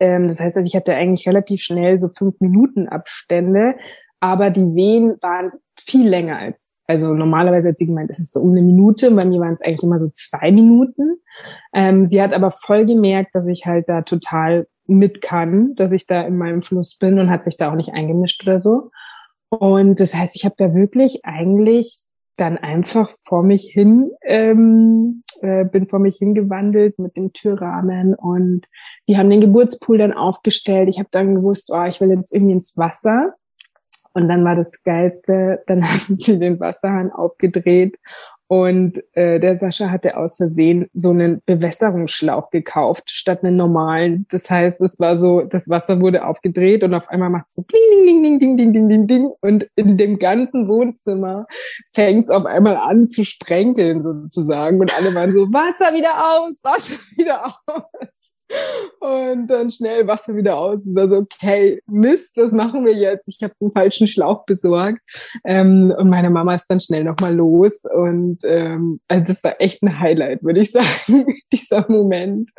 Ähm, 0.00 0.28
das 0.28 0.40
heißt, 0.40 0.56
also 0.56 0.66
ich 0.66 0.76
hatte 0.76 0.94
eigentlich 0.94 1.26
relativ 1.26 1.62
schnell 1.62 1.98
so 1.98 2.10
fünf 2.10 2.40
Minuten 2.40 2.88
Abstände, 2.88 3.76
aber 4.20 4.50
die 4.50 4.74
Wehen 4.74 5.16
waren 5.22 5.52
viel 5.78 6.08
länger 6.08 6.38
als, 6.38 6.78
also 6.86 7.14
normalerweise 7.14 7.68
hat 7.68 7.78
sie 7.78 7.86
gemeint, 7.86 8.10
es 8.10 8.18
ist 8.18 8.34
so 8.34 8.40
um 8.40 8.50
eine 8.50 8.62
Minute, 8.62 9.10
bei 9.10 9.24
mir 9.24 9.40
waren 9.40 9.54
es 9.54 9.62
eigentlich 9.62 9.82
immer 9.82 9.98
so 9.98 10.10
zwei 10.12 10.52
Minuten. 10.52 11.18
Ähm, 11.72 12.06
sie 12.06 12.20
hat 12.22 12.32
aber 12.32 12.50
voll 12.50 12.84
gemerkt, 12.86 13.34
dass 13.34 13.46
ich 13.46 13.64
halt 13.64 13.88
da 13.88 14.02
total 14.02 14.66
mit 14.86 15.22
kann, 15.22 15.74
dass 15.74 15.92
ich 15.92 16.06
da 16.06 16.22
in 16.22 16.36
meinem 16.36 16.60
Fluss 16.60 16.98
bin 16.98 17.18
und 17.18 17.30
hat 17.30 17.44
sich 17.44 17.56
da 17.56 17.70
auch 17.70 17.76
nicht 17.76 17.94
eingemischt 17.94 18.42
oder 18.42 18.58
so. 18.58 18.90
Und 19.48 20.00
das 20.00 20.14
heißt, 20.14 20.36
ich 20.36 20.44
habe 20.44 20.54
da 20.58 20.74
wirklich 20.74 21.24
eigentlich 21.24 22.02
dann 22.36 22.58
einfach 22.58 23.10
vor 23.24 23.42
mich 23.42 23.70
hin, 23.72 24.10
ähm, 24.22 25.22
äh, 25.40 25.64
bin 25.64 25.88
vor 25.88 26.00
mich 26.00 26.16
hingewandelt 26.18 26.98
mit 26.98 27.16
dem 27.16 27.32
Türrahmen 27.32 28.14
und 28.14 28.66
die 29.08 29.16
haben 29.16 29.30
den 29.30 29.40
Geburtspool 29.40 29.98
dann 29.98 30.12
aufgestellt. 30.12 30.88
Ich 30.88 30.98
habe 30.98 31.08
dann 31.12 31.36
gewusst, 31.36 31.70
oh, 31.72 31.84
ich 31.84 32.00
will 32.00 32.10
jetzt 32.10 32.34
irgendwie 32.34 32.54
ins 32.54 32.76
Wasser. 32.76 33.34
Und 34.14 34.28
dann 34.28 34.44
war 34.44 34.54
das 34.54 34.82
Geilste, 34.82 35.62
dann 35.66 35.84
haben 35.88 36.18
sie 36.18 36.38
den 36.38 36.58
Wasserhahn 36.60 37.12
aufgedreht 37.12 37.98
und 38.46 39.02
äh, 39.12 39.40
der 39.40 39.56
Sascha 39.58 39.90
hatte 39.90 40.16
aus 40.18 40.36
Versehen 40.36 40.86
so 40.92 41.10
einen 41.10 41.42
Bewässerungsschlauch 41.46 42.50
gekauft 42.50 43.10
statt 43.10 43.42
einen 43.42 43.56
normalen. 43.56 44.26
Das 44.30 44.50
heißt, 44.50 44.82
es 44.82 44.98
war 45.00 45.18
so, 45.18 45.42
das 45.42 45.68
Wasser 45.70 46.00
wurde 46.00 46.26
aufgedreht 46.26 46.84
und 46.84 46.92
auf 46.92 47.08
einmal 47.08 47.30
macht 47.30 47.46
es 47.48 47.54
so 47.54 47.62
ding, 47.62 48.06
ding, 48.06 48.22
ding, 48.22 48.38
ding, 48.38 48.56
ding, 48.56 48.72
ding, 48.72 48.88
ding, 48.88 49.06
ding. 49.06 49.30
Und 49.40 49.68
in 49.76 49.96
dem 49.96 50.18
ganzen 50.18 50.68
Wohnzimmer 50.68 51.46
fängt 51.94 52.24
es 52.24 52.30
auf 52.30 52.44
einmal 52.44 52.76
an 52.76 53.08
zu 53.08 53.24
sprenkeln 53.24 54.02
sozusagen. 54.02 54.78
Und 54.78 54.94
alle 54.94 55.14
waren 55.14 55.34
so, 55.34 55.50
Wasser 55.52 55.94
wieder 55.94 56.12
aus, 56.14 56.54
Wasser 56.62 57.00
wieder 57.16 57.46
aus. 57.66 58.34
Und 59.00 59.48
dann 59.48 59.70
schnell 59.70 60.06
Wasser 60.06 60.34
wieder 60.34 60.56
aus. 60.56 60.86
Und 60.86 60.94
dann 60.94 61.10
so, 61.10 61.16
okay, 61.16 61.80
Mist, 61.86 62.36
was 62.36 62.52
machen 62.52 62.86
wir 62.86 62.94
jetzt? 62.94 63.28
Ich 63.28 63.42
habe 63.42 63.52
den 63.60 63.70
falschen 63.70 64.06
Schlauch 64.06 64.46
besorgt. 64.46 65.00
Ähm, 65.44 65.92
und 65.96 66.08
meine 66.08 66.30
Mama 66.30 66.54
ist 66.54 66.66
dann 66.68 66.80
schnell 66.80 67.04
nochmal 67.04 67.34
los. 67.34 67.82
Und 67.84 68.38
ähm, 68.44 69.00
also 69.08 69.24
das 69.26 69.44
war 69.44 69.60
echt 69.60 69.82
ein 69.82 70.00
Highlight, 70.00 70.42
würde 70.42 70.60
ich 70.60 70.70
sagen, 70.72 71.26
dieser 71.52 71.84
Moment, 71.90 72.50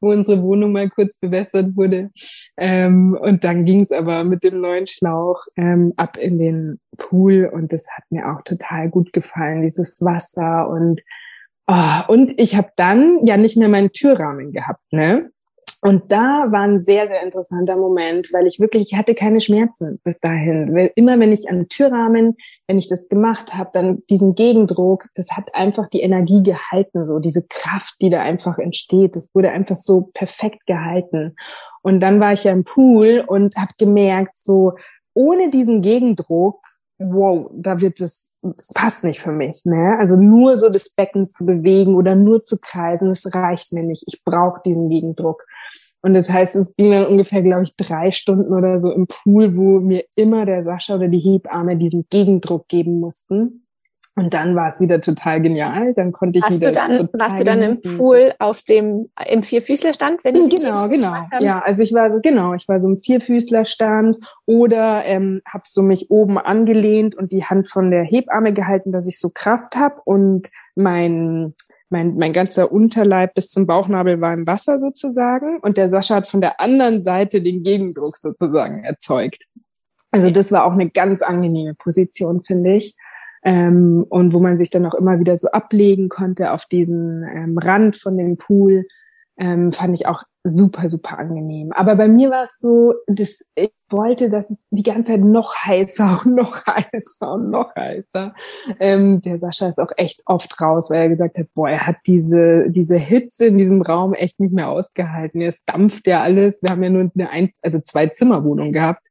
wo 0.00 0.10
unsere 0.10 0.42
Wohnung 0.42 0.72
mal 0.72 0.90
kurz 0.90 1.18
bewässert 1.20 1.74
wurde. 1.74 2.10
Ähm, 2.58 3.16
und 3.20 3.44
dann 3.44 3.64
ging 3.64 3.82
es 3.82 3.90
aber 3.90 4.24
mit 4.24 4.44
dem 4.44 4.60
neuen 4.60 4.86
Schlauch 4.86 5.40
ähm, 5.56 5.94
ab 5.96 6.18
in 6.18 6.38
den 6.38 6.78
Pool. 6.98 7.50
Und 7.50 7.72
das 7.72 7.86
hat 7.96 8.04
mir 8.10 8.30
auch 8.30 8.42
total 8.42 8.90
gut 8.90 9.12
gefallen, 9.12 9.62
dieses 9.62 10.00
Wasser 10.00 10.68
und 10.68 11.00
Oh, 11.66 12.00
und 12.08 12.38
ich 12.38 12.56
habe 12.56 12.68
dann 12.76 13.24
ja 13.24 13.38
nicht 13.38 13.56
mehr 13.56 13.70
meinen 13.70 13.90
Türrahmen 13.90 14.52
gehabt, 14.52 14.82
ne? 14.90 15.30
Und 15.86 16.10
da 16.10 16.46
war 16.50 16.62
ein 16.62 16.80
sehr, 16.80 17.08
sehr 17.08 17.22
interessanter 17.22 17.76
Moment, 17.76 18.32
weil 18.32 18.46
ich 18.46 18.58
wirklich, 18.58 18.90
ich 18.90 18.96
hatte 18.96 19.14
keine 19.14 19.42
Schmerzen 19.42 20.00
bis 20.02 20.18
dahin. 20.18 20.74
Immer 20.94 21.20
wenn 21.20 21.30
ich 21.30 21.50
an 21.50 21.56
den 21.58 21.68
Türrahmen, 21.68 22.36
wenn 22.66 22.78
ich 22.78 22.88
das 22.88 23.10
gemacht 23.10 23.52
habe, 23.52 23.68
dann 23.74 24.02
diesen 24.08 24.34
Gegendruck, 24.34 25.04
das 25.14 25.32
hat 25.32 25.54
einfach 25.54 25.88
die 25.88 26.00
Energie 26.00 26.42
gehalten, 26.42 27.04
so 27.04 27.18
diese 27.18 27.46
Kraft, 27.46 27.96
die 28.00 28.08
da 28.08 28.22
einfach 28.22 28.56
entsteht. 28.56 29.14
Das 29.14 29.34
wurde 29.34 29.50
einfach 29.50 29.76
so 29.76 30.10
perfekt 30.14 30.64
gehalten. 30.64 31.36
Und 31.82 32.00
dann 32.00 32.18
war 32.18 32.32
ich 32.32 32.44
ja 32.44 32.52
im 32.52 32.64
Pool 32.64 33.22
und 33.26 33.54
habe 33.54 33.72
gemerkt, 33.78 34.36
so 34.36 34.72
ohne 35.12 35.50
diesen 35.50 35.82
Gegendruck 35.82 36.62
wow, 36.98 37.50
da 37.52 37.80
wird 37.80 38.00
es, 38.00 38.34
passt 38.74 39.04
nicht 39.04 39.20
für 39.20 39.32
mich. 39.32 39.64
Ne? 39.64 39.96
Also 39.98 40.16
nur 40.16 40.56
so 40.56 40.68
das 40.68 40.90
Becken 40.90 41.24
zu 41.24 41.44
bewegen 41.44 41.96
oder 41.96 42.14
nur 42.14 42.44
zu 42.44 42.56
kreisen, 42.58 43.08
das 43.08 43.34
reicht 43.34 43.72
mir 43.72 43.82
nicht. 43.82 44.04
Ich 44.06 44.22
brauche 44.24 44.60
diesen 44.64 44.88
Gegendruck. 44.88 45.44
Und 46.04 46.12
das 46.12 46.28
heißt, 46.28 46.54
es 46.56 46.76
ging 46.76 46.90
dann 46.90 47.06
ungefähr, 47.06 47.40
glaube 47.40 47.62
ich, 47.62 47.76
drei 47.76 48.12
Stunden 48.12 48.52
oder 48.52 48.78
so 48.78 48.92
im 48.92 49.06
Pool, 49.06 49.56
wo 49.56 49.80
mir 49.80 50.04
immer 50.16 50.44
der 50.44 50.62
Sascha 50.62 50.96
oder 50.96 51.08
die 51.08 51.18
Hebamme 51.18 51.78
diesen 51.78 52.04
Gegendruck 52.10 52.68
geben 52.68 53.00
mussten. 53.00 53.64
Und 54.14 54.34
dann 54.34 54.54
war 54.54 54.68
es 54.68 54.82
wieder 54.82 55.00
total 55.00 55.40
genial. 55.40 55.94
Dann 55.94 56.12
konnte 56.12 56.40
ich 56.40 56.44
warst 56.44 56.60
wieder. 56.60 56.68
Du 56.68 56.74
dann, 56.74 57.08
warst 57.14 57.40
du 57.40 57.44
dann 57.44 57.62
im 57.62 57.80
Pool 57.96 58.34
auf 58.38 58.60
dem 58.60 59.08
im 59.26 59.42
Vierfüßlerstand? 59.42 60.22
Wenn 60.24 60.34
ich 60.34 60.54
genau, 60.54 60.88
genau. 60.88 61.14
Ja, 61.40 61.62
also 61.64 61.80
ich 61.80 61.94
war 61.94 62.12
so 62.12 62.20
genau, 62.20 62.52
ich 62.52 62.68
war 62.68 62.82
so 62.82 62.88
im 62.88 62.98
Vierfüßlerstand 62.98 64.18
oder 64.44 65.06
ähm, 65.06 65.40
habe 65.50 65.64
so 65.66 65.80
mich 65.80 66.10
oben 66.10 66.36
angelehnt 66.36 67.14
und 67.14 67.32
die 67.32 67.44
Hand 67.44 67.66
von 67.66 67.90
der 67.90 68.04
Hebamme 68.04 68.52
gehalten, 68.52 68.92
dass 68.92 69.08
ich 69.08 69.18
so 69.18 69.30
Kraft 69.32 69.74
habe 69.76 70.02
und 70.04 70.50
mein 70.74 71.54
mein, 71.94 72.16
mein 72.16 72.32
ganzer 72.32 72.72
Unterleib 72.72 73.34
bis 73.34 73.48
zum 73.50 73.66
Bauchnabel 73.68 74.20
war 74.20 74.34
im 74.34 74.48
Wasser 74.48 74.80
sozusagen 74.80 75.60
und 75.60 75.76
der 75.76 75.88
Sascha 75.88 76.16
hat 76.16 76.26
von 76.26 76.40
der 76.40 76.60
anderen 76.60 77.00
Seite 77.00 77.40
den 77.40 77.62
Gegendruck 77.62 78.16
sozusagen 78.16 78.82
erzeugt. 78.82 79.44
Also 80.10 80.30
das 80.30 80.50
war 80.50 80.64
auch 80.64 80.72
eine 80.72 80.90
ganz 80.90 81.22
angenehme 81.22 81.74
Position, 81.74 82.42
finde 82.44 82.74
ich 82.74 82.96
ähm, 83.44 84.04
und 84.08 84.32
wo 84.32 84.40
man 84.40 84.58
sich 84.58 84.70
dann 84.70 84.86
auch 84.86 84.94
immer 84.94 85.20
wieder 85.20 85.36
so 85.36 85.48
ablegen 85.48 86.08
konnte 86.08 86.50
auf 86.50 86.64
diesen 86.66 87.22
ähm, 87.22 87.58
Rand 87.58 87.94
von 87.96 88.16
dem 88.16 88.38
Pool. 88.38 88.86
Ähm, 89.36 89.72
fand 89.72 89.94
ich 89.94 90.06
auch 90.06 90.22
super, 90.44 90.88
super 90.88 91.18
angenehm. 91.18 91.72
Aber 91.72 91.96
bei 91.96 92.06
mir 92.06 92.30
war 92.30 92.44
es 92.44 92.58
so, 92.58 92.94
dass 93.06 93.40
ich 93.54 93.72
wollte, 93.88 94.28
dass 94.28 94.50
es 94.50 94.66
die 94.70 94.82
ganze 94.82 95.12
Zeit 95.12 95.20
noch 95.20 95.54
heißer 95.64 96.20
und 96.24 96.36
noch 96.36 96.62
heißer 96.66 97.32
und 97.32 97.50
noch 97.50 97.74
heißer. 97.74 98.34
Ähm, 98.78 99.22
der 99.22 99.38
Sascha 99.38 99.68
ist 99.68 99.80
auch 99.80 99.92
echt 99.96 100.22
oft 100.26 100.60
raus, 100.60 100.90
weil 100.90 101.02
er 101.02 101.08
gesagt 101.08 101.38
hat, 101.38 101.46
boah, 101.54 101.70
er 101.70 101.86
hat 101.86 101.96
diese, 102.06 102.66
diese 102.68 102.96
Hitze 102.96 103.46
in 103.46 103.58
diesem 103.58 103.82
Raum 103.82 104.12
echt 104.12 104.38
nicht 104.38 104.52
mehr 104.52 104.68
ausgehalten. 104.68 105.40
Es 105.40 105.64
dampft 105.64 106.06
ja 106.06 106.20
alles. 106.20 106.62
Wir 106.62 106.70
haben 106.70 106.82
ja 106.82 106.90
nur 106.90 107.10
eine 107.14 107.30
Eins, 107.30 107.58
also 107.62 107.80
zwei 107.80 108.08
Zimmerwohnung 108.08 108.72
gehabt. 108.72 109.06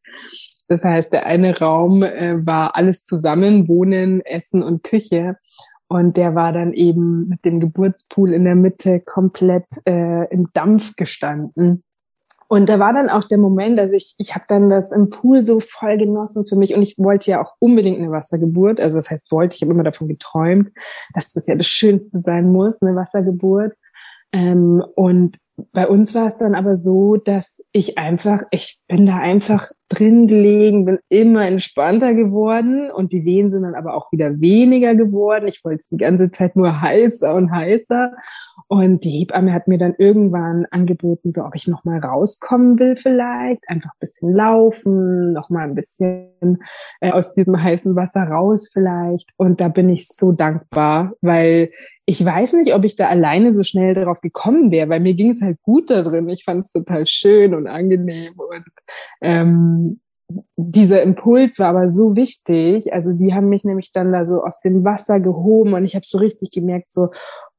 Das 0.68 0.84
heißt, 0.84 1.12
der 1.12 1.26
eine 1.26 1.58
Raum 1.58 2.04
äh, 2.04 2.36
war 2.46 2.76
alles 2.76 3.04
zusammen, 3.04 3.68
Wohnen, 3.68 4.22
Essen 4.22 4.64
und 4.64 4.84
Küche. 4.84 5.38
Und 5.94 6.18
der 6.18 6.34
war 6.34 6.52
dann 6.54 6.74
eben 6.74 7.28
mit 7.28 7.46
dem 7.46 7.60
Geburtspool 7.60 8.32
in 8.32 8.46
der 8.46 8.56
Mitte 8.56 9.00
komplett 9.00 9.68
äh, 9.86 10.28
im 10.34 10.50
Dampf 10.52 10.96
gestanden. 10.96 11.84
Und 12.48 12.68
da 12.68 12.80
war 12.80 12.94
dann 12.94 13.10
auch 13.10 13.26
der 13.26 13.38
Moment, 13.38 13.78
dass 13.78 13.92
ich, 13.92 14.16
ich 14.18 14.34
habe 14.34 14.46
dann 14.48 14.72
das 14.72 14.92
im 14.92 15.12
Pool 15.12 15.44
so 15.44 15.60
voll 15.60 16.00
genossen 16.00 16.48
für 16.48 16.56
mich 16.56 16.74
und 16.74 16.82
ich 16.82 16.98
wollte 16.98 17.30
ja 17.30 17.44
auch 17.44 17.54
unbedingt 17.60 18.00
eine 18.00 18.10
Wassergeburt. 18.10 18.82
Also 18.82 18.98
das 18.98 19.12
heißt 19.12 19.32
wollte, 19.32 19.56
ich 19.56 19.62
habe 19.62 19.72
immer 19.72 19.84
davon 19.84 20.08
geträumt, 20.08 20.72
dass 21.14 21.32
das 21.32 21.46
ja 21.46 21.54
das 21.54 21.68
Schönste 21.68 22.22
sein 22.22 22.52
muss, 22.52 22.82
eine 22.82 22.96
Wassergeburt. 22.96 23.76
Ähm, 24.32 24.84
und 24.96 25.38
bei 25.74 25.88
uns 25.88 26.16
war 26.16 26.26
es 26.26 26.38
dann 26.38 26.56
aber 26.56 26.76
so, 26.76 27.18
dass 27.18 27.64
ich 27.72 28.00
einfach, 28.00 28.42
ich 28.50 28.80
bin 28.88 29.06
da 29.06 29.18
einfach 29.18 29.70
drin 29.94 30.28
gelegen, 30.28 30.86
bin 30.86 31.00
immer 31.10 31.46
entspannter 31.48 32.14
geworden 32.14 32.90
und 32.92 33.12
die 33.12 33.26
Wehen 33.26 33.50
sind 33.50 33.64
dann 33.64 33.76
aber 33.76 33.96
auch 33.96 34.12
wieder 34.12 34.40
weniger 34.40 34.96
geworden. 34.96 35.48
Ich 35.48 35.64
wollte 35.64 35.80
es 35.82 35.90
die 35.90 35.98
ganze 35.98 36.32
Zeit 36.32 36.56
nur 36.56 36.82
heißer 36.82 37.34
und 37.34 37.52
heißer. 37.52 38.12
Und 38.68 39.04
die 39.04 39.12
Hebamme 39.12 39.54
hat 39.54 39.68
mir 39.68 39.78
dann 39.78 39.94
irgendwann 39.98 40.66
angeboten, 40.72 41.32
so 41.32 41.44
ob 41.46 41.56
ich 41.56 41.68
noch 41.68 41.84
mal 41.84 42.00
rauskommen 42.00 42.80
will 42.80 42.96
vielleicht, 42.96 43.62
einfach 43.68 43.92
ein 43.92 44.00
bisschen 44.00 44.34
laufen, 44.34 45.34
noch 45.34 45.50
mal 45.50 45.64
ein 45.64 45.76
bisschen 45.76 46.60
äh, 47.00 47.12
aus 47.12 47.34
diesem 47.34 47.62
heißen 47.62 47.96
Wasser 47.96 48.24
raus 48.24 48.72
vielleicht. 48.74 49.30
Und 49.38 49.62
da 49.62 49.68
bin 49.68 49.90
ich 49.90 50.08
so 50.08 50.32
dankbar, 50.32 51.14
weil 51.22 51.70
ich 52.06 52.24
weiß 52.24 52.54
nicht, 52.54 52.74
ob 52.74 52.84
ich 52.84 52.96
da 52.98 53.08
alleine 53.08 53.54
so 53.54 53.64
schnell 53.64 53.94
darauf 53.94 54.20
gekommen 54.20 54.72
wäre, 54.72 54.90
weil 54.90 55.00
mir 55.00 55.14
ging 55.14 55.30
es 55.30 55.42
halt 55.42 55.62
gut 55.62 55.90
da 55.90 56.02
drin. 56.02 56.28
Ich 56.28 56.44
fand 56.44 56.60
es 56.60 56.72
total 56.72 57.08
schön 57.08 57.54
und 57.54 57.68
angenehm 57.68 58.34
und 58.36 58.66
ähm, 59.22 59.83
dieser 60.56 61.02
Impuls 61.04 61.60
war 61.60 61.70
aber 61.70 61.92
so 61.92 62.16
wichtig. 62.16 62.94
Also 62.94 63.14
die 63.14 63.34
haben 63.34 63.50
mich 63.50 63.64
nämlich 63.64 63.92
dann 63.92 64.12
da 64.12 64.26
so 64.26 64.44
aus 64.44 64.60
dem 64.62 64.84
Wasser 64.84 65.20
gehoben 65.20 65.74
und 65.74 65.86
ich 65.86 65.96
habe 65.96 66.06
so 66.06 66.18
richtig 66.18 66.52
gemerkt, 66.52 66.92
so 66.92 67.10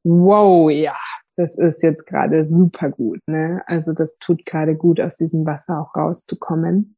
wow, 0.03 0.69
ja, 0.71 0.95
das 1.35 1.57
ist 1.57 1.83
jetzt 1.83 2.05
gerade 2.05 2.45
super 2.45 2.89
gut. 2.89 3.19
Ne? 3.27 3.61
Also 3.65 3.93
das 3.93 4.17
tut 4.19 4.45
gerade 4.45 4.75
gut, 4.75 4.99
aus 5.01 5.17
diesem 5.17 5.45
Wasser 5.45 5.81
auch 5.81 5.95
rauszukommen. 5.95 6.95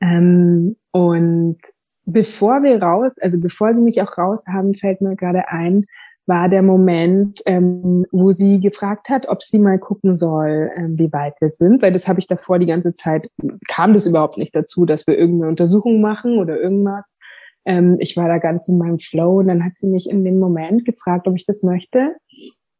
Ähm, 0.00 0.76
und 0.92 1.58
bevor 2.04 2.62
wir 2.62 2.82
raus, 2.82 3.16
also 3.20 3.38
bevor 3.38 3.74
sie 3.74 3.80
mich 3.80 4.00
auch 4.02 4.16
raus 4.16 4.44
haben, 4.46 4.74
fällt 4.74 5.00
mir 5.00 5.16
gerade 5.16 5.48
ein, 5.48 5.84
war 6.26 6.48
der 6.48 6.62
Moment, 6.62 7.40
ähm, 7.46 8.04
wo 8.10 8.32
sie 8.32 8.60
gefragt 8.60 9.08
hat, 9.08 9.28
ob 9.28 9.42
sie 9.42 9.58
mal 9.58 9.78
gucken 9.78 10.16
soll, 10.16 10.70
ähm, 10.76 10.98
wie 10.98 11.12
weit 11.12 11.34
wir 11.40 11.50
sind, 11.50 11.82
weil 11.82 11.92
das 11.92 12.08
habe 12.08 12.18
ich 12.18 12.26
davor 12.26 12.58
die 12.58 12.66
ganze 12.66 12.94
Zeit, 12.94 13.30
kam 13.68 13.94
das 13.94 14.06
überhaupt 14.06 14.36
nicht 14.36 14.54
dazu, 14.54 14.84
dass 14.84 15.06
wir 15.06 15.16
irgendeine 15.16 15.50
Untersuchung 15.50 16.00
machen 16.00 16.38
oder 16.38 16.60
irgendwas. 16.60 17.16
Ähm, 17.64 17.96
ich 18.00 18.16
war 18.16 18.28
da 18.28 18.38
ganz 18.38 18.68
in 18.68 18.78
meinem 18.78 18.98
Flow 18.98 19.38
und 19.38 19.48
dann 19.48 19.64
hat 19.64 19.76
sie 19.76 19.88
mich 19.88 20.10
in 20.10 20.24
dem 20.24 20.38
Moment 20.38 20.84
gefragt, 20.84 21.28
ob 21.28 21.36
ich 21.36 21.46
das 21.46 21.62
möchte. 21.62 22.16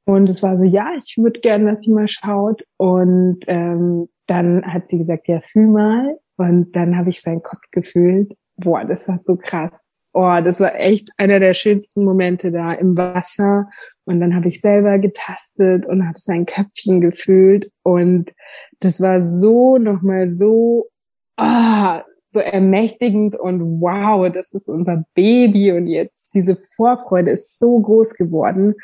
Und 0.05 0.29
es 0.29 0.43
war 0.43 0.59
so, 0.59 0.65
ja, 0.65 0.93
ich 0.99 1.17
würde 1.19 1.41
gerne, 1.41 1.73
dass 1.73 1.83
sie 1.83 1.93
mal 1.93 2.09
schaut. 2.09 2.63
Und 2.77 3.41
ähm, 3.49 4.09
dann 4.29 4.65
hat 4.65 4.89
sie 4.89 4.99
gesagt, 4.99 5.27
ja, 5.27 5.41
fühl 5.41 5.67
mal. 5.67 6.17
Und 6.37 6.77
dann 6.77 6.97
habe 6.97 7.11
ich 7.11 7.21
seinen 7.21 7.43
Kopf 7.43 7.63
gefühlt. 7.73 8.33
Boah, 8.57 8.85
das 8.85 9.09
war 9.09 9.19
so 9.25 9.37
krass 9.37 9.96
oh, 10.17 10.41
das 10.43 10.61
war 10.61 10.75
echt 10.75 11.11
einer 11.19 11.41
der 11.41 11.53
schönsten 11.53 12.03
Momente 12.03 12.51
da 12.51 12.73
im 12.73 12.97
Wasser. 12.97 13.69
Und 14.07 14.19
dann 14.21 14.35
habe 14.35 14.49
ich 14.49 14.63
selber 14.63 14.99
getastet 14.99 15.87
und 15.87 16.07
habe 16.07 16.19
sein 16.19 16.47
Köpfchen 16.47 17.03
gefühlt. 17.03 17.71
Und 17.83 18.33
das 18.81 19.03
war 19.03 19.21
so 19.21 19.77
nochmal 19.77 20.31
so, 20.31 20.89
ah, 21.37 22.01
oh, 22.01 22.03
so 22.29 22.41
ermächtigend 22.41 23.39
und 23.39 23.81
wow, 23.81 24.31
das 24.33 24.53
ist 24.53 24.69
unser 24.69 25.05
Baby 25.15 25.73
und 25.73 25.87
jetzt 25.87 26.35
diese 26.35 26.57
Vorfreude 26.57 27.31
ist 27.31 27.59
so 27.59 27.79
groß 27.79 28.15
geworden. 28.15 28.75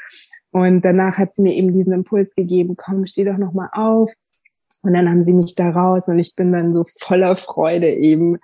Und 0.53 0.83
danach 0.83 1.19
hat 1.19 1.35
sie 1.35 1.43
mir 1.43 1.55
eben 1.55 1.73
diesen 1.73 1.93
Impuls 1.93 2.35
gegeben, 2.35 2.77
komm, 2.77 3.07
steh 3.07 3.25
doch 3.25 3.39
nochmal 3.39 3.71
auf, 3.73 4.13
und 4.83 4.95
dann 4.95 5.09
haben 5.09 5.25
sie 5.25 5.33
mich 5.33 5.55
da 5.55 5.71
raus 5.71 6.09
und 6.09 6.19
ich 6.19 6.35
bin 6.35 6.53
dann 6.53 6.75
so 6.75 6.85
voller 6.85 7.37
Freude 7.37 7.89
eben 7.89 8.39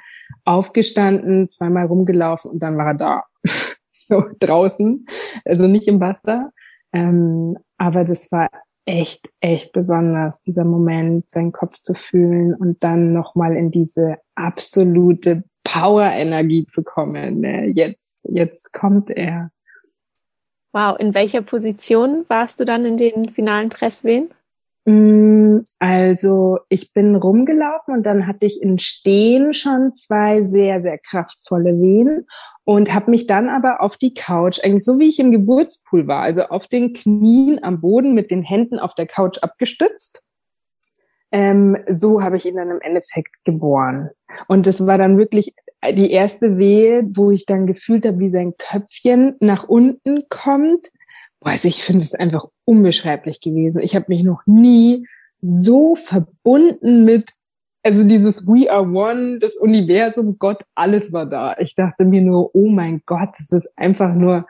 aufgestanden, 0.45 1.49
zweimal 1.49 1.87
rumgelaufen 1.87 2.51
und 2.53 2.63
dann 2.63 2.77
war 2.79 2.89
er 2.89 2.95
da. 2.95 3.23
so 3.93 4.25
draußen, 4.39 5.05
also 5.45 5.67
nicht 5.67 5.89
im 5.89 6.01
Wasser. 6.01 6.51
Ähm, 6.93 7.57
aber 7.77 8.05
das 8.05 8.33
war 8.33 8.49
echt, 8.87 9.29
echt 9.41 9.73
besonders, 9.73 10.41
dieser 10.41 10.65
Moment, 10.65 11.29
seinen 11.29 11.53
Kopf 11.53 11.81
zu 11.81 11.95
fühlen 11.95 12.55
und 12.55 12.83
dann 12.83 13.13
nochmal 13.13 13.55
in 13.55 13.71
diese 13.71 14.17
absolute 14.35 15.45
Power-Energie 15.65 16.67
zu 16.67 16.83
kommen. 16.83 17.41
Ne? 17.41 17.67
Jetzt, 17.67 18.21
jetzt 18.25 18.73
kommt 18.73 19.11
er. 19.11 19.51
Wow, 20.73 20.99
in 20.99 21.15
welcher 21.15 21.43
Position 21.43 22.25
warst 22.29 22.61
du 22.61 22.65
dann 22.65 22.85
in 22.85 22.97
den 22.97 23.31
finalen 23.31 23.69
Presswehen? 23.69 24.31
Mm, 24.89 25.65
also 25.79 26.61
ich 26.71 26.95
bin 26.95 27.15
rumgelaufen 27.15 27.93
und 27.95 28.07
dann 28.07 28.27
hatte 28.27 28.47
ich 28.47 28.63
in 28.63 28.79
Stehen 28.79 29.53
schon 29.53 29.95
zwei 29.95 30.37
sehr, 30.37 30.81
sehr 30.81 30.97
kraftvolle 30.97 31.79
Wehen 31.79 32.27
und 32.65 32.95
habe 32.95 33.11
mich 33.11 33.27
dann 33.27 33.51
aber 33.51 33.83
auf 33.83 33.99
die 33.99 34.15
Couch, 34.15 34.65
eigentlich 34.65 34.87
so 34.87 34.99
wie 34.99 35.09
ich 35.09 35.21
im 35.21 35.31
Geburtspool 35.31 36.07
war, 36.07 36.23
also 36.23 36.45
auf 36.45 36.69
den 36.69 36.95
Knien 36.95 37.63
am 37.63 37.83
Boden 37.83 38.15
mit 38.15 38.31
den 38.31 38.43
Händen 38.43 38.79
auf 38.79 38.95
der 38.95 39.07
Couch 39.07 39.43
abgestützt. 39.43 40.23
Ähm, 41.33 41.77
so 41.87 42.23
habe 42.23 42.39
ich 42.39 42.47
ihn 42.47 42.57
dann 42.57 42.71
im 42.71 42.81
Endeffekt 42.81 43.35
geboren. 43.45 44.09
Und 44.47 44.67
das 44.67 44.87
war 44.87 44.97
dann 44.97 45.19
wirklich 45.19 45.53
die 45.93 46.11
erste 46.11 46.59
Wehe, 46.59 47.07
wo 47.13 47.31
ich 47.31 47.45
dann 47.45 47.67
gefühlt 47.67 48.07
habe, 48.07 48.21
wie 48.21 48.31
sein 48.31 48.55
Köpfchen 48.57 49.37
nach 49.39 49.69
unten 49.69 50.23
kommt 50.31 50.89
Boah, 51.41 51.51
also 51.51 51.69
ich 51.69 51.85
finde 51.85 52.03
es 52.03 52.15
einfach 52.15 52.47
unbeschreiblich 52.69 53.41
gewesen. 53.41 53.81
Ich 53.81 53.97
habe 53.97 54.07
mich 54.09 54.23
noch 54.23 54.43
nie 54.45 55.07
so 55.41 55.97
verbunden 55.97 57.05
mit, 57.05 57.31
also 57.83 58.07
dieses 58.07 58.47
We 58.47 58.71
are 58.71 58.83
one, 58.83 59.39
das 59.39 59.57
Universum, 59.57 60.39
Gott, 60.39 60.63
alles 60.75 61.11
war 61.13 61.25
da. 61.25 61.57
Ich 61.59 61.75
dachte 61.75 62.05
mir 62.05 62.21
nur, 62.21 62.55
oh 62.55 62.69
mein 62.69 63.01
Gott, 63.07 63.31
das 63.39 63.53
ist 63.53 63.73
einfach 63.77 64.15
nur, 64.15 64.47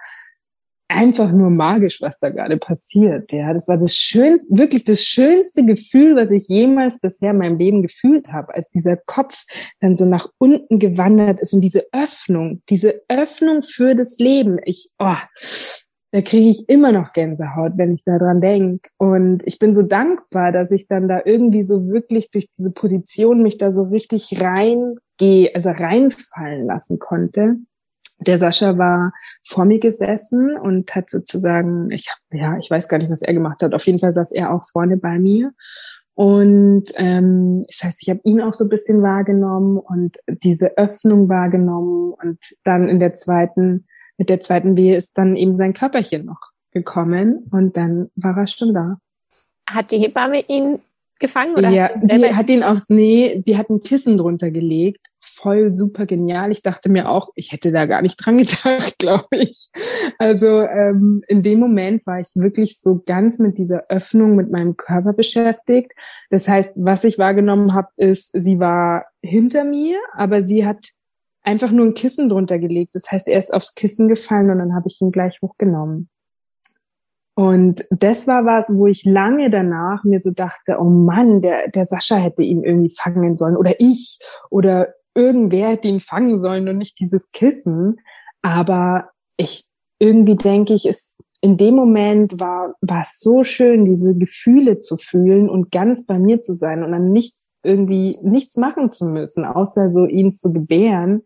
einfach 0.89 1.31
nur 1.31 1.51
magisch, 1.51 2.01
was 2.01 2.19
da 2.19 2.31
gerade 2.31 2.57
passiert. 2.57 3.31
Ja, 3.31 3.53
das 3.53 3.69
war 3.69 3.77
das 3.77 3.95
schönste, 3.95 4.49
wirklich 4.51 4.83
das 4.83 5.01
schönste 5.03 5.65
Gefühl, 5.65 6.17
was 6.17 6.33
ich 6.33 6.49
jemals 6.49 6.99
bisher 6.99 7.31
in 7.31 7.39
meinem 7.39 7.59
Leben 7.59 7.83
gefühlt 7.83 8.33
habe, 8.33 8.53
als 8.53 8.71
dieser 8.71 8.97
Kopf 8.97 9.45
dann 9.79 9.95
so 9.95 10.07
nach 10.07 10.27
unten 10.39 10.81
gewandert 10.81 11.41
ist 11.41 11.53
und 11.53 11.61
diese 11.61 11.87
Öffnung, 11.93 12.63
diese 12.69 13.03
Öffnung 13.09 13.63
für 13.63 13.95
das 13.95 14.19
Leben. 14.19 14.57
Ich, 14.65 14.89
oh, 14.99 15.15
da 16.11 16.23
kriege 16.23 16.49
ich 16.49 16.69
immer 16.69 16.91
noch 16.91 17.13
Gänsehaut, 17.13 17.73
wenn 17.77 17.95
ich 17.95 18.03
daran 18.05 18.41
denke. 18.41 18.89
Und 18.97 19.43
ich 19.47 19.59
bin 19.59 19.75
so 19.75 19.83
dankbar, 19.83 20.53
dass 20.53 20.71
ich 20.71 20.89
dann 20.89 21.07
da 21.07 21.21
irgendwie 21.25 21.63
so 21.63 21.87
wirklich 21.89 22.31
durch 22.31 22.49
diese 22.57 22.73
Position 22.73 23.43
mich 23.43 23.59
da 23.59 23.71
so 23.71 23.83
richtig 23.85 24.41
reingehe, 24.41 25.51
also 25.55 25.71
reinfallen 25.71 26.67
lassen 26.67 26.99
konnte. 26.99 27.57
Der 28.21 28.39
Sascha 28.39 28.79
war 28.79 29.13
vor 29.45 29.65
mir 29.65 29.79
gesessen 29.79 30.57
und 30.57 30.95
hat 30.95 31.11
sozusagen, 31.11 31.91
ich 31.91 32.09
hab, 32.09 32.19
ja, 32.33 32.57
ich 32.59 32.71
weiß 32.71 32.89
gar 32.89 32.99
nicht, 32.99 33.11
was 33.11 33.23
er 33.23 33.35
gemacht 33.35 33.63
hat. 33.63 33.75
Auf 33.75 33.87
jeden 33.87 33.99
Fall 33.99 34.13
saß 34.13 34.33
er 34.33 34.53
auch 34.53 34.65
vorne 34.73 34.97
bei 34.97 35.19
mir. 35.19 35.53
Und 36.15 36.87
ähm, 36.97 37.63
das 37.69 37.85
heißt, 37.85 37.99
ich 38.03 38.11
habe 38.11 38.21
ihn 38.25 38.41
auch 38.41 38.55
so 38.55 38.65
ein 38.65 38.71
bisschen 38.71 39.03
wahrgenommen 39.03 39.79
und 39.79 40.17
diese 40.43 40.77
Öffnung 40.77 41.29
wahrgenommen. 41.29 42.13
Und 42.13 42.39
dann 42.65 42.83
in 42.83 42.99
der 42.99 43.15
zweiten 43.15 43.87
mit 44.19 44.29
der 44.29 44.41
zweiten 44.41 44.77
Wehe 44.77 44.97
ist 44.97 45.17
dann 45.17 45.37
eben 45.37 45.57
sein 45.57 45.73
Körperchen 45.73 46.27
noch 46.27 46.41
gekommen 46.73 47.47
und 47.51 47.77
dann 47.77 48.11
war 48.17 48.37
er 48.37 48.47
schon 48.47 48.75
da. 48.75 48.99
Hat 49.69 49.91
die 49.91 49.99
Hebamme 49.99 50.41
ihn 50.49 50.81
gefangen 51.19 51.55
oder? 51.55 51.71
Ja, 51.71 51.91
hat 51.91 52.13
die 52.13 52.35
hat 52.35 52.51
ihn 52.51 52.63
aufs 52.63 52.89
Nee, 52.89 53.43
die 53.47 53.57
hat 53.57 53.71
ein 53.71 53.81
Kissen 53.81 54.17
drunter 54.17 54.51
gelegt. 54.51 55.07
Voll 55.21 55.77
super 55.77 56.07
genial. 56.07 56.51
Ich 56.51 56.63
dachte 56.63 56.89
mir 56.89 57.09
auch, 57.09 57.31
ich 57.37 57.53
hätte 57.53 57.71
da 57.71 57.87
gar 57.87 58.03
nicht 58.03 58.17
dran 58.17 58.39
gedacht, 58.39 58.97
glaube 58.99 59.29
ich. 59.31 59.69
Also 60.19 60.63
ähm, 60.63 61.23
in 61.29 61.43
dem 61.43 61.61
Moment 61.61 62.05
war 62.07 62.21
ich 62.21 62.29
wirklich 62.35 62.81
so 62.81 63.03
ganz 63.05 63.39
mit 63.39 63.57
dieser 63.59 63.85
Öffnung 63.89 64.35
mit 64.35 64.51
meinem 64.51 64.77
Körper 64.77 65.13
beschäftigt. 65.13 65.93
Das 66.31 66.49
heißt, 66.49 66.75
was 66.77 67.05
ich 67.05 67.19
wahrgenommen 67.19 67.75
habe, 67.75 67.89
ist, 67.97 68.31
sie 68.33 68.59
war 68.59 69.07
hinter 69.23 69.65
mir, 69.65 69.99
aber 70.13 70.43
sie 70.43 70.67
hat 70.67 70.79
einfach 71.43 71.71
nur 71.71 71.87
ein 71.87 71.95
Kissen 71.95 72.29
drunter 72.29 72.59
gelegt. 72.59 72.95
Das 72.95 73.11
heißt, 73.11 73.29
er 73.29 73.39
ist 73.39 73.53
aufs 73.53 73.75
Kissen 73.75 74.09
gefallen 74.09 74.51
und 74.51 74.59
dann 74.59 74.75
habe 74.75 74.89
ich 74.89 75.01
ihn 75.01 75.13
gleich 75.13 75.39
hochgenommen. 75.43 76.09
Und 77.35 77.87
das 77.91 78.27
war 78.27 78.45
was, 78.45 78.67
wo 78.79 78.89
ich 78.89 79.05
lange 79.05 79.49
danach 79.49 80.03
mir 80.03 80.19
so 80.19 80.33
dachte, 80.33 80.79
oh 80.81 80.91
Mann, 80.91 81.41
der, 81.41 81.69
der 81.69 81.85
Sascha 81.85 82.17
hätte 82.17 82.43
ihn 82.43 82.65
irgendwie 82.65 82.93
fangen 82.93 83.37
sollen 83.37 83.57
oder 83.57 83.75
ich 83.79 84.19
oder 84.51 84.89
irgendwer 85.15 85.69
hätte 85.69 85.87
ihn 85.87 86.01
fangen 86.01 86.41
sollen 86.41 86.69
und 86.69 86.79
nicht 86.79 86.99
dieses 86.99 87.31
Kissen. 87.31 88.01
Aber 88.43 89.11
ich 89.37 89.69
irgendwie 90.01 90.35
denke 90.35 90.75
ich, 90.75 90.87
es 90.87 91.19
in 91.41 91.57
dem 91.57 91.77
Moment 91.77 92.41
war, 92.41 92.75
war 92.81 93.03
es 93.03 93.21
so 93.21 93.45
schön, 93.45 93.85
diese 93.85 94.17
Gefühle 94.17 94.81
zu 94.81 94.97
fühlen 94.97 95.49
und 95.49 95.71
ganz 95.71 96.07
bei 96.07 96.19
mir 96.19 96.43
zu 96.43 96.55
sein 96.55 96.83
und 96.83 96.91
dann 96.91 97.13
nichts 97.13 97.48
irgendwie, 97.63 98.17
nichts 98.23 98.57
machen 98.57 98.91
zu 98.91 99.07
müssen, 99.07 99.45
außer 99.45 99.91
so 99.91 100.07
ihn 100.07 100.33
zu 100.33 100.53
gebären 100.53 101.23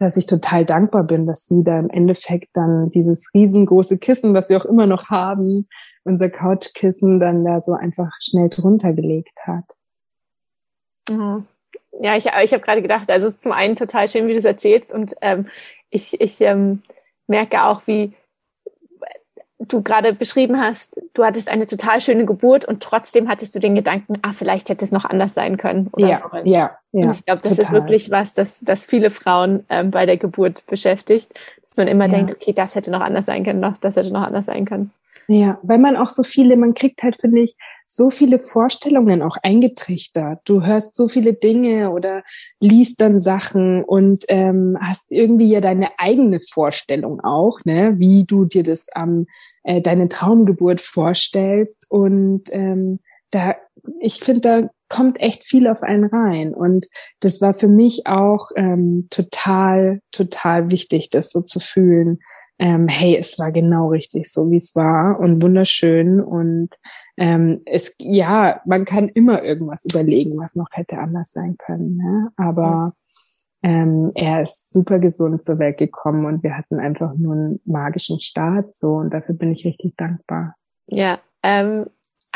dass 0.00 0.16
ich 0.16 0.24
total 0.24 0.64
dankbar 0.64 1.04
bin, 1.04 1.26
dass 1.26 1.44
sie 1.44 1.62
da 1.62 1.78
im 1.78 1.90
Endeffekt 1.90 2.56
dann 2.56 2.88
dieses 2.88 3.30
riesengroße 3.34 3.98
Kissen, 3.98 4.32
was 4.32 4.48
wir 4.48 4.56
auch 4.56 4.64
immer 4.64 4.86
noch 4.86 5.10
haben, 5.10 5.68
unser 6.04 6.30
Couchkissen, 6.30 7.20
dann 7.20 7.44
da 7.44 7.60
so 7.60 7.74
einfach 7.74 8.10
schnell 8.18 8.48
drunter 8.48 8.94
gelegt 8.94 9.40
hat. 9.46 9.64
Mhm. 11.10 11.46
Ja, 12.00 12.16
ich, 12.16 12.24
ich 12.24 12.52
habe 12.52 12.62
gerade 12.62 12.80
gedacht, 12.80 13.10
also 13.10 13.28
es 13.28 13.34
ist 13.34 13.42
zum 13.42 13.52
einen 13.52 13.76
total 13.76 14.08
schön, 14.08 14.26
wie 14.26 14.32
du 14.32 14.38
es 14.38 14.46
erzählst 14.46 14.90
und 14.90 15.14
ähm, 15.20 15.48
ich, 15.90 16.18
ich 16.18 16.40
ähm, 16.40 16.82
merke 17.26 17.64
auch, 17.64 17.86
wie 17.86 18.14
du 19.60 19.82
gerade 19.82 20.12
beschrieben 20.14 20.58
hast, 20.58 21.00
du 21.14 21.24
hattest 21.24 21.48
eine 21.48 21.66
total 21.66 22.00
schöne 22.00 22.24
Geburt 22.24 22.64
und 22.64 22.82
trotzdem 22.82 23.28
hattest 23.28 23.54
du 23.54 23.58
den 23.58 23.74
Gedanken, 23.74 24.14
ah, 24.22 24.32
vielleicht 24.32 24.68
hätte 24.70 24.84
es 24.84 24.90
noch 24.90 25.04
anders 25.04 25.34
sein 25.34 25.58
können. 25.58 25.88
Oder 25.92 26.08
ja, 26.08 26.22
so. 26.22 26.38
ja, 26.44 26.78
ja. 26.92 27.06
Und 27.06 27.10
ich 27.12 27.24
glaube, 27.24 27.42
das 27.42 27.56
total. 27.56 27.72
ist 27.72 27.78
wirklich 27.78 28.10
was, 28.10 28.34
das, 28.34 28.60
das 28.60 28.86
viele 28.86 29.10
Frauen 29.10 29.64
ähm, 29.68 29.90
bei 29.90 30.06
der 30.06 30.16
Geburt 30.16 30.66
beschäftigt, 30.66 31.34
dass 31.62 31.76
man 31.76 31.88
immer 31.88 32.04
ja. 32.04 32.10
denkt, 32.10 32.30
okay, 32.30 32.52
das 32.52 32.74
hätte 32.74 32.90
noch 32.90 33.02
anders 33.02 33.26
sein 33.26 33.44
können, 33.44 33.60
noch, 33.60 33.76
das 33.76 33.96
hätte 33.96 34.10
noch 34.10 34.22
anders 34.22 34.46
sein 34.46 34.64
können. 34.64 34.92
Ja, 35.28 35.58
weil 35.62 35.78
man 35.78 35.96
auch 35.96 36.08
so 36.08 36.22
viele, 36.22 36.56
man 36.56 36.74
kriegt 36.74 37.02
halt, 37.02 37.20
finde 37.20 37.42
ich, 37.42 37.56
so 37.86 38.10
viele 38.10 38.38
Vorstellungen 38.38 39.22
auch 39.22 39.36
eingetrichtert. 39.42 40.40
Du 40.44 40.64
hörst 40.64 40.94
so 40.94 41.08
viele 41.08 41.34
Dinge 41.34 41.90
oder 41.90 42.22
liest 42.60 43.00
dann 43.00 43.20
Sachen 43.20 43.84
und 43.84 44.24
ähm, 44.28 44.76
hast 44.80 45.12
irgendwie 45.12 45.48
ja 45.48 45.60
deine 45.60 45.88
eigene 45.98 46.40
Vorstellung 46.40 47.20
auch, 47.20 47.60
ne, 47.64 47.94
wie 47.98 48.24
du 48.24 48.44
dir 48.44 48.62
das 48.62 48.88
am 48.92 49.26
äh, 49.64 49.80
deine 49.80 50.08
Traumgeburt 50.08 50.80
vorstellst. 50.80 51.86
Und 51.88 52.44
ähm, 52.50 53.00
da, 53.30 53.56
ich 54.00 54.20
finde, 54.20 54.40
da 54.40 54.70
kommt 54.90 55.20
echt 55.20 55.44
viel 55.44 55.66
auf 55.68 55.82
einen 55.82 56.04
rein. 56.04 56.52
Und 56.52 56.86
das 57.20 57.40
war 57.40 57.54
für 57.54 57.68
mich 57.68 58.06
auch 58.06 58.50
ähm, 58.56 59.06
total, 59.08 60.02
total 60.12 60.70
wichtig, 60.70 61.08
das 61.08 61.30
so 61.30 61.40
zu 61.40 61.60
fühlen. 61.60 62.18
Ähm, 62.58 62.88
hey, 62.88 63.16
es 63.16 63.38
war 63.38 63.52
genau 63.52 63.88
richtig 63.88 64.30
so, 64.30 64.50
wie 64.50 64.56
es 64.56 64.74
war 64.74 65.18
und 65.18 65.42
wunderschön. 65.42 66.20
Und 66.20 66.68
ähm, 67.16 67.62
es, 67.64 67.94
ja, 67.98 68.60
man 68.66 68.84
kann 68.84 69.08
immer 69.08 69.42
irgendwas 69.44 69.86
überlegen, 69.86 70.38
was 70.38 70.56
noch 70.56 70.68
hätte 70.72 70.98
anders 70.98 71.32
sein 71.32 71.56
können. 71.56 71.96
Ne? 71.96 72.28
Aber 72.36 72.92
ähm, 73.62 74.10
er 74.14 74.42
ist 74.42 74.72
super 74.72 74.98
gesund 74.98 75.44
zur 75.44 75.58
Welt 75.58 75.78
gekommen 75.78 76.24
und 76.26 76.42
wir 76.42 76.56
hatten 76.56 76.80
einfach 76.80 77.14
nur 77.14 77.34
einen 77.34 77.60
magischen 77.64 78.20
Start 78.20 78.74
so 78.74 78.94
und 78.94 79.14
dafür 79.14 79.34
bin 79.34 79.52
ich 79.52 79.64
richtig 79.64 79.96
dankbar. 79.96 80.56
Ja, 80.86 81.20
ähm, 81.42 81.86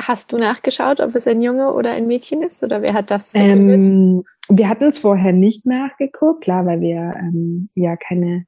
Hast 0.00 0.32
du 0.32 0.38
nachgeschaut, 0.38 1.00
ob 1.00 1.14
es 1.14 1.26
ein 1.26 1.40
Junge 1.40 1.72
oder 1.72 1.92
ein 1.92 2.06
Mädchen 2.06 2.42
ist? 2.42 2.62
Oder 2.64 2.82
wer 2.82 2.94
hat 2.94 3.10
das 3.10 3.32
ähm, 3.34 4.24
Wir 4.48 4.68
hatten 4.68 4.84
es 4.84 4.98
vorher 4.98 5.32
nicht 5.32 5.66
nachgeguckt, 5.66 6.42
klar, 6.42 6.66
weil 6.66 6.80
wir 6.80 7.14
ähm, 7.16 7.68
ja 7.74 7.96
keine 7.96 8.46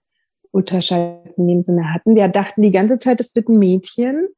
Ultraschall 0.51 1.23
in 1.37 1.47
dem 1.47 1.63
Sinne 1.63 1.93
hatten. 1.93 2.17
Wir 2.17 2.29
dachten 2.29 2.63
die 2.63 2.73
ganze 2.73 2.99
Zeit, 2.99 3.21
es 3.21 3.35
wird 3.37 3.49
ein 3.49 3.59
Mädchen. 3.59 4.29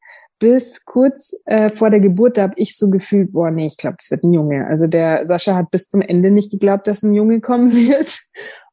Bis 0.40 0.84
kurz 0.84 1.34
äh, 1.46 1.68
vor 1.68 1.90
der 1.90 1.98
Geburt, 1.98 2.36
da 2.36 2.42
habe 2.42 2.54
ich 2.56 2.76
so 2.76 2.90
gefühlt, 2.90 3.32
boah, 3.32 3.50
nee, 3.50 3.66
ich 3.66 3.76
glaube, 3.76 3.96
es 3.98 4.10
wird 4.10 4.22
ein 4.22 4.32
Junge. 4.32 4.66
Also 4.66 4.86
der 4.86 5.26
Sascha 5.26 5.56
hat 5.56 5.70
bis 5.70 5.88
zum 5.88 6.00
Ende 6.00 6.30
nicht 6.30 6.52
geglaubt, 6.52 6.86
dass 6.86 7.02
ein 7.02 7.14
Junge 7.14 7.40
kommen 7.40 7.72
wird. 7.72 8.20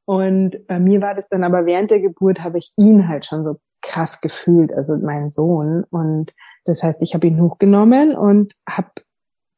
Und 0.06 0.68
bei 0.68 0.80
mir 0.80 1.02
war 1.02 1.16
das 1.16 1.30
dann 1.30 1.44
aber 1.44 1.66
während 1.66 1.90
der 1.90 2.02
Geburt, 2.02 2.44
habe 2.44 2.60
ich 2.60 2.74
ihn 2.78 3.08
halt 3.08 3.26
schon 3.26 3.44
so 3.44 3.56
krass 3.82 4.22
gefühlt, 4.22 4.74
also 4.74 4.98
meinen 4.98 5.32
Sohn. 5.32 5.84
Und 5.90 6.34
das 6.66 6.84
heißt, 6.84 7.02
ich 7.02 7.14
habe 7.14 7.28
ihn 7.28 7.42
hochgenommen 7.42 8.16
und 8.16 8.54
habe 8.68 8.90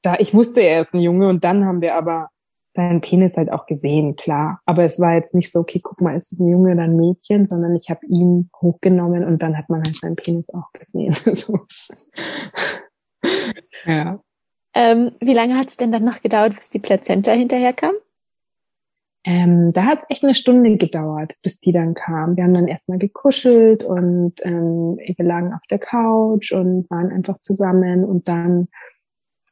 da, 0.03 0.15
ich 0.19 0.33
wusste, 0.33 0.61
er 0.61 0.81
ist 0.81 0.93
ein 0.93 1.01
Junge 1.01 1.27
und 1.27 1.43
dann 1.43 1.65
haben 1.65 1.81
wir 1.81 1.95
aber 1.95 2.29
seinen 2.75 3.01
Penis 3.01 3.37
halt 3.37 3.51
auch 3.51 3.65
gesehen, 3.65 4.15
klar. 4.15 4.61
Aber 4.65 4.83
es 4.83 4.99
war 4.99 5.15
jetzt 5.15 5.33
nicht 5.33 5.51
so, 5.51 5.59
okay, 5.59 5.79
guck 5.83 5.99
mal, 6.01 6.15
ist 6.15 6.31
es 6.31 6.39
ein 6.39 6.47
Junge 6.47 6.73
oder 6.73 6.83
ein 6.83 6.95
Mädchen, 6.95 7.47
sondern 7.47 7.75
ich 7.75 7.89
habe 7.89 8.05
ihn 8.05 8.49
hochgenommen 8.61 9.23
und 9.25 9.41
dann 9.41 9.57
hat 9.57 9.67
man 9.69 9.81
halt 9.83 9.97
seinen 9.97 10.15
Penis 10.15 10.51
auch 10.51 10.71
gesehen. 10.73 11.15
ja. 13.85 14.19
Ähm, 14.75 15.11
wie 15.19 15.33
lange 15.33 15.57
hat 15.57 15.69
es 15.69 15.77
denn 15.77 15.91
dann 15.91 16.05
noch 16.05 16.21
gedauert, 16.21 16.55
bis 16.55 16.69
die 16.69 16.79
Plazenta 16.79 17.31
hinterherkam? 17.31 17.93
Ähm, 19.27 19.73
da 19.73 19.83
hat 19.83 19.99
es 19.99 20.05
echt 20.07 20.23
eine 20.23 20.33
Stunde 20.33 20.77
gedauert, 20.77 21.35
bis 21.43 21.59
die 21.59 21.73
dann 21.73 21.95
kam. 21.95 22.37
Wir 22.37 22.45
haben 22.45 22.53
dann 22.53 22.69
erstmal 22.69 22.97
gekuschelt 22.97 23.83
und 23.83 24.35
ähm, 24.43 24.97
wir 24.97 25.25
lagen 25.25 25.53
auf 25.53 25.59
der 25.69 25.79
Couch 25.79 26.53
und 26.53 26.89
waren 26.89 27.11
einfach 27.11 27.37
zusammen 27.39 28.05
und 28.05 28.29
dann 28.29 28.69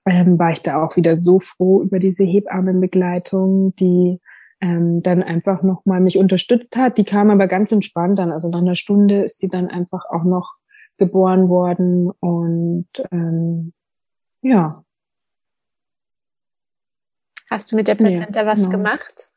ähm, 0.06 0.40
war 0.40 0.54
ich 0.54 0.62
da 0.62 0.82
auch 0.82 0.96
wieder 0.96 1.18
so 1.18 1.42
froh 1.42 1.82
über 1.82 2.00
diese 2.00 2.24
Hebammenbegleitung, 2.24 3.76
die 3.76 4.22
ähm, 4.62 5.04
dann 5.04 5.22
einfach 5.22 5.62
nochmal 5.62 6.00
mich 6.00 6.18
unterstützt 6.18 6.78
hat. 6.78 6.98
Die 6.98 7.04
kam 7.04 7.30
aber 7.30 7.48
ganz 7.48 7.74
entspannt 7.74 8.18
dann. 8.18 8.32
Also 8.32 8.50
nach 8.50 8.62
einer 8.62 8.76
Stunde 8.76 9.24
ist 9.24 9.42
die 9.42 9.50
dann 9.50 9.68
einfach 9.68 10.06
auch 10.10 10.24
noch 10.24 10.56
geboren 10.96 11.50
worden 11.50 12.12
und 12.22 12.88
ähm, 13.12 13.74
ja. 14.42 14.70
Hast 17.50 17.74
du 17.74 17.76
mit 17.76 17.90
der 17.90 17.96
Plazenta 17.96 18.44
ja, 18.44 18.48
was 18.48 18.60
genau. 18.60 18.70
gemacht? 18.70 19.35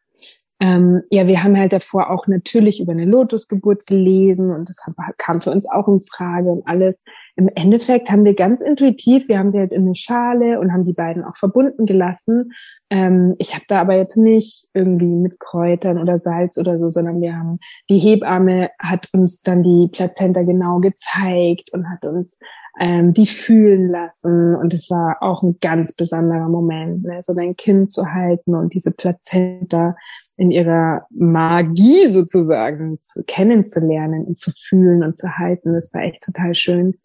Ähm, 0.61 1.03
ja, 1.11 1.29
wir 1.29 1.45
haben 1.45 1.57
halt 1.57 1.73
davor 1.73 2.11
auch 2.11 2.27
natürlich 2.27 2.81
über 2.81 2.91
eine 2.91 3.05
Lotusgeburt 3.05 3.87
gelesen 3.87 4.51
und 4.51 4.69
das 4.69 4.85
kam 5.17 5.41
für 5.41 5.53
uns 5.53 5.71
auch 5.71 5.87
in 5.87 6.01
Frage 6.01 6.51
und 6.51 6.67
alles. 6.67 7.01
Im 7.37 7.49
Endeffekt 7.55 8.11
haben 8.11 8.25
wir 8.25 8.35
ganz 8.35 8.61
intuitiv, 8.61 9.29
wir 9.29 9.39
haben 9.39 9.53
sie 9.53 9.59
halt 9.61 9.71
in 9.71 9.83
eine 9.83 9.95
Schale 9.95 10.59
und 10.59 10.73
haben 10.73 10.85
die 10.85 10.95
beiden 10.97 11.23
auch 11.23 11.37
verbunden 11.37 11.87
gelassen. 11.87 12.51
Ähm, 12.91 13.37
ich 13.39 13.55
habe 13.55 13.67
da 13.69 13.81
aber 13.81 13.95
jetzt 13.95 14.17
nicht 14.17 14.67
irgendwie 14.75 15.07
mit 15.07 15.39
Kräutern 15.39 15.99
oder 15.99 16.19
Salz 16.19 16.59
oder 16.59 16.79
so, 16.81 16.91
sondern 16.91 17.21
wir 17.21 17.37
haben, 17.37 17.61
die 17.89 17.99
Hebamme 17.99 18.71
hat 18.81 19.09
uns 19.13 19.43
dann 19.43 19.63
die 19.63 19.89
Plazenta 19.93 20.43
genau 20.43 20.81
gezeigt 20.81 21.73
und 21.73 21.89
hat 21.89 22.05
uns 22.05 22.39
ähm, 22.81 23.13
die 23.13 23.27
fühlen 23.27 23.89
lassen. 23.89 24.57
Und 24.57 24.73
es 24.73 24.91
war 24.91 25.19
auch 25.21 25.43
ein 25.43 25.59
ganz 25.61 25.93
besonderer 25.93 26.49
Moment, 26.49 27.05
ne? 27.05 27.21
so 27.21 27.35
dein 27.35 27.57
Kind 27.57 27.93
zu 27.93 28.13
halten 28.13 28.55
und 28.55 28.75
diese 28.75 28.93
Plazenta 28.93 29.95
in 30.39 30.53
ihrer 30.53 31.07
Magie 31.11 32.07
sozusagen 32.07 33.01
zu, 33.03 33.25
kennenzulernen 33.25 34.25
und 34.25 34.39
zu 34.39 34.53
fühlen 34.53 35.03
und 35.03 35.19
zu 35.19 35.37
halten. 35.37 35.75
Das 35.75 35.93
war 35.93 36.03
echt 36.03 36.23
total 36.23 36.55
schön. 36.55 36.97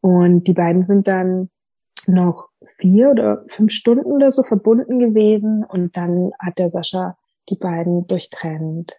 Und 0.00 0.44
die 0.44 0.54
beiden 0.54 0.86
sind 0.86 1.06
dann 1.06 1.50
noch 2.06 2.48
vier 2.78 3.10
oder 3.10 3.44
fünf 3.48 3.72
Stunden 3.72 4.10
oder 4.10 4.30
so 4.30 4.42
verbunden 4.42 4.98
gewesen 4.98 5.62
und 5.62 5.94
dann 5.96 6.32
hat 6.38 6.58
der 6.58 6.70
Sascha 6.70 7.18
die 7.50 7.56
beiden 7.56 8.06
durchtrennt. 8.06 8.96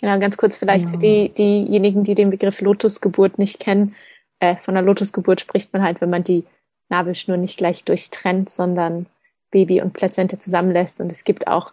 Genau, 0.00 0.18
ganz 0.20 0.36
kurz 0.36 0.56
vielleicht 0.56 0.86
ja. 0.86 0.90
für 0.92 0.98
die, 0.98 1.28
diejenigen, 1.30 2.04
die 2.04 2.14
den 2.14 2.30
Begriff 2.30 2.60
Lotusgeburt 2.60 3.36
nicht 3.36 3.58
kennen. 3.58 3.96
Äh, 4.38 4.56
von 4.56 4.74
der 4.74 4.82
Lotusgeburt 4.84 5.40
spricht 5.40 5.72
man 5.72 5.82
halt, 5.82 6.00
wenn 6.00 6.10
man 6.10 6.22
die 6.22 6.44
Nabelschnur 6.88 7.36
nicht 7.36 7.58
gleich 7.58 7.84
durchtrennt, 7.84 8.48
sondern 8.48 9.06
Baby 9.50 9.80
und 9.80 9.92
Plazente 9.92 10.38
zusammenlässt. 10.38 11.00
Und 11.00 11.10
es 11.10 11.24
gibt 11.24 11.48
auch 11.48 11.72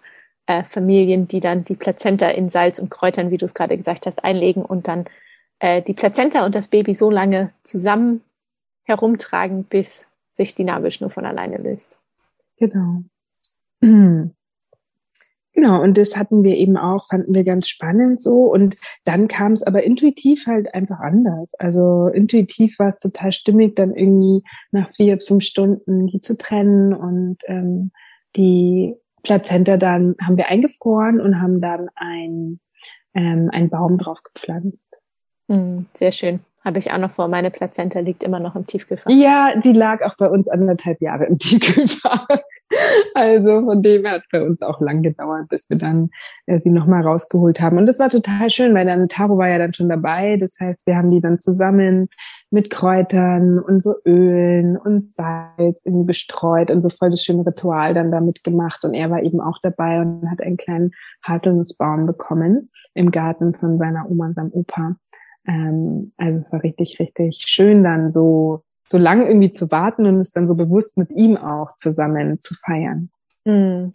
äh, 0.50 0.64
Familien, 0.64 1.28
die 1.28 1.41
dann 1.41 1.64
die 1.64 1.76
Plazenta 1.76 2.28
in 2.28 2.50
Salz 2.50 2.80
und 2.80 2.89
Kräutern, 2.89 3.30
wie 3.30 3.38
du 3.38 3.45
es 3.45 3.54
gerade 3.54 3.78
gesagt 3.78 4.08
hast, 4.08 4.24
einlegen 4.24 4.66
und 4.66 4.88
dann 4.88 5.06
äh, 5.60 5.84
die 5.84 5.93
Plazenta 5.93 6.43
und 6.43 6.56
das 6.56 6.70
Baby 6.70 6.95
so 6.95 7.12
lange 7.12 7.52
zusammen 7.62 8.22
herumtragen, 8.82 9.64
bis 9.66 10.08
sich 10.34 10.56
die 10.56 10.64
Nabelschnur 10.64 11.12
von 11.12 11.28
alleine 11.28 11.58
löst. 11.58 12.00
Genau. 12.58 13.04
Genau, 15.52 15.82
und 15.82 15.97
das 15.97 16.16
hatten 16.16 16.43
wir 16.45 16.56
eben 16.56 16.78
auch, 16.78 17.06
fanden 17.06 17.36
wir 17.36 17.43
ganz 17.43 17.68
spannend 17.68 18.22
so. 18.22 18.43
Und 18.43 18.78
dann 19.04 19.28
kam 19.28 19.52
es 19.52 19.62
aber 19.62 19.84
intuitiv 19.84 20.47
halt 20.47 20.74
einfach 20.74 21.00
anders. 21.00 21.54
Also 21.56 22.08
intuitiv 22.08 22.80
war 22.80 22.88
es 22.88 22.97
total 22.97 23.34
stimmig, 23.34 23.76
dann 23.76 23.93
irgendwie 23.93 24.47
nach 24.72 24.89
vier, 24.95 25.20
fünf 25.20 25.43
Stunden 25.43 26.08
die 26.08 26.22
zu 26.22 26.38
trennen 26.38 26.93
und 26.93 27.39
ähm, 27.47 27.91
die 28.38 28.95
Plazenta 29.24 29.78
dann 29.78 30.16
haben 30.22 30.38
wir 30.38 30.48
eingefroren 30.48 31.20
und 31.20 31.42
haben 31.42 31.62
dann 31.62 31.90
ein, 31.96 32.60
ähm, 33.14 33.50
einen 33.52 33.70
Baum 33.70 33.98
drauf 33.98 34.24
gepflanzt. 34.24 34.96
Hm, 35.50 35.88
sehr 35.94 36.12
schön. 36.12 36.40
Habe 36.66 36.78
ich 36.78 36.91
auch 36.91 36.97
noch 36.97 37.12
vor. 37.12 37.30
Meine 37.30 37.51
Plazenta 37.51 37.99
liegt 37.99 38.22
immer 38.22 38.39
noch 38.39 38.55
im 38.55 38.66
Tiefkühlfach. 38.66 39.10
Ja, 39.10 39.53
die 39.64 39.72
lag 39.72 40.01
auch 40.03 40.18
bei 40.18 40.28
uns 40.28 40.49
anderthalb 40.49 41.01
Jahre 41.01 41.26
im 41.26 41.38
Tiefkühlfach. 41.39 42.28
Also 43.16 43.66
von 43.66 43.82
dem 43.82 44.03
her 44.03 44.16
hat 44.16 44.24
bei 44.32 44.43
uns 44.43 44.62
auch 44.62 44.82
lang 44.82 45.01
gedauert, 45.01 45.47
bis 45.49 45.70
wir 45.70 45.78
dann 45.78 46.10
äh, 46.47 46.57
sie 46.57 46.70
nochmal 46.70 47.01
rausgeholt 47.01 47.62
haben. 47.62 47.78
Und 47.78 47.86
das 47.86 47.99
war 47.99 48.10
total 48.10 48.49
schön, 48.49 48.76
weil 48.76 48.86
dann 48.86 49.07
Taro 49.07 49.38
war 49.38 49.47
ja 49.47 49.57
dann 49.57 49.74
schon 49.74 49.88
dabei. 49.88 50.36
Das 50.38 50.60
heißt, 50.60 50.86
wir 50.86 50.97
haben 50.97 51.12
die 51.12 51.22
dann 51.22 51.39
zusammen 51.39 52.10
mit 52.51 52.70
Kräutern 52.70 53.60
und 53.60 53.82
so 53.82 53.95
Ölen 54.05 54.76
und 54.76 55.14
Salz 55.14 55.86
irgendwie 55.86 56.07
bestreut 56.07 56.72
und 56.72 56.82
so 56.82 56.89
voll 56.89 57.12
das 57.12 57.24
schöne 57.24 57.45
Ritual 57.45 57.93
dann 57.93 58.12
damit 58.12 58.43
gemacht. 58.43 58.84
Und 58.84 58.93
er 58.93 59.10
war 59.10 59.24
eben 59.24 59.39
auch 59.39 59.60
dabei 59.64 60.01
und 60.01 60.30
hat 60.30 60.41
einen 60.41 60.57
kleinen 60.57 60.91
Haselnussbaum 61.24 62.05
bekommen 62.05 62.70
im 62.93 63.12
Garten 63.12 63.55
von 63.55 63.78
seiner 63.78 64.10
Oma 64.10 64.28
und 64.28 64.36
seinem 64.36 64.51
Opa. 64.51 64.95
Ähm, 65.50 66.14
also 66.18 66.41
es 66.41 66.54
war 66.54 66.64
richtig, 66.64 67.00
richtig 67.00 67.43
schön 67.47 67.84
dann 67.84 68.12
so, 68.12 68.64
so 68.84 69.00
lang 69.00 69.26
irgendwie 69.26 69.52
zu 69.52 69.72
warten 69.72 70.06
und 70.06 70.20
es 70.20 70.32
dann 70.32 70.47
so 70.47 70.54
bewusst 70.54 70.95
mit 70.95 71.10
ihm 71.12 71.38
auch 71.38 71.76
zusammen 71.78 72.39
zu 72.39 72.54
feiern. 72.54 73.10
Hm. 73.45 73.91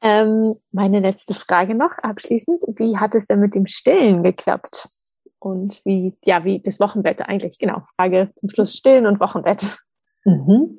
Ähm, 0.00 0.54
meine 0.70 1.00
letzte 1.00 1.34
Frage 1.34 1.74
noch 1.74 1.98
abschließend. 1.98 2.62
Wie 2.76 2.98
hat 2.98 3.16
es 3.16 3.26
denn 3.26 3.40
mit 3.40 3.56
dem 3.56 3.66
Stillen 3.66 4.22
geklappt? 4.22 4.88
Und 5.40 5.80
wie, 5.84 6.16
ja, 6.24 6.44
wie 6.44 6.60
das 6.60 6.78
Wochenbett 6.78 7.22
eigentlich? 7.22 7.58
Genau. 7.58 7.82
Frage 7.96 8.30
zum 8.36 8.48
Schluss 8.48 8.76
Stillen 8.76 9.06
und 9.06 9.18
Wochenbett. 9.18 9.78
Mhm. 10.24 10.78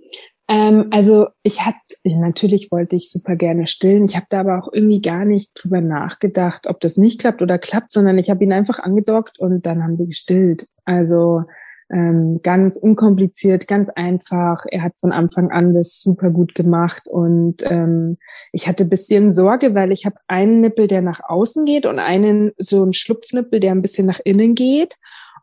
Ähm, 0.50 0.88
also 0.89 1.28
ich 1.43 1.62
hatte, 1.62 1.78
natürlich 2.04 2.72
wollte 2.72 2.95
ich 2.95 3.12
super 3.12 3.36
gerne 3.36 3.68
stillen. 3.68 4.06
Ich 4.06 4.16
habe 4.16 4.26
da 4.30 4.39
aber 4.39 4.58
auch 4.58 4.74
irgendwie 4.74 5.00
gar 5.00 5.24
nicht 5.24 5.52
drüber 5.54 5.80
nachgedacht, 5.80 6.66
ob 6.68 6.80
das 6.80 6.97
nicht 6.97 7.22
klappt 7.22 7.43
oder 7.43 7.60
klappt, 7.60 7.93
sondern 7.93 8.18
ich 8.18 8.32
habe 8.32 8.43
ihn 8.43 8.52
einfach 8.52 8.80
angedockt 8.80 9.39
und 9.39 9.68
dann 9.68 9.84
haben 9.84 10.00
wir 10.00 10.08
gestillt. 10.08 10.68
Also 10.86 11.43
ähm, 11.91 12.39
ganz 12.41 12.78
unkompliziert, 12.78 13.68
ganz 13.68 13.89
einfach. 13.89 14.66
Er 14.68 14.82
hat 14.82 14.93
von 15.00 15.12
Anfang 15.12 15.52
an 15.52 15.76
das 15.76 16.02
super 16.02 16.32
gut 16.32 16.56
gemacht 16.56 17.08
und 17.08 17.58
ähm, 17.70 18.18
ich 18.52 18.68
hatte 18.68 18.86
bisschen 18.86 19.32
Sorge, 19.32 19.76
weil 19.76 19.91
ich 19.91 20.08
habe 20.08 20.18
einen 20.28 20.62
Nippel, 20.62 20.88
der 20.88 21.04
nach 21.04 21.22
außen 21.24 21.66
geht 21.66 21.86
und 21.86 22.00
einen 22.00 22.54
so 22.58 22.82
einen 22.82 22.93
Schlupfnippel, 22.93 23.60
der 23.60 23.72
ein 23.72 23.84
bisschen 23.84 24.08
nach 24.08 24.20
innen 24.24 24.56
geht. 24.56 24.95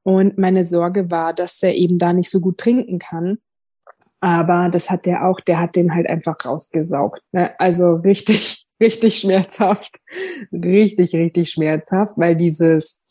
Und 0.03 0.37
meine 0.37 0.65
Sorge 0.65 1.11
war, 1.13 1.33
dass 1.33 1.63
er 1.63 1.75
eben 1.75 1.99
da 1.99 2.13
nicht 2.13 2.31
so 2.31 2.41
gut 2.41 2.59
trinken 2.59 2.99
kann. 2.99 3.39
Aber 4.21 4.69
das 4.71 4.91
hat 4.91 5.07
der 5.07 5.27
auch, 5.27 5.41
der 5.41 5.61
hat 5.61 5.77
den 5.77 5.95
halt 5.95 6.09
einfach 6.09 6.37
rausgesaugt. 6.45 7.23
Ne? 7.33 7.59
Also 7.59 7.95
richtig, 7.95 8.67
richtig 8.83 9.19
schmerzhaft. 9.19 9.97
Richtig, 10.53 11.15
richtig 11.15 11.51
schmerzhaft, 11.51 12.17
weil 12.17 12.37
dieses 12.37 13.03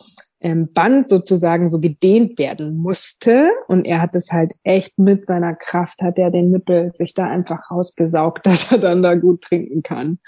ähm, 0.45 0.71
Band 0.73 1.09
sozusagen 1.09 1.69
so 1.69 1.79
gedehnt 1.79 2.37
werden 2.37 2.77
musste. 2.77 3.51
Und 3.67 3.85
er 3.85 4.01
hat 4.01 4.15
es 4.15 4.31
halt 4.31 4.53
echt 4.63 4.99
mit 4.99 5.25
seiner 5.25 5.55
Kraft, 5.55 6.01
hat 6.01 6.17
er 6.17 6.31
den 6.31 6.51
Nippel 6.51 6.91
sich 6.93 7.13
da 7.13 7.25
einfach 7.25 7.71
rausgesaugt, 7.71 8.45
dass 8.45 8.71
er 8.71 8.77
dann 8.77 9.03
da 9.03 9.15
gut 9.15 9.41
trinken 9.41 9.83
kann. 9.83 10.19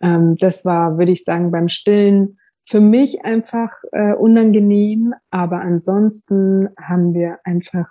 Ähm, 0.00 0.36
das 0.38 0.64
war, 0.64 0.98
würde 0.98 1.12
ich 1.12 1.24
sagen, 1.24 1.50
beim 1.50 1.68
Stillen 1.68 2.38
für 2.66 2.80
mich 2.80 3.24
einfach 3.24 3.70
äh, 3.92 4.14
unangenehm. 4.14 5.14
Aber 5.30 5.60
ansonsten 5.60 6.68
haben 6.80 7.14
wir 7.14 7.38
einfach 7.44 7.88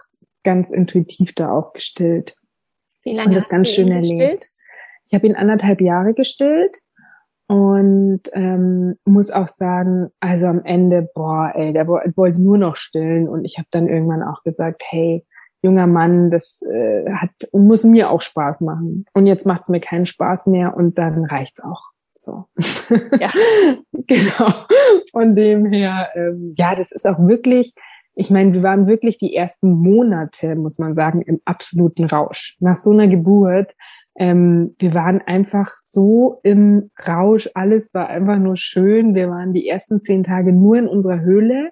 ganz 0.47 0.69
intuitiv 0.69 1.35
da 1.35 1.51
auch 1.51 1.73
gestillt. 1.73 2.37
Wie 3.03 3.13
lange 3.13 3.27
und 3.27 3.35
das 3.35 3.43
hast 3.43 3.51
ganz 3.51 3.67
du 3.67 3.75
schön 3.75 3.91
erlebt. 3.91 4.07
Gestillt? 4.07 4.49
Ich 5.05 5.13
habe 5.13 5.27
ihn 5.27 5.35
anderthalb 5.35 5.81
Jahre 5.81 6.13
gestillt 6.13 6.77
und 7.47 8.21
ähm, 8.31 8.95
muss 9.03 9.29
auch 9.29 9.49
sagen, 9.49 10.07
also 10.21 10.47
am 10.47 10.63
Ende, 10.63 11.09
boah, 11.13 11.51
ey, 11.53 11.73
der 11.73 11.85
wollte 11.85 12.41
nur 12.41 12.57
noch 12.57 12.77
stillen 12.77 13.27
und 13.27 13.43
ich 13.43 13.57
habe 13.57 13.67
dann 13.71 13.89
irgendwann 13.89 14.23
auch 14.23 14.41
gesagt, 14.43 14.83
hey, 14.87 15.25
junger 15.61 15.85
Mann, 15.85 16.31
das 16.31 16.61
äh, 16.61 17.11
hat 17.11 17.31
muss 17.51 17.83
mir 17.83 18.09
auch 18.09 18.21
Spaß 18.21 18.61
machen 18.61 19.05
und 19.13 19.27
jetzt 19.27 19.45
macht 19.45 19.63
es 19.63 19.69
mir 19.69 19.81
keinen 19.81 20.05
Spaß 20.05 20.47
mehr 20.47 20.77
und 20.77 20.97
dann 20.97 21.25
reicht's 21.25 21.61
auch. 21.61 21.91
So. 22.23 22.45
Ja, 23.19 23.31
genau. 23.91 24.53
Von 25.11 25.35
dem 25.35 25.65
her, 25.73 26.09
ähm, 26.15 26.55
ja, 26.57 26.73
das 26.73 26.93
ist 26.93 27.05
auch 27.05 27.19
wirklich 27.19 27.73
ich 28.19 28.31
meine, 28.31 28.51
wir 28.51 28.63
waren 28.63 28.87
wirklich 28.87 29.19
die 29.19 29.35
ersten 29.35 29.71
Monate, 29.73 30.55
muss 30.55 30.79
man 30.79 30.95
sagen, 30.95 31.21
im 31.21 31.39
absoluten 31.45 32.05
Rausch. 32.05 32.57
Nach 32.59 32.75
so 32.75 32.89
einer 32.89 33.07
Geburt, 33.07 33.75
ähm, 34.17 34.75
wir 34.79 34.95
waren 34.95 35.21
einfach 35.21 35.75
so 35.85 36.39
im 36.41 36.89
Rausch, 37.07 37.47
alles 37.53 37.93
war 37.93 38.09
einfach 38.09 38.39
nur 38.39 38.57
schön. 38.57 39.13
Wir 39.13 39.29
waren 39.29 39.53
die 39.53 39.67
ersten 39.67 40.01
zehn 40.01 40.23
Tage 40.23 40.51
nur 40.51 40.77
in 40.77 40.87
unserer 40.87 41.21
Höhle. 41.21 41.69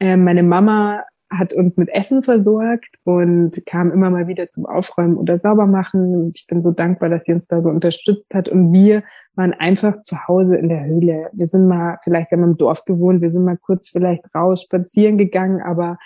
Ähm, 0.00 0.24
meine 0.24 0.42
Mama 0.42 1.04
hat 1.30 1.54
uns 1.54 1.76
mit 1.76 1.88
Essen 1.88 2.22
versorgt 2.22 2.88
und 3.04 3.66
kam 3.66 3.90
immer 3.90 4.10
mal 4.10 4.28
wieder 4.28 4.48
zum 4.48 4.64
Aufräumen 4.64 5.16
oder 5.16 5.38
Saubermachen. 5.38 6.30
Ich 6.34 6.46
bin 6.46 6.62
so 6.62 6.70
dankbar, 6.70 7.08
dass 7.08 7.24
sie 7.24 7.32
uns 7.32 7.48
da 7.48 7.62
so 7.62 7.68
unterstützt 7.68 8.32
hat. 8.32 8.48
Und 8.48 8.72
wir 8.72 9.02
waren 9.34 9.52
einfach 9.52 10.02
zu 10.02 10.28
Hause 10.28 10.56
in 10.56 10.68
der 10.68 10.84
Höhle. 10.84 11.30
Wir 11.32 11.46
sind 11.46 11.66
mal, 11.66 11.98
vielleicht 12.04 12.30
haben 12.30 12.40
wir 12.40 12.48
im 12.48 12.56
Dorf 12.56 12.84
gewohnt, 12.84 13.22
wir 13.22 13.32
sind 13.32 13.44
mal 13.44 13.58
kurz 13.58 13.88
vielleicht 13.88 14.22
raus 14.34 14.62
spazieren 14.62 15.18
gegangen, 15.18 15.60
aber 15.60 15.98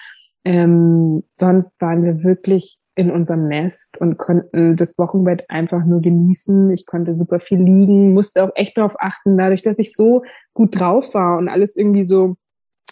ähm, 0.45 1.23
sonst 1.35 1.79
waren 1.81 2.03
wir 2.03 2.25
wirklich 2.25 2.79
in 2.95 3.11
unserem 3.11 3.47
Nest 3.47 3.99
und 4.01 4.17
konnten 4.17 4.77
das 4.77 4.99
Wochenbett 4.99 5.49
einfach 5.49 5.85
nur 5.85 6.01
genießen. 6.01 6.71
Ich 6.71 6.87
konnte 6.87 7.17
super 7.17 7.41
viel 7.41 7.59
liegen, 7.59 8.15
musste 8.15 8.43
auch 8.43 8.51
echt 8.55 8.77
darauf 8.79 8.95
achten, 8.99 9.37
dadurch, 9.37 9.63
dass 9.63 9.79
ich 9.79 9.95
so 9.95 10.23
gut 10.55 10.79
drauf 10.79 11.15
war 11.15 11.39
und 11.39 11.49
alles 11.49 11.77
irgendwie 11.77 12.05
so 12.05 12.37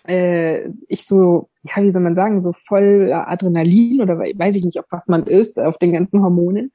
äh, 0.08 0.66
ich 0.88 1.04
so, 1.04 1.50
ja, 1.62 1.82
wie 1.82 1.90
soll 1.90 2.02
man 2.02 2.16
sagen, 2.16 2.40
so 2.40 2.52
voll 2.52 3.12
Adrenalin 3.12 4.00
oder 4.00 4.18
weiß 4.18 4.56
ich 4.56 4.64
nicht, 4.64 4.78
auf 4.78 4.86
was 4.90 5.08
man 5.08 5.24
ist, 5.24 5.58
auf 5.60 5.78
den 5.78 5.92
ganzen 5.92 6.22
Hormonen, 6.22 6.72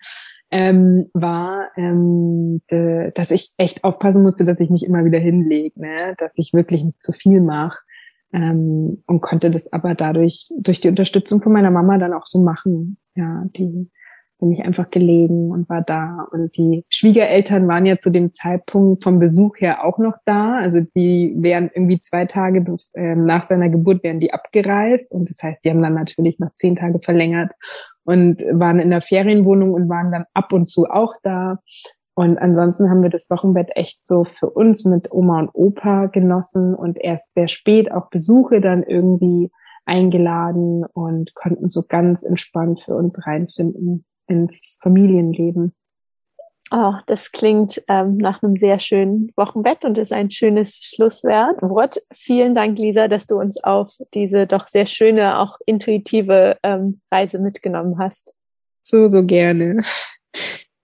ähm, 0.52 1.10
war, 1.14 1.70
ähm, 1.78 2.62
äh, 2.68 3.12
dass 3.14 3.32
ich 3.32 3.54
echt 3.58 3.84
aufpassen 3.84 4.24
musste, 4.24 4.46
dass 4.46 4.60
ich 4.60 4.70
mich 4.70 4.86
immer 4.86 5.04
wieder 5.04 5.20
hinlege, 5.20 5.80
ne? 5.80 6.16
dass 6.18 6.34
ich 6.36 6.54
wirklich 6.54 6.84
nicht 6.84 7.02
zu 7.02 7.12
viel 7.12 7.42
mache. 7.42 7.80
Ähm, 8.34 9.04
und 9.06 9.22
konnte 9.22 9.52
das 9.52 9.72
aber 9.72 9.94
dadurch, 9.96 10.52
durch 10.58 10.82
die 10.82 10.90
Unterstützung 10.90 11.42
von 11.42 11.54
meiner 11.54 11.72
Mama 11.72 11.98
dann 11.98 12.14
auch 12.14 12.26
so 12.26 12.40
machen. 12.42 12.98
Ja, 13.16 13.46
die 13.56 13.90
bin 14.44 14.52
ich 14.52 14.66
einfach 14.66 14.90
gelegen 14.90 15.52
und 15.52 15.70
war 15.70 15.82
da. 15.82 16.28
Und 16.32 16.58
die 16.58 16.84
Schwiegereltern 16.90 17.66
waren 17.70 17.86
ja 17.86 17.98
zu 17.98 18.12
dem 18.12 18.34
Zeitpunkt 18.34 19.02
vom 19.02 19.18
Besuch 19.18 19.56
her 19.60 19.86
auch 19.86 20.00
noch 20.00 20.16
da. 20.26 20.58
Also 20.58 20.82
die 20.96 21.34
wären 21.38 21.72
irgendwie 21.74 22.02
zwei 22.02 22.26
Tage 22.26 22.78
äh, 22.94 23.16
nach 23.16 23.46
seiner 23.46 23.70
Geburt 23.70 24.04
wären 24.04 24.20
die 24.20 24.34
abgereist. 24.34 25.14
Und 25.14 25.30
das 25.30 25.38
heißt, 25.42 25.64
die 25.64 25.70
haben 25.70 25.82
dann 25.82 25.94
natürlich 25.94 26.40
noch 26.40 26.54
zehn 26.56 26.76
Tage 26.76 27.00
verlängert 27.00 27.54
und 28.04 28.42
waren 28.52 28.82
in 28.82 28.90
der 28.90 29.02
Ferienwohnung 29.02 29.72
und 29.72 29.88
waren 29.88 30.12
dann 30.12 30.26
ab 30.34 30.52
und 30.52 30.70
zu 30.70 30.88
auch 30.90 31.14
da. 31.24 31.60
Und 32.14 32.38
ansonsten 32.38 32.90
haben 32.90 33.02
wir 33.02 33.10
das 33.10 33.30
Wochenbett 33.30 33.70
echt 33.76 34.06
so 34.06 34.26
für 34.26 34.50
uns 34.50 34.84
mit 34.84 35.10
Oma 35.10 35.40
und 35.40 35.52
Opa 35.54 36.08
genossen 36.08 36.76
und 36.76 36.98
erst 37.00 37.34
sehr 37.34 37.48
spät 37.48 37.94
auch 37.94 38.10
Besuche 38.10 38.60
dann 38.60 38.84
irgendwie 38.84 39.52
eingeladen 39.86 40.84
und 40.84 41.34
konnten 41.34 41.70
so 41.70 41.84
ganz 41.88 42.24
entspannt 42.24 42.82
für 42.84 42.96
uns 42.96 43.26
reinfinden 43.26 44.04
ins 44.28 44.80
Familienleben. 44.82 45.74
Oh, 46.72 46.94
das 47.06 47.32
klingt 47.32 47.84
ähm, 47.88 48.18
nach 48.18 48.42
einem 48.42 48.56
sehr 48.56 48.80
schönen 48.80 49.32
Wochenbett 49.36 49.86
und 49.86 49.98
ist 49.98 50.12
ein 50.12 50.32
schönes 50.32 50.78
Schlusswort. 50.78 52.02
Vielen 52.12 52.56
Dank, 52.56 52.80
Lisa, 52.80 53.08
dass 53.08 53.28
du 53.28 53.40
uns 53.40 53.64
auf 53.64 53.92
diese 54.14 54.48
doch 54.48 54.68
sehr 54.68 54.88
schöne, 54.88 55.38
auch 55.38 55.60
intuitive 55.68 56.58
ähm, 56.64 57.02
Reise 57.12 57.38
mitgenommen 57.38 58.00
hast. 58.00 58.34
So, 58.82 59.08
so 59.08 59.26
gerne. 59.26 59.82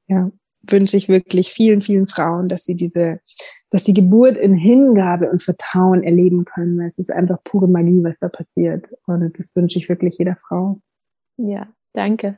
Ja, 0.08 0.32
wünsche 0.68 0.98
ich 0.98 1.10
wirklich 1.10 1.52
vielen, 1.52 1.82
vielen 1.82 2.08
Frauen, 2.08 2.50
dass 2.50 2.66
sie 2.66 2.76
diese, 2.76 3.20
dass 3.70 3.84
die 3.84 3.94
Geburt 3.94 4.38
in 4.38 4.56
Hingabe 4.56 5.30
und 5.30 5.44
Vertrauen 5.44 6.04
erleben 6.04 6.46
können. 6.46 6.82
Es 6.82 6.98
ist 7.00 7.12
einfach 7.12 7.44
pure 7.44 7.68
Magie, 7.68 8.04
was 8.04 8.20
da 8.20 8.28
passiert. 8.28 8.88
Und 9.06 9.40
das 9.40 9.56
wünsche 9.56 9.80
ich 9.80 9.90
wirklich 9.90 10.18
jeder 10.18 10.36
Frau. 10.36 10.82
Ja, 11.38 11.68
danke. 11.94 12.38